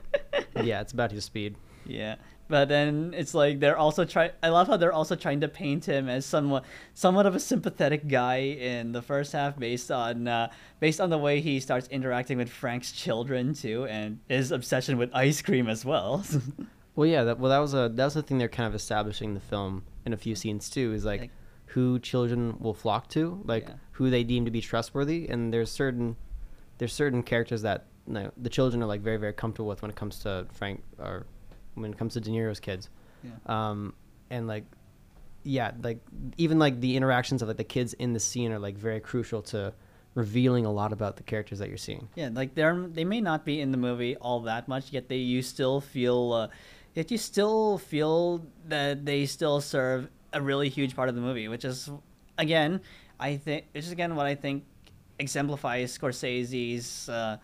yeah, 0.63 0.81
it's 0.81 0.93
about 0.93 1.11
his 1.11 1.25
speed. 1.25 1.55
Yeah. 1.85 2.15
But 2.49 2.69
then 2.69 3.13
it's 3.17 3.33
like 3.33 3.59
they're 3.59 3.75
also 3.75 4.05
trying. 4.05 4.31
I 4.41 4.49
love 4.49 4.67
how 4.67 4.77
they're 4.77 4.93
also 4.93 5.15
trying 5.15 5.41
to 5.41 5.49
paint 5.49 5.85
him 5.85 6.07
as 6.07 6.25
somewhat, 6.25 6.63
somewhat 6.93 7.25
of 7.25 7.35
a 7.35 7.39
sympathetic 7.39 8.07
guy 8.07 8.37
in 8.37 8.93
the 8.93 9.01
first 9.01 9.33
half, 9.33 9.59
based 9.59 9.91
on, 9.91 10.27
uh, 10.29 10.49
based 10.79 11.01
on 11.01 11.09
the 11.09 11.17
way 11.17 11.41
he 11.41 11.59
starts 11.59 11.87
interacting 11.89 12.37
with 12.37 12.49
Frank's 12.49 12.93
children 12.93 13.53
too, 13.53 13.85
and 13.87 14.19
his 14.29 14.51
obsession 14.51 14.97
with 14.97 15.09
ice 15.13 15.41
cream 15.41 15.67
as 15.67 15.83
well. 15.83 16.23
Well, 16.97 17.05
yeah, 17.07 17.23
that, 17.25 17.39
well 17.39 17.49
that 17.51 17.59
was 17.59 17.73
a 17.73 17.89
that 17.93 18.03
was 18.05 18.15
the 18.15 18.23
thing 18.23 18.39
they're 18.39 18.49
kind 18.49 18.67
of 18.67 18.75
establishing 18.75 19.33
the 19.35 19.39
film 19.39 19.83
in 20.05 20.11
a 20.13 20.17
few 20.17 20.35
scenes 20.35 20.69
too. 20.69 20.91
Is 20.93 21.05
like, 21.05 21.21
Like- 21.21 21.31
who 21.67 21.99
children 21.99 22.57
will 22.59 22.73
flock 22.73 23.07
to, 23.09 23.41
like 23.45 23.67
Yeah. 23.67 23.75
who 23.91 24.09
they 24.09 24.23
deem 24.23 24.45
to 24.45 24.51
be 24.51 24.61
trustworthy, 24.61 25.27
and 25.29 25.53
there's 25.53 25.69
certain 25.71 26.15
there's 26.79 26.93
certain 26.93 27.23
characters 27.23 27.61
that 27.61 27.85
you 28.07 28.13
know, 28.13 28.31
the 28.37 28.49
children 28.49 28.81
are 28.81 28.87
like 28.87 29.01
very 29.01 29.17
very 29.17 29.33
comfortable 29.33 29.67
with 29.69 29.81
when 29.81 29.91
it 29.91 29.95
comes 29.97 30.19
to 30.19 30.47
Frank 30.53 30.81
or 30.97 31.25
when 31.75 31.91
it 31.93 31.97
comes 31.99 32.13
to 32.13 32.19
De 32.21 32.31
Niro's 32.31 32.59
kids. 32.59 32.89
yeah. 33.23 33.31
um 33.69 33.93
and 34.31 34.47
like 34.47 34.65
yeah 35.43 35.71
like 35.83 35.99
even 36.37 36.57
like 36.59 36.79
the 36.81 36.95
interactions 36.97 37.41
of 37.41 37.47
like 37.47 37.57
the 37.57 37.63
kids 37.63 37.93
in 37.93 38.13
the 38.13 38.19
scene 38.19 38.51
are 38.51 38.59
like 38.59 38.75
very 38.77 38.99
crucial 38.99 39.41
to 39.41 39.71
revealing 40.15 40.65
a 40.65 40.71
lot 40.71 40.91
about 40.91 41.15
the 41.17 41.23
characters 41.23 41.59
that 41.59 41.67
you're 41.69 41.77
seeing 41.77 42.07
Yeah, 42.15 42.29
like 42.33 42.55
they're 42.55 42.75
they 42.87 43.05
may 43.05 43.21
not 43.21 43.45
be 43.45 43.61
in 43.61 43.71
the 43.71 43.77
movie 43.77 44.15
all 44.15 44.39
that 44.41 44.67
much, 44.67 44.91
yet 44.91 45.09
they 45.09 45.17
you 45.17 45.41
still 45.43 45.79
feel, 45.79 46.33
uh, 46.33 46.47
yet 46.97 47.11
you 47.11 47.17
still 47.19 47.77
feel 47.77 48.43
that 48.67 49.05
they 49.05 49.27
still 49.27 49.61
serve 49.61 50.09
a 50.33 50.41
really 50.41 50.67
huge 50.67 50.95
part 50.95 51.09
of 51.09 51.15
the 51.15 51.21
movie, 51.21 51.47
which 51.47 51.63
is, 51.63 51.91
again, 52.39 52.81
I 53.19 53.37
think, 53.37 53.65
which 53.71 53.85
is 53.85 53.91
again 53.91 54.15
what 54.15 54.25
I 54.25 54.33
think 54.33 54.65
exemplifies 55.19 55.95
Scorsese's 55.95 57.07
uh, 57.07 57.37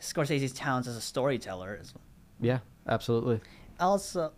Scorsese's 0.00 0.52
talents 0.52 0.86
as 0.86 0.96
a 0.96 1.00
storyteller. 1.00 1.78
as 1.80 1.94
well. 1.94 2.04
yeah 2.40 2.58
absolutely 2.86 3.40
Also, 3.78 4.32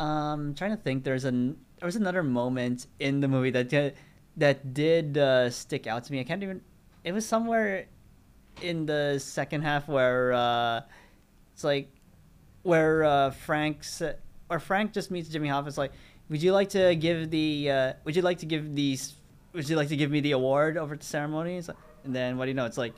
um, 0.00 0.54
trying 0.54 0.72
to 0.76 0.82
think, 0.82 1.04
there's 1.04 1.24
an 1.24 1.56
there 1.78 1.86
was 1.86 1.96
another 1.96 2.24
moment 2.24 2.88
in 2.98 3.20
the 3.20 3.28
movie 3.28 3.50
that 3.50 3.68
did, 3.68 3.94
that 4.36 4.74
did 4.74 5.16
uh, 5.16 5.48
stick 5.48 5.86
out 5.86 6.02
to 6.04 6.12
me. 6.12 6.18
I 6.18 6.24
can't 6.24 6.42
even. 6.42 6.60
It 7.04 7.12
was 7.12 7.24
somewhere 7.24 7.86
in 8.62 8.86
the 8.86 9.20
second 9.20 9.62
half 9.62 9.86
where 9.86 10.32
uh, 10.32 10.80
it's 11.54 11.62
like 11.62 11.88
where 12.68 13.02
uh, 13.02 13.30
Frank's 13.30 14.02
or 14.50 14.60
Frank 14.60 14.92
just 14.92 15.10
meets 15.10 15.30
Jimmy 15.30 15.48
Hoffa. 15.48 15.68
It's 15.68 15.78
like, 15.78 15.92
would 16.28 16.42
you 16.42 16.52
like 16.52 16.68
to 16.70 16.94
give 16.94 17.30
the 17.30 17.70
uh, 17.70 17.92
would 18.04 18.14
you 18.14 18.20
like 18.20 18.38
to 18.38 18.46
give 18.46 18.74
these 18.74 19.14
would 19.54 19.66
you 19.66 19.74
like 19.74 19.88
to 19.88 19.96
give 19.96 20.10
me 20.10 20.20
the 20.20 20.32
award 20.32 20.76
over 20.76 20.92
at 20.92 21.00
the 21.00 21.06
ceremonies? 21.06 21.68
Like, 21.68 21.78
and 22.04 22.14
then 22.14 22.36
what 22.36 22.44
do 22.44 22.50
you 22.50 22.54
know? 22.54 22.66
It's 22.66 22.76
like 22.76 22.92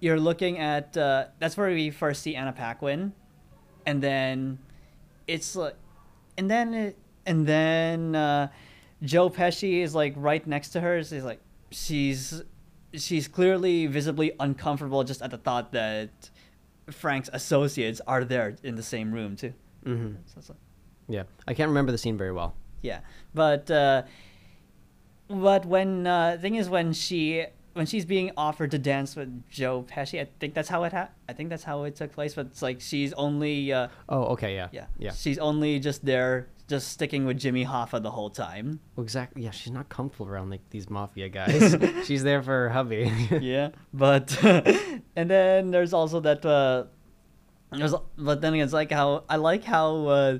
you're 0.00 0.20
looking 0.20 0.58
at 0.58 0.94
uh, 0.94 1.28
that's 1.38 1.56
where 1.56 1.70
we 1.70 1.88
first 1.90 2.22
see 2.22 2.36
Anna 2.36 2.52
Paquin, 2.52 3.14
and 3.86 4.02
then 4.02 4.58
it's 5.26 5.56
like, 5.56 5.76
and 6.36 6.50
then 6.50 6.74
it, 6.74 6.98
and 7.24 7.46
then 7.46 8.14
uh, 8.14 8.48
Joe 9.02 9.30
Pesci 9.30 9.82
is 9.82 9.94
like 9.94 10.12
right 10.16 10.46
next 10.46 10.68
to 10.70 10.82
her. 10.82 11.02
So 11.02 11.14
he's 11.14 11.24
like, 11.24 11.40
she's 11.70 12.42
she's 12.92 13.26
clearly 13.26 13.86
visibly 13.86 14.32
uncomfortable 14.38 15.02
just 15.02 15.22
at 15.22 15.30
the 15.30 15.38
thought 15.38 15.72
that 15.72 16.30
Frank's 16.90 17.30
associates 17.32 18.00
are 18.06 18.24
there 18.24 18.56
in 18.62 18.74
the 18.76 18.82
same 18.82 19.12
room 19.12 19.36
too. 19.36 19.52
hmm 19.84 20.12
So 20.26 20.40
like, 20.52 20.58
yeah. 21.08 21.22
I 21.46 21.54
can't 21.54 21.68
remember 21.68 21.92
the 21.92 21.98
scene 21.98 22.16
very 22.18 22.32
well. 22.32 22.54
Yeah, 22.82 23.00
but 23.34 23.70
uh, 23.70 24.02
but 25.28 25.66
when 25.66 26.06
uh, 26.06 26.38
thing 26.40 26.54
is 26.54 26.68
when 26.68 26.92
she 26.92 27.44
when 27.74 27.86
she's 27.86 28.04
being 28.04 28.30
offered 28.36 28.70
to 28.72 28.78
dance 28.78 29.14
with 29.16 29.48
Joe 29.48 29.84
Pesci, 29.88 30.20
I 30.20 30.28
think 30.40 30.54
that's 30.54 30.68
how 30.68 30.84
it 30.84 30.92
ha- 30.92 31.10
I 31.28 31.32
think 31.32 31.50
that's 31.50 31.64
how 31.64 31.84
it 31.84 31.96
took 31.96 32.12
place. 32.12 32.34
But 32.34 32.46
it's 32.46 32.62
like 32.62 32.80
she's 32.80 33.12
only 33.14 33.72
uh, 33.72 33.88
oh 34.08 34.24
okay. 34.34 34.54
Yeah. 34.54 34.68
Yeah. 34.72 34.86
Yeah. 34.98 35.12
She's 35.12 35.38
only 35.38 35.78
just 35.80 36.04
there 36.04 36.48
just 36.68 36.88
sticking 36.88 37.24
with 37.24 37.38
Jimmy 37.38 37.64
Hoffa 37.64 38.00
the 38.02 38.10
whole 38.10 38.30
time. 38.30 38.78
well, 38.94 39.02
exactly 39.02 39.42
yeah 39.42 39.50
she's 39.50 39.72
not 39.72 39.88
comfortable 39.88 40.26
around 40.28 40.50
like 40.50 40.60
these 40.70 40.88
mafia 40.90 41.28
guys 41.28 41.74
she's 42.06 42.22
there 42.22 42.42
for 42.42 42.50
her 42.50 42.68
hubby 42.68 43.10
yeah, 43.40 43.70
but 43.92 44.36
and 45.16 45.30
then 45.30 45.70
there's 45.70 45.92
also 45.92 46.20
that. 46.20 46.44
Uh, 46.44 46.84
there's, 47.70 47.94
but 48.16 48.40
then 48.40 48.54
again, 48.54 48.64
it's 48.64 48.72
like 48.72 48.90
how 48.90 49.24
I 49.28 49.36
like 49.36 49.64
how 49.64 50.06
uh, 50.06 50.38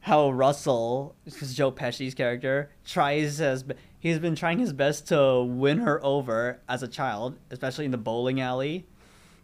how 0.00 0.30
Russell, 0.30 1.16
Joe 1.52 1.72
Pesci's 1.72 2.14
character, 2.14 2.70
tries 2.84 3.40
as 3.40 3.64
he's 3.98 4.18
been 4.20 4.36
trying 4.36 4.58
his 4.60 4.72
best 4.72 5.08
to 5.08 5.42
win 5.42 5.78
her 5.78 6.02
over 6.04 6.60
as 6.68 6.82
a 6.82 6.88
child, 6.88 7.38
especially 7.50 7.86
in 7.86 7.90
the 7.90 7.98
bowling 7.98 8.40
alley. 8.40 8.86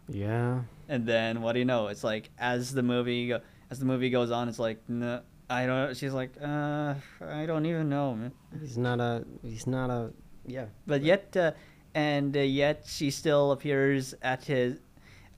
yeah 0.07 0.61
And 0.87 1.05
then 1.05 1.41
what 1.41 1.51
do 1.53 1.59
you 1.59 1.65
know? 1.65 1.87
It's 1.87 2.03
like 2.03 2.29
as 2.39 2.73
the 2.73 2.83
movie 2.83 3.33
as 3.69 3.79
the 3.79 3.85
movie 3.85 4.09
goes 4.09 4.31
on, 4.31 4.47
it's 4.47 4.59
like 4.59 4.79
no, 4.87 5.21
I 5.49 5.65
don't. 5.65 5.95
She's 5.95 6.13
like, 6.13 6.31
uh, 6.41 6.95
I 7.21 7.45
don't 7.45 7.65
even 7.65 7.89
know, 7.89 8.15
man. 8.15 8.31
he's 8.59 8.77
not 8.77 8.99
a 8.99 9.23
he's 9.43 9.65
not 9.67 9.89
a 9.89 10.11
yeah 10.45 10.65
But 10.85 11.03
yet, 11.03 11.35
uh, 11.37 11.51
and 11.95 12.35
uh, 12.35 12.41
yet 12.41 12.83
she 12.85 13.11
still 13.11 13.51
appears 13.51 14.13
at 14.21 14.43
his. 14.43 14.79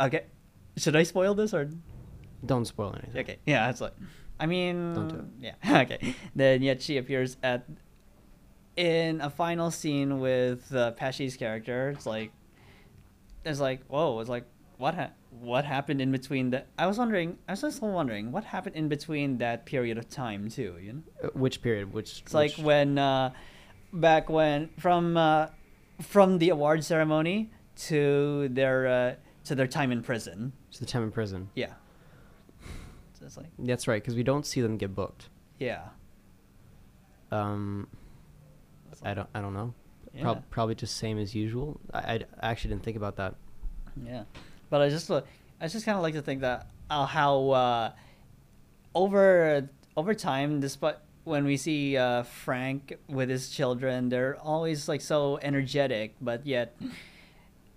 Okay, 0.01 0.25
should 0.77 0.95
I 0.95 1.03
spoil 1.03 1.33
this 1.35 1.53
or? 1.53 1.69
don't 2.45 2.63
spoil 2.65 2.95
anything 2.95 3.19
Okay, 3.21 3.37
yeah, 3.45 3.69
it's 3.69 3.81
like, 3.81 3.91
I 4.39 4.45
mean, 4.45 4.93
Don't 4.93 5.09
do 5.09 5.15
it. 5.15 5.53
Yeah, 5.65 5.81
okay. 5.83 6.15
Then 6.33 6.61
yet 6.61 6.81
she 6.81 6.97
appears 6.97 7.35
at 7.43 7.65
in 8.77 9.19
a 9.19 9.29
final 9.29 9.71
scene 9.71 10.19
with 10.21 10.73
uh, 10.73 10.91
Pesci's 10.93 11.35
character. 11.35 11.89
It's 11.89 12.05
like, 12.05 12.31
it's 13.43 13.59
like, 13.59 13.83
whoa! 13.87 14.19
It's 14.21 14.29
like, 14.29 14.45
what 14.79 14.95
ha- 14.95 15.11
what 15.29 15.65
happened 15.65 16.01
in 16.01 16.11
between 16.11 16.49
that? 16.51 16.67
I 16.77 16.87
was 16.87 16.97
wondering. 16.97 17.37
I 17.47 17.51
was 17.51 17.61
just 17.61 17.81
wondering 17.81 18.31
what 18.31 18.45
happened 18.45 18.75
in 18.75 18.87
between 18.87 19.37
that 19.37 19.65
period 19.65 19.97
of 19.97 20.09
time 20.09 20.49
too. 20.49 20.77
You 20.81 20.93
know. 20.93 21.01
Uh, 21.23 21.27
which 21.33 21.61
period 21.61 21.93
which 21.93 22.21
It's 22.21 22.33
like 22.33 22.53
when 22.53 22.97
uh, 22.97 23.33
back 23.93 24.29
when 24.29 24.69
from 24.79 25.17
uh, 25.17 25.47
from 26.01 26.39
the 26.39 26.49
award 26.49 26.83
ceremony 26.83 27.51
to 27.87 28.47
their 28.49 28.87
uh, 28.87 29.15
to 29.43 29.53
their 29.53 29.67
time 29.67 29.91
in 29.91 30.01
prison. 30.01 30.53
To 30.71 30.79
the 30.79 30.85
time 30.85 31.03
in 31.03 31.11
prison 31.11 31.49
Yeah. 31.55 31.73
So 33.13 33.25
it's 33.25 33.35
like 33.35 33.47
that's 33.59 33.85
right 33.87 34.01
because 34.01 34.15
we 34.15 34.23
don't 34.23 34.45
see 34.45 34.61
them 34.61 34.77
get 34.77 34.95
booked 34.95 35.27
yeah. 35.59 35.81
um 37.31 37.87
I 39.03 39.13
don't 39.13 39.29
I 39.35 39.41
don't 39.41 39.53
know. 39.53 39.73
Yeah. 40.13 40.21
Prob- 40.23 40.49
probably 40.49 40.75
just 40.75 40.97
same 40.97 41.19
as 41.19 41.35
usual. 41.35 41.79
I, 41.93 42.25
I 42.41 42.51
actually 42.51 42.69
didn't 42.69 42.83
think 42.83 42.97
about 42.97 43.17
that. 43.17 43.35
Yeah, 44.03 44.23
but 44.69 44.81
I 44.81 44.89
just 44.89 45.09
uh, 45.09 45.21
I 45.59 45.67
just 45.67 45.85
kind 45.85 45.95
of 45.97 46.03
like 46.03 46.13
to 46.13 46.21
think 46.21 46.41
that 46.41 46.67
uh, 46.89 47.05
how 47.05 47.49
uh, 47.49 47.91
over 48.95 49.69
over 49.95 50.13
time, 50.13 50.59
despite 50.59 50.95
when 51.23 51.45
we 51.45 51.57
see 51.57 51.97
uh, 51.97 52.23
Frank 52.23 52.97
with 53.07 53.29
his 53.29 53.49
children, 53.49 54.09
they're 54.09 54.37
always 54.41 54.87
like 54.87 55.01
so 55.01 55.39
energetic, 55.41 56.15
but 56.21 56.45
yet 56.45 56.75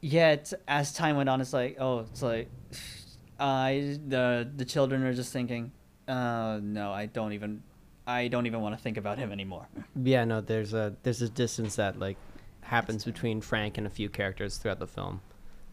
yet 0.01 0.53
as 0.68 0.93
time 0.93 1.16
went 1.16 1.28
on, 1.28 1.40
it's 1.40 1.53
like 1.53 1.76
oh, 1.78 2.01
it's 2.01 2.22
like 2.22 2.49
I 3.40 3.99
the 4.07 4.49
the 4.55 4.64
children 4.64 5.03
are 5.03 5.14
just 5.14 5.32
thinking, 5.32 5.72
uh, 6.09 6.61
no, 6.62 6.93
I 6.93 7.07
don't 7.07 7.32
even 7.32 7.62
I 8.07 8.28
don't 8.28 8.47
even 8.47 8.61
want 8.61 8.76
to 8.76 8.82
think 8.82 8.97
about 8.97 9.18
him 9.18 9.32
anymore. 9.32 9.66
Yeah, 10.03 10.24
no, 10.24 10.40
there's 10.40 10.74
a 10.74 10.95
there's 11.03 11.20
this 11.20 11.30
distance 11.30 11.76
that 11.76 11.99
like 11.99 12.16
happens 12.62 13.05
between 13.05 13.40
Frank 13.40 13.78
and 13.78 13.86
a 13.86 13.90
few 13.90 14.09
characters 14.09 14.57
throughout 14.57 14.78
the 14.78 14.86
film, 14.86 15.20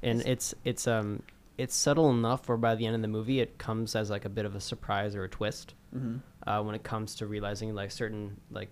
and 0.02 0.22
it's 0.22 0.54
it's 0.64 0.88
um 0.88 1.22
it's 1.58 1.76
subtle 1.76 2.10
enough 2.10 2.48
where 2.48 2.58
by 2.58 2.76
the 2.76 2.86
end 2.86 2.96
of 2.96 3.02
the 3.02 3.08
movie 3.08 3.40
it 3.40 3.58
comes 3.58 3.96
as 3.96 4.10
like 4.10 4.26
a 4.26 4.30
bit 4.30 4.46
of 4.46 4.56
a 4.56 4.62
surprise 4.62 5.16
or 5.16 5.24
a 5.24 5.30
twist 5.30 5.74
hmm 5.94 6.18
uh, 6.48 6.64
when 6.64 6.74
it 6.74 6.84
comes 6.84 7.16
to 7.16 7.28
realizing 7.28 7.76
like 7.76 7.92
certain 7.92 8.40
like 8.50 8.70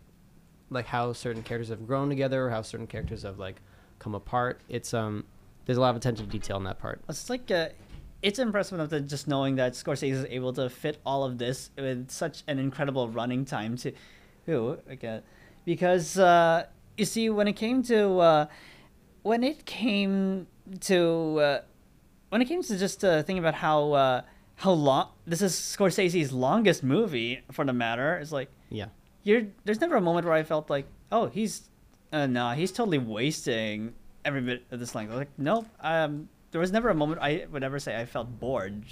like 0.70 0.86
how 0.86 1.14
certain 1.14 1.44
characters 1.44 1.70
have 1.70 1.86
grown 1.86 2.10
together 2.10 2.46
or 2.46 2.50
how 2.50 2.62
certain 2.62 2.88
characters 2.88 3.24
have 3.24 3.40
like 3.40 3.62
come 4.00 4.16
apart. 4.16 4.62
It's 4.70 4.94
um 4.94 5.26
there's 5.66 5.78
a 5.78 5.82
lot 5.82 5.90
of 5.90 5.98
attention 5.98 6.26
to 6.26 6.32
detail 6.32 6.58
in 6.58 6.64
that 6.64 6.80
part. 6.80 7.02
It's 7.10 7.30
like 7.30 7.52
uh, 7.52 7.70
it's 8.22 8.40
impressive 8.40 8.80
enough 8.80 8.90
that 8.90 9.02
just 9.08 9.28
knowing 9.28 9.56
that 9.56 9.74
Scorsese 9.74 10.12
is 10.12 10.26
able 10.30 10.54
to 10.54 10.70
fit 10.70 11.00
all 11.06 11.24
of 11.24 11.38
this 11.38 11.72
with 11.78 12.10
such 12.10 12.44
an 12.48 12.58
incredible 12.58 13.10
running 13.10 13.46
time 13.46 13.76
to, 13.78 13.92
ooh, 14.50 14.80
okay, 14.92 15.22
because 15.66 16.18
uh, 16.18 16.66
you 16.98 17.06
see 17.06 17.30
when 17.30 17.48
it 17.48 17.54
came 17.54 17.84
to 17.84 18.20
uh, 18.20 18.46
when 19.24 19.44
it 19.44 19.66
came 19.66 20.48
to 20.82 21.40
uh, 21.40 21.62
when 22.30 22.42
it 22.42 22.46
came 22.46 22.62
to 22.64 22.78
just 22.78 23.04
uh, 23.04 23.24
thinking 23.24 23.40
about 23.40 23.56
how 23.56 23.94
uh, 23.94 24.22
how 24.56 24.72
long 24.72 25.10
this 25.26 25.42
is 25.42 25.54
Scorsese's 25.54 26.32
longest 26.32 26.84
movie 26.84 27.42
for 27.52 27.64
the 27.66 27.74
matter. 27.74 28.18
It's 28.18 28.32
like 28.32 28.50
Yeah. 28.70 28.88
you're 29.24 29.44
there's 29.66 29.82
never 29.82 29.96
a 29.96 30.02
moment 30.02 30.26
where 30.26 30.36
I 30.36 30.44
felt 30.44 30.70
like, 30.70 30.86
oh, 31.12 31.28
he's 31.28 31.70
uh, 32.12 32.26
nah, 32.28 32.54
he's 32.54 32.72
totally 32.72 32.98
wasting 32.98 33.94
every 34.26 34.42
bit 34.42 34.64
of 34.72 34.80
this 34.80 34.96
length. 34.96 35.14
Like, 35.14 35.30
nope. 35.38 35.68
Um, 35.82 36.30
there 36.52 36.62
was 36.62 36.72
never 36.72 36.90
a 36.90 36.96
moment 36.96 37.22
I 37.22 37.46
would 37.52 37.64
ever 37.64 37.80
say 37.80 38.00
I 38.00 38.06
felt 38.06 38.40
bored. 38.40 38.84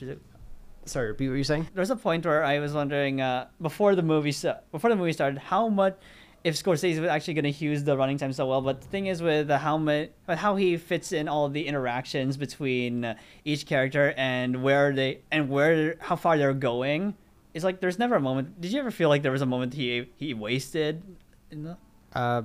Sorry, 0.85 1.07
repeat 1.07 1.29
what 1.29 1.35
you're 1.35 1.43
saying. 1.43 1.67
There's 1.73 1.89
a 1.89 1.95
point 1.95 2.25
where 2.25 2.43
I 2.43 2.59
was 2.59 2.73
wondering 2.73 3.19
uh, 3.19 3.47
before 3.61 3.95
the 3.95 4.03
movie 4.03 4.33
before 4.71 4.89
the 4.89 4.95
movie 4.95 5.13
started 5.13 5.39
how 5.39 5.67
much 5.67 5.97
if 6.45 6.53
Scorsese 6.55 7.01
was 7.01 7.09
actually 7.09 7.33
going 7.33 7.51
to 7.51 7.65
use 7.65 7.83
the 7.83 7.97
running 7.97 8.19
time 8.19 8.31
so 8.31 8.45
well. 8.45 8.61
But 8.61 8.79
the 8.79 8.87
thing 8.87 9.07
is 9.07 9.19
with 9.19 9.47
the 9.47 9.57
helmet, 9.57 10.13
how 10.29 10.55
he 10.55 10.77
fits 10.77 11.11
in 11.11 11.27
all 11.27 11.49
the 11.49 11.65
interactions 11.65 12.37
between 12.37 13.03
uh, 13.03 13.15
each 13.43 13.65
character 13.65 14.13
and 14.15 14.61
where 14.61 14.93
they 14.93 15.21
and 15.31 15.49
where 15.49 15.95
how 15.99 16.15
far 16.15 16.37
they're 16.37 16.53
going. 16.53 17.15
It's 17.55 17.65
like 17.65 17.79
there's 17.79 17.97
never 17.97 18.13
a 18.13 18.21
moment. 18.21 18.61
Did 18.61 18.71
you 18.71 18.79
ever 18.79 18.91
feel 18.91 19.09
like 19.09 19.23
there 19.23 19.31
was 19.31 19.41
a 19.41 19.47
moment 19.47 19.73
he 19.73 20.07
he 20.17 20.35
wasted 20.35 21.01
in 21.49 21.63
the 21.63 21.77
Uh, 22.13 22.43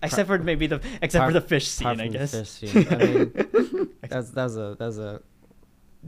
except 0.00 0.28
for 0.28 0.38
maybe 0.38 0.68
the 0.68 0.80
except 1.02 1.26
for 1.26 1.32
the 1.32 1.40
fish 1.40 1.66
scene, 1.66 2.00
I 2.00 2.06
guess. 2.06 2.30
fish 2.30 2.48
scene, 2.48 2.86
I 2.90 2.96
mean, 2.96 3.32
that's 4.08 4.30
that 4.30 4.44
was 4.44 4.56
a 4.56 4.76
that 4.78 4.86
was 4.86 4.98
a 5.00 5.20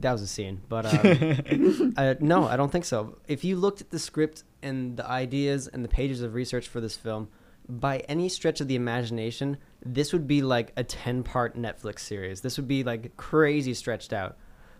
that 0.00 0.12
was 0.12 0.22
a 0.22 0.26
scene, 0.26 0.60
but 0.68 0.86
um, 0.86 1.94
uh, 1.96 2.14
no, 2.20 2.46
I 2.46 2.56
don't 2.56 2.70
think 2.70 2.84
so. 2.84 3.18
If 3.26 3.44
you 3.44 3.56
looked 3.56 3.80
at 3.80 3.90
the 3.90 3.98
script 3.98 4.44
and 4.62 4.96
the 4.96 5.06
ideas 5.06 5.68
and 5.68 5.84
the 5.84 5.88
pages 5.88 6.22
of 6.22 6.34
research 6.34 6.68
for 6.68 6.80
this 6.80 6.96
film, 6.96 7.28
by 7.68 7.98
any 8.00 8.28
stretch 8.28 8.60
of 8.60 8.68
the 8.68 8.76
imagination, 8.76 9.56
this 9.84 10.12
would 10.12 10.26
be 10.26 10.42
like 10.42 10.72
a 10.76 10.84
ten-part 10.84 11.56
Netflix 11.56 12.00
series. 12.00 12.40
This 12.40 12.56
would 12.56 12.68
be 12.68 12.84
like 12.84 13.16
crazy 13.16 13.74
stretched 13.74 14.12
out, 14.12 14.36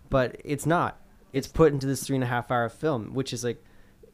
but 0.09 0.39
it's 0.43 0.65
not. 0.65 1.01
It's 1.33 1.47
put 1.47 1.73
into 1.73 1.87
this 1.87 2.05
three 2.05 2.15
and 2.15 2.23
a 2.23 2.27
half 2.27 2.51
hour 2.51 2.69
film, 2.69 3.13
which 3.13 3.33
is 3.33 3.43
like 3.43 3.63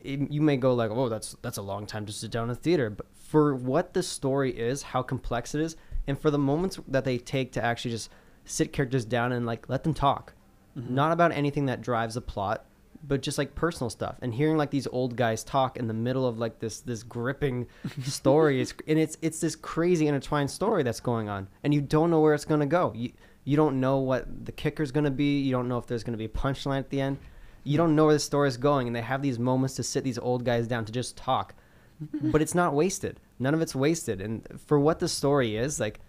it, 0.02 0.32
you 0.32 0.42
may 0.42 0.58
go 0.58 0.74
like, 0.74 0.92
"Oh, 0.92 1.10
that's 1.10 1.36
that's 1.42 1.58
a 1.58 1.62
long 1.62 1.86
time 1.86 2.06
to 2.06 2.12
sit 2.12 2.32
down 2.32 2.46
in 2.46 2.52
a 2.52 2.56
theater," 2.56 2.90
but 2.90 3.08
for 3.14 3.56
what 3.56 3.94
the 3.94 4.04
story 4.04 4.52
is, 4.52 4.82
how 4.84 5.02
complex 5.02 5.56
it 5.56 5.62
is, 5.62 5.76
and 6.08 6.20
for 6.20 6.32
the 6.32 6.38
moments 6.38 6.80
that 6.88 7.06
they 7.06 7.18
take 7.18 7.52
to 7.54 7.64
actually 7.64 7.92
just 7.92 8.10
sit 8.46 8.74
characters 8.74 9.06
down 9.06 9.32
and 9.32 9.46
like 9.46 9.70
let 9.70 9.84
them 9.84 9.94
talk, 9.94 10.34
Mm-hmm. 10.78 10.96
not 10.96 11.12
about 11.12 11.32
anything 11.32 11.68
that 11.68 11.82
drives 11.82 12.18
a 12.18 12.22
plot, 12.22 12.66
but 13.08 13.22
just 13.22 13.38
like 13.38 13.54
personal 13.54 13.90
stuff, 13.90 14.16
and 14.22 14.34
hearing 14.34 14.58
like 14.58 14.72
these 14.72 14.88
old 14.88 15.16
guys 15.16 15.44
talk 15.44 15.78
in 15.78 15.88
the 15.88 15.94
middle 15.94 16.26
of 16.26 16.40
like 16.40 16.60
this 16.60 16.80
this 16.80 17.04
gripping 17.04 17.68
story, 18.04 18.60
is, 18.62 18.74
and 18.88 18.98
it's 18.98 19.18
it's 19.22 19.40
this 19.40 19.56
crazy 19.56 20.08
intertwined 20.08 20.50
story 20.50 20.82
that's 20.84 21.00
going 21.00 21.30
on, 21.30 21.48
and 21.64 21.74
you 21.74 21.82
don't 21.82 22.10
know 22.10 22.22
where 22.22 22.34
it's 22.34 22.46
gonna 22.46 22.66
go. 22.66 22.92
You 22.96 23.12
you 23.44 23.58
don't 23.58 23.80
know 23.80 23.98
what 23.98 24.46
the 24.46 24.52
kicker's 24.52 24.92
gonna 24.92 25.12
be. 25.12 25.42
You 25.42 25.52
don't 25.52 25.68
know 25.68 25.78
if 25.78 25.86
there's 25.86 26.04
gonna 26.04 26.18
be 26.18 26.26
a 26.26 26.30
punchline 26.30 26.80
at 26.80 26.90
the 26.90 27.02
end. 27.02 27.18
You 27.66 27.78
don't 27.78 27.96
know 27.96 28.06
where 28.06 28.14
the 28.16 28.20
story 28.20 28.48
is 28.48 28.58
going 28.58 28.88
and 28.88 28.96
they 28.96 29.02
have 29.02 29.22
these 29.22 29.38
moments 29.40 29.76
to 29.76 29.84
sit 29.84 30.04
these 30.04 30.18
old 30.18 30.44
guys 30.44 30.68
down 30.68 30.86
to 30.86 30.92
just 30.92 31.16
talk. 31.16 31.54
But 32.22 32.42
it's 32.42 32.56
not 32.56 32.74
wasted. 32.74 33.20
None 33.40 33.54
of 33.54 33.62
it's 33.62 33.76
wasted. 33.76 34.20
And 34.20 34.46
for 34.66 34.80
what 34.80 35.00
the 35.00 35.08
story 35.08 35.56
is 35.56 35.80
like 35.80 36.00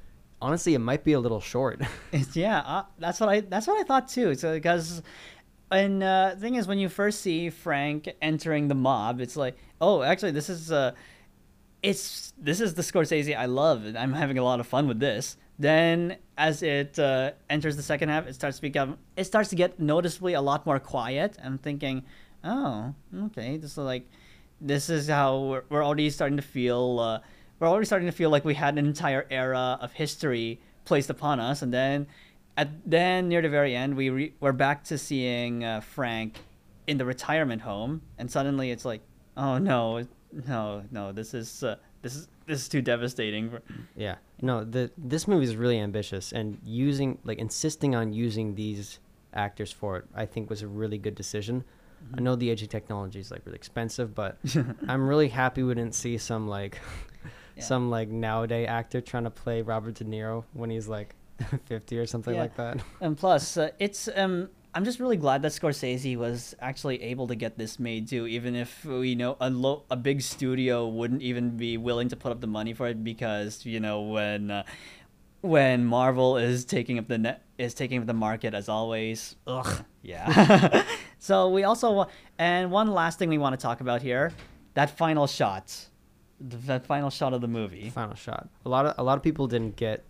honestly 0.45 0.74
it 0.74 0.78
might 0.78 1.05
be 1.05 1.12
a 1.12 1.20
little 1.20 1.40
short 1.40 1.80
yeah, 2.34 2.61
uh, 2.61 2.84
that's 2.99 3.20
what 3.20 3.28
I 3.28 3.40
that's 3.40 3.66
what 3.66 3.80
I 3.80 3.84
thought 3.84 4.09
too. 4.09 4.34
So 4.34 4.55
because, 4.55 5.03
and 5.70 6.03
uh, 6.03 6.36
thing 6.36 6.55
is, 6.55 6.66
when 6.66 6.78
you 6.78 6.88
first 6.88 7.20
see 7.20 7.51
Frank 7.51 8.12
entering 8.22 8.68
the 8.68 8.74
mob, 8.74 9.20
it's 9.20 9.36
like, 9.36 9.57
oh, 9.80 10.03
actually, 10.03 10.32
this 10.32 10.49
is 10.49 10.70
uh, 10.70 10.92
it's 11.82 12.32
this 12.38 12.61
is 12.61 12.74
the 12.74 12.82
Scorsese 12.82 13.36
I 13.36 13.47
love, 13.47 13.84
I'm 13.97 14.12
having 14.12 14.38
a 14.38 14.45
lot 14.45 14.61
of 14.61 14.66
fun 14.66 14.88
with 14.88 15.01
this. 15.01 15.36
Then, 15.59 16.16
as 16.36 16.62
it 16.62 16.99
uh, 16.99 17.32
enters 17.49 17.76
the 17.76 17.82
second 17.82 18.09
half, 18.09 18.26
it 18.26 18.34
starts 18.34 18.57
to 18.57 18.62
become 18.62 18.99
it 19.16 19.24
starts 19.24 19.51
to 19.51 19.57
get 19.57 19.78
noticeably 19.78 20.34
a 20.34 20.40
lot 20.40 20.66
more 20.66 20.80
quiet. 20.80 21.36
I'm 21.42 21.59
thinking, 21.59 22.05
oh, 22.42 22.95
okay, 23.26 23.57
this 23.57 23.72
is 23.72 23.78
like 23.78 24.09
this 24.61 24.90
is 24.90 25.09
how 25.09 25.38
we're, 25.40 25.64
we're 25.68 25.84
already 25.84 26.11
starting 26.11 26.36
to 26.36 26.42
feel. 26.42 26.99
Uh, 27.01 27.18
we're 27.65 27.71
already 27.71 27.87
starting 27.87 28.07
to 28.07 28.12
feel 28.12 28.31
like 28.31 28.45
we 28.45 28.55
had 28.55 28.79
an 28.79 28.87
entire 28.87 29.27
era 29.31 29.79
of 29.81 29.93
history 29.93 30.61
placed 30.85 31.09
upon 31.09 31.41
us, 31.41 31.62
and 31.62 31.73
then 31.73 32.07
at 32.57 32.69
then 32.89 33.29
near 33.29 33.41
the 33.41 33.49
very 33.49 33.75
end, 33.75 33.97
we 33.97 34.11
re- 34.11 34.35
we're 34.41 34.53
back 34.53 34.85
to 34.85 34.99
seeing 34.99 35.65
uh, 35.65 35.81
Frank 35.81 36.39
in 36.87 36.99
the 36.99 37.05
retirement 37.05 37.62
home, 37.62 38.03
and 38.19 38.31
suddenly 38.31 38.71
it's 38.71 38.85
like, 38.85 39.01
oh 39.37 39.59
no, 39.59 40.07
no, 40.47 40.85
no, 40.91 41.12
this 41.12 41.33
is 41.33 41.62
uh, 41.62 41.77
this 42.03 42.15
is 42.15 42.29
this 42.47 42.61
is 42.61 42.69
too 42.69 42.83
devastating. 42.83 43.51
For... 43.51 43.62
yeah 43.97 44.17
no 44.43 44.65
the 44.65 44.91
this 44.99 45.27
movie 45.27 45.45
is 45.45 45.57
really 45.57 45.79
ambitious 45.79 46.33
and 46.33 46.59
using 46.65 47.19
like 47.25 47.39
insisting 47.39 47.95
on 47.95 48.12
using 48.12 48.55
these 48.55 48.99
actors 49.33 49.73
for 49.73 49.99
it 49.99 50.05
i 50.15 50.27
think 50.27 50.51
was 50.51 50.62
a 50.62 50.69
really 50.69 50.99
good 50.99 51.15
decision 51.15 51.65
i 52.17 52.21
know 52.21 52.37
the 52.37 52.51
of 52.51 52.69
technology 52.69 53.19
is 53.19 53.31
like 53.31 53.41
really 53.47 53.57
expensive 53.57 54.15
but 54.15 54.37
i'm 54.89 55.09
really 55.09 55.29
happy 55.29 55.62
we 55.62 55.75
didn't 55.75 55.95
see 55.95 56.19
some 56.19 56.47
like 56.47 56.81
Yeah. 57.57 57.62
some 57.64 57.90
like 57.90 58.09
nowadays 58.09 58.66
actor 58.68 59.00
trying 59.00 59.24
to 59.24 59.30
play 59.30 59.62
robert 59.62 59.94
de 59.94 60.05
niro 60.05 60.44
when 60.55 60.70
he's 60.70 60.88
like 60.88 61.14
50 61.66 61.98
or 61.98 62.07
something 62.07 62.34
Yeah. 62.34 62.40
like 62.42 62.57
that 62.57 62.80
And 63.00 63.16
plus, 63.16 63.57
uh, 63.57 63.70
it's 63.78 64.09
um, 64.14 64.48
I'm 64.76 64.84
just 64.84 64.98
really 64.98 65.16
glad 65.16 65.42
that 65.42 65.52
Scorsese 65.52 66.16
was 66.16 66.55
actually 66.61 67.00
able 67.02 67.26
to 67.28 67.36
get 67.36 67.57
this 67.59 67.78
made 67.78 68.09
too, 68.09 68.26
even 68.26 68.57
if 68.57 68.84
we 68.84 69.14
know 69.14 69.36
a 69.40 69.48
low, 69.50 69.84
a 69.90 69.96
big 69.96 70.20
studio 70.20 70.88
wouldn't 70.88 71.22
even 71.22 71.57
be 71.57 71.76
willing 71.76 72.09
to 72.09 72.16
put 72.16 72.32
up 72.32 72.40
the 72.40 72.48
money 72.48 72.72
for 72.74 72.88
it 72.88 73.05
because 73.05 73.64
you 73.64 73.78
know 73.78 74.02
when 74.02 74.50
uh, 74.50 74.62
when 75.42 75.84
Marvel 75.84 76.36
is 76.38 76.64
taking 76.64 76.98
up 76.98 77.07
the 77.09 77.18
net 77.18 77.42
is 77.59 77.74
taking 77.74 78.00
up 78.00 78.07
the 78.07 78.14
market 78.14 78.55
as 78.55 78.68
always. 78.68 79.36
Ugh, 79.46 79.84
yeah. 80.02 80.82
so 81.18 81.48
we 81.50 81.62
also 81.64 81.92
wa- 81.92 82.09
and 82.38 82.70
one 82.70 82.90
last 82.92 83.18
thing 83.18 83.28
we 83.28 83.38
want 83.38 83.55
to 83.59 83.62
talk 83.62 83.80
about 83.80 84.02
here, 84.02 84.32
that 84.74 84.90
final 84.96 85.26
shot, 85.28 85.86
Th- 86.41 86.62
that 86.64 86.85
final 86.87 87.11
shot 87.11 87.32
of 87.32 87.41
the 87.41 87.49
movie. 87.49 87.91
final 87.91 88.14
shot. 88.16 88.49
A 88.64 88.68
lot 88.68 88.87
of 88.87 88.95
a 88.99 89.03
lot 89.03 89.16
of 89.16 89.22
people 89.22 89.47
didn't 89.47 89.76
get, 89.76 90.05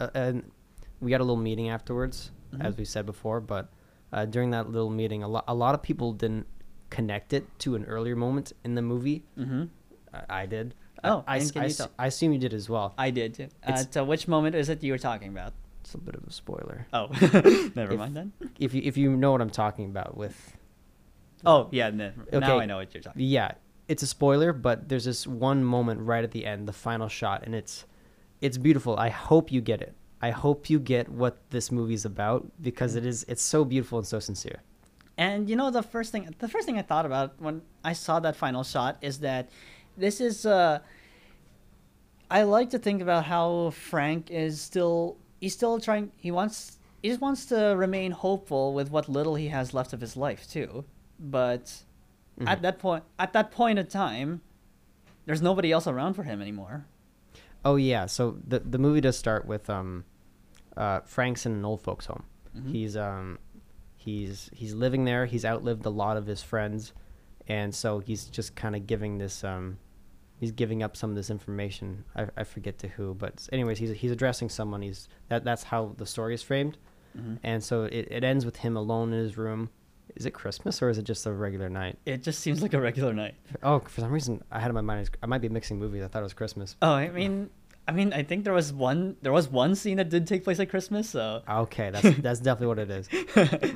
uh, 0.00 0.08
and 0.14 0.50
we 1.00 1.12
had 1.12 1.20
a 1.20 1.24
little 1.24 1.36
meeting 1.42 1.68
afterwards, 1.68 2.30
Mm-hmm. 2.52 2.62
as 2.66 2.76
we 2.76 2.84
said 2.84 3.06
before. 3.06 3.40
But 3.40 3.70
uh, 4.12 4.26
during 4.26 4.50
that 4.50 4.70
little 4.70 4.90
meeting, 4.90 5.22
a 5.22 5.28
lot 5.28 5.44
a 5.48 5.54
lot 5.54 5.74
of 5.74 5.82
people 5.82 6.12
didn't 6.12 6.46
connect 6.90 7.32
it 7.32 7.46
to 7.60 7.74
an 7.74 7.84
earlier 7.86 8.14
moment 8.16 8.52
in 8.64 8.74
the 8.74 8.82
movie. 8.82 9.24
Mm-hmm. 9.38 9.64
I, 10.12 10.42
I 10.42 10.46
did. 10.46 10.74
Oh, 11.04 11.24
I, 11.26 11.36
I, 11.36 11.38
and 11.38 11.52
I 11.56 11.60
you 11.62 11.66
s- 11.66 11.76
tell- 11.78 11.90
I 11.98 12.06
assume 12.06 12.32
you 12.32 12.38
did 12.38 12.52
as 12.54 12.68
well. 12.68 12.92
I 12.98 13.10
did. 13.10 13.34
too. 13.34 13.48
Uh, 13.66 13.82
so 13.90 14.04
which 14.04 14.28
moment 14.28 14.54
is 14.54 14.68
it 14.68 14.82
you 14.84 14.92
were 14.92 14.98
talking 14.98 15.30
about? 15.30 15.52
It's 15.80 15.94
a 15.94 15.98
bit 15.98 16.14
of 16.14 16.22
a 16.24 16.30
spoiler. 16.30 16.86
Oh, 16.92 17.06
never 17.74 17.94
If- 17.94 17.98
mind 17.98 18.14
then. 18.14 18.32
If 18.60 18.74
you 18.74 18.82
if 18.84 18.96
you 18.98 19.16
know 19.16 19.32
what 19.32 19.40
I'm 19.40 19.50
talking 19.50 19.86
about 19.86 20.16
with, 20.16 20.56
Oh 21.44 21.68
yeah, 21.72 21.90
no, 21.90 22.12
now 22.32 22.58
I 22.60 22.66
know 22.66 22.76
what 22.76 22.92
you're 22.94 23.02
talking. 23.02 23.22
yeah, 23.22 23.52
it's 23.88 24.02
a 24.02 24.06
spoiler, 24.06 24.52
but 24.52 24.88
there's 24.88 25.04
this 25.04 25.26
one 25.26 25.64
moment 25.64 26.00
right 26.00 26.24
at 26.24 26.30
the 26.30 26.46
end, 26.46 26.68
the 26.68 26.72
final 26.72 27.08
shot, 27.08 27.42
and 27.44 27.54
it's 27.54 27.84
it's 28.40 28.58
beautiful. 28.58 28.96
I 28.96 29.08
hope 29.08 29.52
you 29.52 29.60
get 29.60 29.80
it. 29.80 29.94
I 30.20 30.30
hope 30.30 30.70
you 30.70 30.78
get 30.78 31.08
what 31.08 31.38
this 31.50 31.72
movie's 31.72 32.04
about 32.04 32.46
because 32.60 32.94
it 32.94 33.04
is 33.04 33.24
it's 33.28 33.42
so 33.42 33.64
beautiful 33.64 33.98
and 33.98 34.06
so 34.06 34.20
sincere. 34.20 34.62
And 35.18 35.50
you 35.50 35.56
know 35.56 35.70
the 35.70 35.82
first 35.82 36.12
thing, 36.12 36.34
the 36.38 36.48
first 36.48 36.66
thing 36.66 36.78
I 36.78 36.82
thought 36.82 37.06
about 37.06 37.40
when 37.40 37.62
I 37.84 37.92
saw 37.92 38.20
that 38.20 38.36
final 38.36 38.64
shot 38.64 38.98
is 39.02 39.18
that 39.20 39.50
this 39.96 40.20
is. 40.20 40.46
Uh, 40.46 40.78
I 42.30 42.44
like 42.44 42.70
to 42.70 42.78
think 42.78 43.02
about 43.02 43.24
how 43.24 43.70
Frank 43.70 44.30
is 44.30 44.60
still. 44.60 45.18
He's 45.40 45.52
still 45.52 45.78
trying. 45.80 46.12
He 46.16 46.30
wants. 46.30 46.78
He 47.02 47.08
just 47.08 47.20
wants 47.20 47.46
to 47.46 47.74
remain 47.76 48.12
hopeful 48.12 48.72
with 48.74 48.90
what 48.90 49.08
little 49.08 49.34
he 49.34 49.48
has 49.48 49.74
left 49.74 49.92
of 49.92 50.00
his 50.00 50.16
life 50.16 50.48
too. 50.48 50.84
But 51.18 51.82
at 52.48 52.62
that 52.62 52.78
point, 52.78 53.04
at 53.18 53.32
that 53.32 53.50
point 53.50 53.78
in 53.78 53.86
time, 53.86 54.40
there's 55.26 55.42
nobody 55.42 55.72
else 55.72 55.86
around 55.86 56.14
for 56.14 56.22
him 56.22 56.40
anymore. 56.40 56.86
Oh 57.64 57.76
yeah, 57.76 58.06
so 58.06 58.38
the 58.46 58.60
the 58.60 58.78
movie 58.78 59.00
does 59.00 59.16
start 59.16 59.46
with 59.46 59.70
um, 59.70 60.04
uh, 60.76 61.00
Frank's 61.00 61.46
in 61.46 61.52
an 61.52 61.64
old 61.64 61.80
folks 61.80 62.06
home. 62.06 62.24
He's 62.66 62.96
um, 62.96 63.38
he's 63.96 64.50
he's 64.52 64.74
living 64.74 65.04
there. 65.04 65.26
He's 65.26 65.44
outlived 65.44 65.86
a 65.86 65.90
lot 65.90 66.16
of 66.16 66.26
his 66.26 66.42
friends, 66.42 66.92
and 67.48 67.74
so 67.74 68.00
he's 68.00 68.26
just 68.26 68.54
kind 68.54 68.74
of 68.76 68.86
giving 68.86 69.18
this 69.18 69.44
um, 69.44 69.78
he's 70.38 70.50
giving 70.52 70.82
up 70.82 70.96
some 70.96 71.10
of 71.10 71.16
this 71.16 71.30
information. 71.30 72.04
I, 72.16 72.26
I 72.36 72.44
forget 72.44 72.78
to 72.80 72.88
who, 72.88 73.14
but 73.14 73.48
anyways, 73.52 73.78
he's 73.78 73.92
he's 73.92 74.10
addressing 74.10 74.48
someone. 74.48 74.82
He's 74.82 75.08
that 75.28 75.44
that's 75.44 75.62
how 75.62 75.94
the 75.96 76.04
story 76.06 76.34
is 76.34 76.42
framed, 76.42 76.76
and 77.42 77.62
so 77.62 77.84
it, 77.84 78.08
it 78.10 78.24
ends 78.24 78.44
with 78.44 78.56
him 78.56 78.76
alone 78.76 79.12
in 79.12 79.18
his 79.20 79.38
room. 79.38 79.70
Is 80.16 80.26
it 80.26 80.32
Christmas 80.32 80.82
or 80.82 80.88
is 80.88 80.98
it 80.98 81.04
just 81.04 81.26
a 81.26 81.32
regular 81.32 81.68
night? 81.68 81.98
It 82.06 82.22
just 82.22 82.40
seems 82.40 82.62
like 82.62 82.74
a 82.74 82.80
regular 82.80 83.12
night. 83.12 83.34
Oh, 83.62 83.80
for 83.80 84.00
some 84.00 84.10
reason 84.12 84.42
I 84.50 84.60
had 84.60 84.68
in 84.68 84.74
my 84.74 84.80
mind 84.80 85.10
I 85.22 85.26
might 85.26 85.40
be 85.40 85.48
mixing 85.48 85.78
movies. 85.78 86.02
I 86.02 86.08
thought 86.08 86.20
it 86.20 86.24
was 86.24 86.34
Christmas. 86.34 86.76
Oh, 86.82 86.92
I 86.92 87.08
mean, 87.08 87.50
I 87.88 87.92
mean, 87.92 88.12
I 88.12 88.22
think 88.22 88.44
there 88.44 88.52
was 88.52 88.72
one. 88.72 89.16
There 89.22 89.32
was 89.32 89.48
one 89.48 89.74
scene 89.74 89.96
that 89.96 90.08
did 90.08 90.26
take 90.26 90.44
place 90.44 90.60
at 90.60 90.70
Christmas. 90.70 91.10
So 91.10 91.42
Okay, 91.48 91.90
that's 91.90 92.16
that's 92.18 92.40
definitely 92.40 92.68
what 92.68 92.78
it 92.78 92.90
is. 92.90 93.08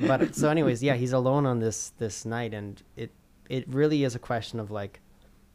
But 0.07 0.35
so, 0.35 0.49
anyways, 0.49 0.81
yeah, 0.81 0.95
he's 0.95 1.13
alone 1.13 1.45
on 1.45 1.59
this 1.59 1.91
this 1.97 2.25
night, 2.25 2.53
and 2.53 2.81
it 2.95 3.11
it 3.49 3.67
really 3.67 4.03
is 4.03 4.15
a 4.15 4.19
question 4.19 4.59
of 4.59 4.71
like, 4.71 5.01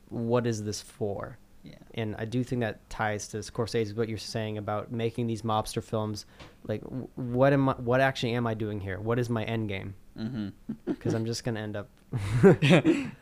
what 0.08 0.46
is 0.46 0.64
this 0.64 0.80
for? 0.82 1.38
yeah, 1.64 1.74
And 1.94 2.16
I 2.16 2.24
do 2.24 2.42
think 2.42 2.60
that 2.60 2.88
ties 2.90 3.28
to 3.28 3.38
Scorsese 3.38 3.96
what 3.96 4.08
you're 4.08 4.18
saying 4.18 4.58
about 4.58 4.90
making 4.90 5.28
these 5.28 5.42
mobster 5.42 5.82
films. 5.82 6.26
Like, 6.66 6.82
what 7.14 7.52
am 7.52 7.68
I? 7.68 7.74
What 7.74 8.00
actually 8.00 8.34
am 8.34 8.46
I 8.46 8.54
doing 8.54 8.80
here? 8.80 8.98
What 9.00 9.18
is 9.18 9.30
my 9.30 9.44
end 9.44 9.68
game? 9.68 9.94
Hmm 10.16 10.48
Because 10.86 11.14
I'm 11.14 11.26
just 11.26 11.44
gonna 11.44 11.60
end 11.60 11.76
up. 11.76 11.88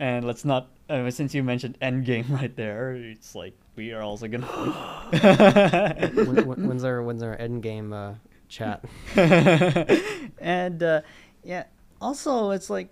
and 0.01 0.25
let's 0.25 0.45
not. 0.45 0.69
Uh, 0.89 1.11
since 1.11 1.35
you 1.35 1.43
mentioned 1.43 1.79
Endgame 1.81 2.29
right 2.41 2.55
there, 2.57 2.93
it's 2.95 3.35
like 3.35 3.55
we 3.77 3.93
are 3.93 4.03
also 4.03 4.27
gonna. 4.27 4.47
when, 6.15 6.47
when, 6.47 6.67
when's 6.69 6.85
our 6.85 7.03
when's 7.03 7.23
our 7.23 7.37
end 7.39 7.63
game 7.63 7.93
uh, 7.93 8.15
chat? 8.49 8.85
and 10.39 10.83
uh, 10.83 11.01
yeah, 11.45 11.65
also 12.01 12.51
it's 12.51 12.69
like 12.71 12.89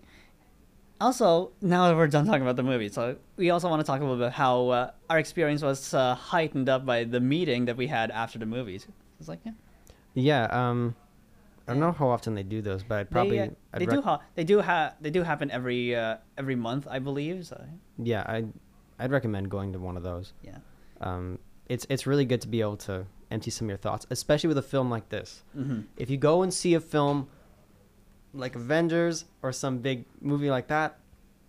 also 1.00 1.52
now 1.60 1.88
that 1.88 1.96
we're 1.96 2.06
done 2.08 2.26
talking 2.26 2.42
about 2.42 2.56
the 2.56 2.62
movie 2.62 2.88
so 2.88 3.14
we 3.36 3.50
also 3.50 3.68
want 3.68 3.78
to 3.80 3.86
talk 3.86 4.00
a 4.00 4.02
little 4.02 4.16
bit 4.16 4.24
about 4.24 4.32
how 4.32 4.68
uh, 4.68 4.90
our 5.08 5.18
experience 5.20 5.62
was 5.62 5.94
uh, 5.94 6.14
heightened 6.16 6.68
up 6.68 6.84
by 6.84 7.04
the 7.04 7.20
meeting 7.20 7.66
that 7.66 7.76
we 7.76 7.86
had 7.86 8.10
after 8.10 8.36
the 8.36 8.46
movies 8.46 8.86
it's 9.20 9.28
like 9.28 9.38
yeah 9.44 9.52
Yeah. 10.14 10.44
Um, 10.50 10.96
I 11.68 11.72
don't 11.72 11.80
know 11.80 11.92
how 11.92 12.08
often 12.08 12.34
they 12.34 12.42
do 12.42 12.62
those, 12.62 12.82
but 12.82 12.98
I'd 13.00 13.10
probably. 13.10 13.36
they, 13.38 13.42
uh, 13.48 13.50
I'd 13.74 13.80
they 13.82 13.86
rec- 13.86 13.94
do 13.96 14.02
ha- 14.02 14.20
they 14.34 14.44
do 14.44 14.60
ha- 14.62 14.94
they 15.00 15.10
do 15.10 15.22
happen 15.22 15.50
every 15.50 15.94
uh, 15.94 16.16
every 16.36 16.56
month 16.56 16.86
i 16.90 16.98
believe 16.98 17.46
so 17.46 17.62
Yeah, 17.98 18.24
I'd 18.26 18.52
I'd 18.98 19.10
recommend 19.12 19.50
going 19.50 19.72
to 19.74 19.78
one 19.78 19.96
of 19.96 20.02
those. 20.02 20.32
yeah 20.42 20.58
Um, 21.00 21.38
it's 21.68 21.86
it's 21.90 22.06
really 22.06 22.24
good 22.24 22.40
to 22.40 22.48
be 22.48 22.60
able 22.62 22.78
to 22.88 23.06
empty 23.30 23.50
some 23.50 23.66
of 23.66 23.68
your 23.68 23.76
thoughts, 23.78 24.06
especially 24.10 24.48
with 24.48 24.58
a 24.58 24.62
film 24.74 24.88
like 24.90 25.10
this. 25.10 25.44
mm-hmm. 25.56 25.80
If 25.98 26.08
you 26.10 26.16
go 26.16 26.42
and 26.42 26.52
see 26.52 26.72
a 26.74 26.80
film 26.80 27.28
like 28.32 28.54
Avengers 28.56 29.24
or 29.42 29.52
some 29.52 29.78
big 29.78 30.04
movie 30.20 30.50
like 30.50 30.68
that, 30.68 30.98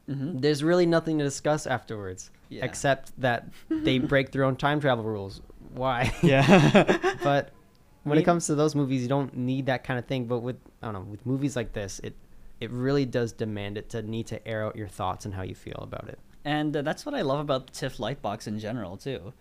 Mm-hmm. 0.09 0.39
there's 0.39 0.63
really 0.63 0.87
nothing 0.87 1.19
to 1.19 1.23
discuss 1.23 1.67
afterwards, 1.67 2.31
Yeah. 2.49 2.65
except 2.65 3.11
that 3.21 3.47
they 3.69 3.99
break 4.13 4.31
their 4.31 4.43
own 4.43 4.55
time 4.55 4.79
travel 4.81 5.03
rules. 5.03 5.39
Why? 5.75 6.11
yeah 6.23 6.97
but 7.23 7.51
when 8.09 8.17
it 8.17 8.23
comes 8.25 8.47
to 8.47 8.55
those 8.55 8.75
movies, 8.75 9.01
you 9.01 9.07
don't 9.07 9.35
need 9.35 9.67
that 9.67 9.83
kind 9.83 9.97
of 9.99 10.05
thing. 10.05 10.25
But 10.25 10.39
with 10.39 10.57
I 10.81 10.87
don't 10.87 10.93
know, 10.93 11.01
with 11.01 11.25
movies 11.25 11.55
like 11.55 11.73
this, 11.73 11.99
it 12.03 12.15
it 12.59 12.71
really 12.71 13.05
does 13.05 13.31
demand 13.31 13.77
it 13.77 13.89
to 13.89 14.01
need 14.01 14.27
to 14.27 14.45
air 14.47 14.65
out 14.65 14.75
your 14.75 14.87
thoughts 14.87 15.25
and 15.25 15.33
how 15.33 15.43
you 15.43 15.55
feel 15.55 15.79
about 15.81 16.09
it. 16.09 16.19
and 16.45 16.75
uh, 16.75 16.81
that's 16.81 17.05
what 17.05 17.13
i 17.15 17.21
love 17.21 17.39
about 17.39 17.71
tiff 17.73 17.97
lightbox 17.97 18.47
in 18.47 18.59
general 18.59 18.95
too 18.97 19.33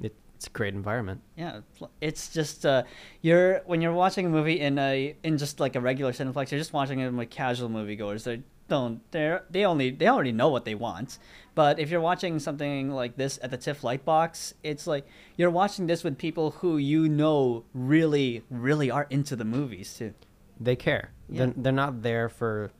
it 0.00 0.14
it's 0.36 0.46
a 0.46 0.50
great 0.50 0.74
environment. 0.74 1.20
Yeah, 1.36 1.60
it's 2.00 2.28
just 2.32 2.66
uh, 2.66 2.82
you're 3.22 3.60
when 3.66 3.80
you're 3.80 3.92
watching 3.92 4.26
a 4.26 4.28
movie 4.28 4.60
in 4.60 4.78
a 4.78 5.14
in 5.22 5.38
just 5.38 5.60
like 5.60 5.76
a 5.76 5.80
regular 5.80 6.12
Cineplex, 6.12 6.50
you're 6.50 6.60
just 6.60 6.72
watching 6.72 6.98
it 7.00 7.10
with 7.12 7.30
casual 7.30 7.68
moviegoers. 7.68 8.24
They 8.24 8.42
don't 8.68 9.00
they're 9.10 9.44
they 9.50 9.64
only 9.64 9.90
they 9.90 10.08
already 10.08 10.32
know 10.32 10.48
what 10.48 10.64
they 10.64 10.74
want. 10.74 11.18
But 11.54 11.78
if 11.78 11.90
you're 11.90 12.00
watching 12.00 12.38
something 12.38 12.90
like 12.90 13.16
this 13.16 13.38
at 13.42 13.50
the 13.50 13.56
TIFF 13.58 13.82
Lightbox, 13.82 14.54
it's 14.62 14.86
like 14.86 15.06
you're 15.36 15.50
watching 15.50 15.86
this 15.86 16.02
with 16.02 16.16
people 16.18 16.50
who 16.52 16.78
you 16.78 17.08
know 17.08 17.64
really 17.74 18.42
really 18.50 18.90
are 18.90 19.06
into 19.10 19.36
the 19.36 19.44
movies 19.44 19.94
too. 19.96 20.14
They 20.58 20.76
care. 20.76 21.10
Yeah. 21.28 21.46
They're, 21.46 21.54
they're 21.56 21.72
not 21.72 22.02
there 22.02 22.28
for. 22.28 22.70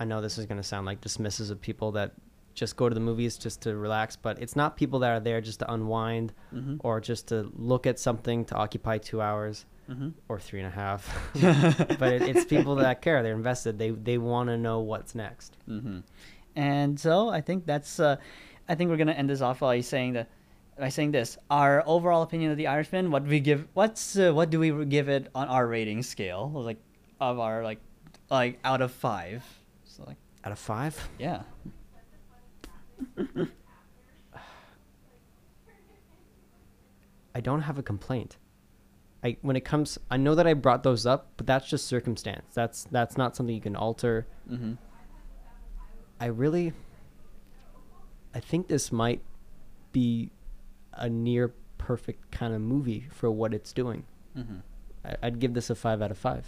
I 0.00 0.04
know 0.04 0.20
this 0.20 0.38
is 0.38 0.46
going 0.46 0.56
to 0.60 0.66
sound 0.66 0.86
like 0.86 1.00
dismissive 1.00 1.50
of 1.50 1.60
people 1.60 1.92
that 1.92 2.12
just 2.54 2.76
go 2.76 2.88
to 2.88 2.94
the 2.94 3.00
movies 3.00 3.36
just 3.38 3.62
to 3.62 3.76
relax, 3.76 4.16
but 4.16 4.40
it's 4.40 4.56
not 4.56 4.76
people 4.76 4.98
that 5.00 5.10
are 5.10 5.20
there 5.20 5.40
just 5.40 5.60
to 5.60 5.72
unwind 5.72 6.32
Mhm. 6.52 6.80
or 6.84 7.00
just 7.00 7.28
to 7.28 7.50
look 7.54 7.86
at 7.86 7.98
something 7.98 8.44
to 8.46 8.54
occupy 8.54 8.98
two 8.98 9.20
hours 9.22 9.64
Mm-hmm. 9.90 10.10
or 10.28 10.38
three 10.38 10.60
and 10.60 10.68
a 10.68 10.70
half. 10.70 11.02
but 11.98 12.12
it, 12.12 12.22
it's 12.22 12.44
people 12.44 12.76
that 12.76 13.02
care. 13.02 13.22
They're 13.22 13.34
invested. 13.34 13.78
They 13.78 13.90
they 13.90 14.16
want 14.16 14.48
to 14.48 14.56
know 14.56 14.80
what's 14.80 15.14
next. 15.14 15.56
hmm 15.66 16.00
And 16.54 16.98
so 16.98 17.28
I 17.30 17.40
think 17.40 17.66
that's 17.66 17.98
uh, 17.98 18.16
I 18.68 18.74
think 18.76 18.90
we're 18.90 18.96
gonna 18.96 19.12
end 19.12 19.28
this 19.28 19.40
off 19.40 19.60
by 19.60 19.80
saying 19.80 20.12
that 20.14 20.30
by 20.78 20.88
saying 20.88 21.10
this 21.12 21.36
our 21.50 21.82
overall 21.86 22.22
opinion 22.22 22.50
of 22.52 22.56
the 22.56 22.68
Irishman. 22.68 23.10
What 23.10 23.24
we 23.24 23.40
give 23.40 23.66
what's 23.74 24.16
uh, 24.16 24.32
what 24.32 24.50
do 24.50 24.58
we 24.60 24.84
give 24.86 25.08
it 25.08 25.28
on 25.34 25.48
our 25.48 25.66
rating 25.66 26.02
scale 26.02 26.50
like 26.54 26.78
of 27.20 27.38
our 27.38 27.62
like 27.64 27.80
like 28.30 28.58
out 28.64 28.80
of 28.82 28.92
five. 28.92 29.42
So 29.84 30.04
like 30.06 30.16
Out 30.44 30.52
of 30.52 30.58
five, 30.58 30.96
yeah. 31.18 31.42
I 37.34 37.40
don't 37.40 37.62
have 37.62 37.78
a 37.78 37.82
complaint. 37.82 38.36
I 39.24 39.36
when 39.42 39.56
it 39.56 39.64
comes, 39.64 39.98
I 40.10 40.16
know 40.16 40.34
that 40.34 40.46
I 40.46 40.54
brought 40.54 40.82
those 40.82 41.06
up, 41.06 41.32
but 41.36 41.46
that's 41.46 41.68
just 41.68 41.86
circumstance. 41.86 42.46
That's 42.54 42.84
that's 42.90 43.16
not 43.16 43.36
something 43.36 43.54
you 43.54 43.60
can 43.60 43.76
alter. 43.76 44.26
Mm-hmm. 44.50 44.74
I 46.20 46.26
really 46.26 46.72
I 48.34 48.40
think 48.40 48.68
this 48.68 48.90
might 48.90 49.20
be 49.92 50.30
a 50.94 51.08
near 51.08 51.52
perfect 51.78 52.30
kind 52.30 52.54
of 52.54 52.60
movie 52.60 53.06
for 53.10 53.30
what 53.30 53.54
it's 53.54 53.72
doing. 53.72 54.04
Mm-hmm. 54.36 54.56
I, 55.04 55.16
I'd 55.22 55.38
give 55.38 55.54
this 55.54 55.70
a 55.70 55.74
five 55.74 56.02
out 56.02 56.10
of 56.10 56.18
five, 56.18 56.46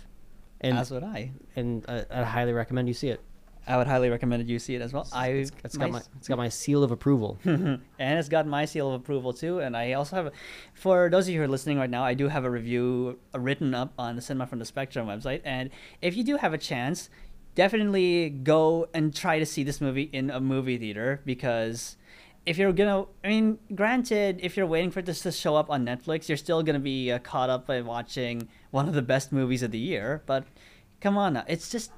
and 0.61 0.79
As 0.79 0.91
would 0.91 1.05
I. 1.05 1.33
and 1.57 1.85
I, 1.89 2.05
I 2.11 2.23
highly 2.25 2.53
recommend 2.53 2.89
you 2.89 2.95
see 2.95 3.09
it. 3.09 3.21
I 3.67 3.77
would 3.77 3.87
highly 3.87 4.11
recommend 4.11 4.41
that 4.41 4.49
you 4.49 4.59
see 4.59 4.75
it 4.75 4.83
as 4.83 4.93
well. 4.93 5.09
I 5.13 5.29
It's, 5.29 5.53
it's 5.65 5.77
got 5.77 5.91
my 5.91 6.03
it's 6.17 6.29
got 6.29 6.39
my 6.39 6.49
seal 6.49 6.83
of 6.83 6.91
approval. 6.91 7.39
and 7.45 7.81
it's 7.99 8.29
got 8.29 8.47
my 8.47 8.65
seal 8.65 8.89
of 8.89 9.01
approval 9.01 9.33
too. 9.33 9.61
And 9.61 9.77
I 9.77 9.93
also 9.93 10.17
have, 10.17 10.27
a, 10.27 10.33
for 10.75 11.09
those 11.11 11.27
of 11.27 11.35
you 11.35 11.41
who 11.41 11.45
are 11.45 11.49
listening 11.49 11.79
right 11.79 11.89
now, 11.89 12.05
I 12.05 12.15
do 12.15 12.29
have 12.29 12.45
a 12.45 12.51
review 12.51 13.19
uh, 13.35 13.41
written 13.41 13.75
up 13.75 13.93
on 13.99 14.17
the 14.17 14.23
Cinema 14.23 14.47
from 14.47 14.59
the 14.59 14.65
Spectrum 14.65 15.07
website. 15.07 15.41
And 15.45 15.71
if 16.03 16.17
you 16.17 16.25
do 16.25 16.37
have 16.37 16.53
a 16.53 16.59
chance, 16.59 17.09
definitely 17.55 18.31
go 18.31 18.89
and 18.93 19.15
try 19.15 19.39
to 19.39 19.47
see 19.47 19.63
this 19.63 19.81
movie 19.81 20.11
in 20.13 20.31
a 20.31 20.41
movie 20.41 20.77
theater 20.77 21.23
because 21.25 21.97
if 22.47 22.59
you're 22.59 22.73
gonna, 22.73 23.07
I 23.23 23.29
mean, 23.29 23.59
granted, 23.75 24.41
if 24.43 24.57
you're 24.57 24.67
waiting 24.67 24.91
for 24.91 25.01
this 25.01 25.21
to 25.21 25.33
show 25.33 25.57
up 25.57 25.71
on 25.71 25.87
Netflix, 25.87 26.29
you're 26.29 26.37
still 26.37 26.63
gonna 26.63 26.79
be 26.79 27.11
uh, 27.11 27.19
caught 27.21 27.49
up 27.49 27.67
by 27.67 27.81
watching 27.81 28.49
one 28.71 28.89
of 28.89 28.95
the 28.95 29.03
best 29.03 29.33
movies 29.33 29.63
of 29.63 29.71
the 29.71 29.79
year. 29.79 30.23
But 30.27 30.45
come 31.01 31.17
on, 31.17 31.35
now, 31.35 31.45
it's 31.49 31.71
just 31.71 31.91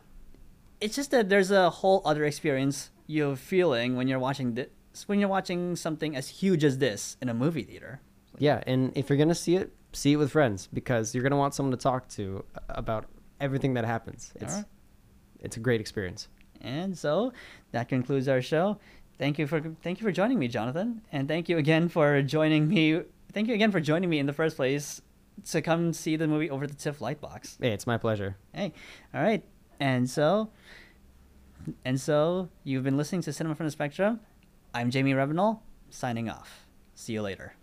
it's 0.80 0.96
just 0.96 1.10
that 1.10 1.28
there's 1.28 1.50
a 1.50 1.70
whole 1.70 2.02
other 2.04 2.24
experience 2.24 2.90
you're 3.06 3.36
feeling 3.36 3.96
when 3.96 4.08
you're 4.08 4.18
watching 4.18 4.54
this 4.54 4.68
when 5.06 5.18
you're 5.18 5.28
watching 5.28 5.76
something 5.76 6.16
as 6.16 6.28
huge 6.28 6.64
as 6.64 6.78
this 6.78 7.16
in 7.20 7.28
a 7.28 7.34
movie 7.34 7.62
theater. 7.62 8.00
Yeah, 8.38 8.62
and 8.66 8.96
if 8.96 9.08
you're 9.10 9.18
gonna 9.18 9.34
see 9.34 9.56
it, 9.56 9.72
see 9.92 10.12
it 10.12 10.16
with 10.16 10.32
friends 10.32 10.68
because 10.72 11.14
you're 11.14 11.22
gonna 11.22 11.36
want 11.36 11.54
someone 11.54 11.72
to 11.72 11.82
talk 11.82 12.08
to 12.10 12.44
uh, 12.54 12.60
about 12.68 13.06
everything 13.40 13.74
that 13.74 13.84
happens. 13.84 14.32
It's 14.36 14.52
Alright. 14.54 14.66
it's 15.40 15.56
a 15.56 15.60
great 15.60 15.80
experience. 15.80 16.28
And 16.60 16.96
so 16.96 17.32
that 17.72 17.88
concludes 17.88 18.28
our 18.28 18.40
show. 18.40 18.78
Thank 19.18 19.38
you 19.38 19.46
for 19.46 19.60
thank 19.82 20.00
you 20.00 20.04
for 20.04 20.12
joining 20.12 20.38
me, 20.38 20.48
Jonathan, 20.48 21.02
and 21.12 21.28
thank 21.28 21.48
you 21.48 21.58
again 21.58 21.88
for 21.88 22.22
joining 22.22 22.68
me. 22.68 23.02
Thank 23.32 23.48
you 23.48 23.54
again 23.54 23.70
for 23.72 23.80
joining 23.80 24.08
me 24.08 24.18
in 24.18 24.26
the 24.26 24.32
first 24.32 24.56
place 24.56 25.02
to 25.50 25.60
come 25.60 25.92
see 25.92 26.16
the 26.16 26.26
movie 26.26 26.48
over 26.48 26.66
the 26.66 26.74
TIFF 26.74 26.98
Lightbox. 27.00 27.58
Hey, 27.60 27.72
it's 27.72 27.86
my 27.86 27.98
pleasure. 27.98 28.36
Hey, 28.54 28.72
all 29.14 29.22
right, 29.22 29.44
and 29.80 30.08
so 30.08 30.50
and 31.84 32.00
so 32.00 32.48
you've 32.64 32.84
been 32.84 32.96
listening 32.96 33.22
to 33.22 33.32
Cinema 33.32 33.54
from 33.54 33.66
the 33.66 33.72
Spectrum. 33.72 34.20
I'm 34.72 34.90
Jamie 34.90 35.12
Revenall, 35.12 35.60
signing 35.90 36.28
off. 36.28 36.66
See 36.94 37.12
you 37.12 37.22
later. 37.22 37.55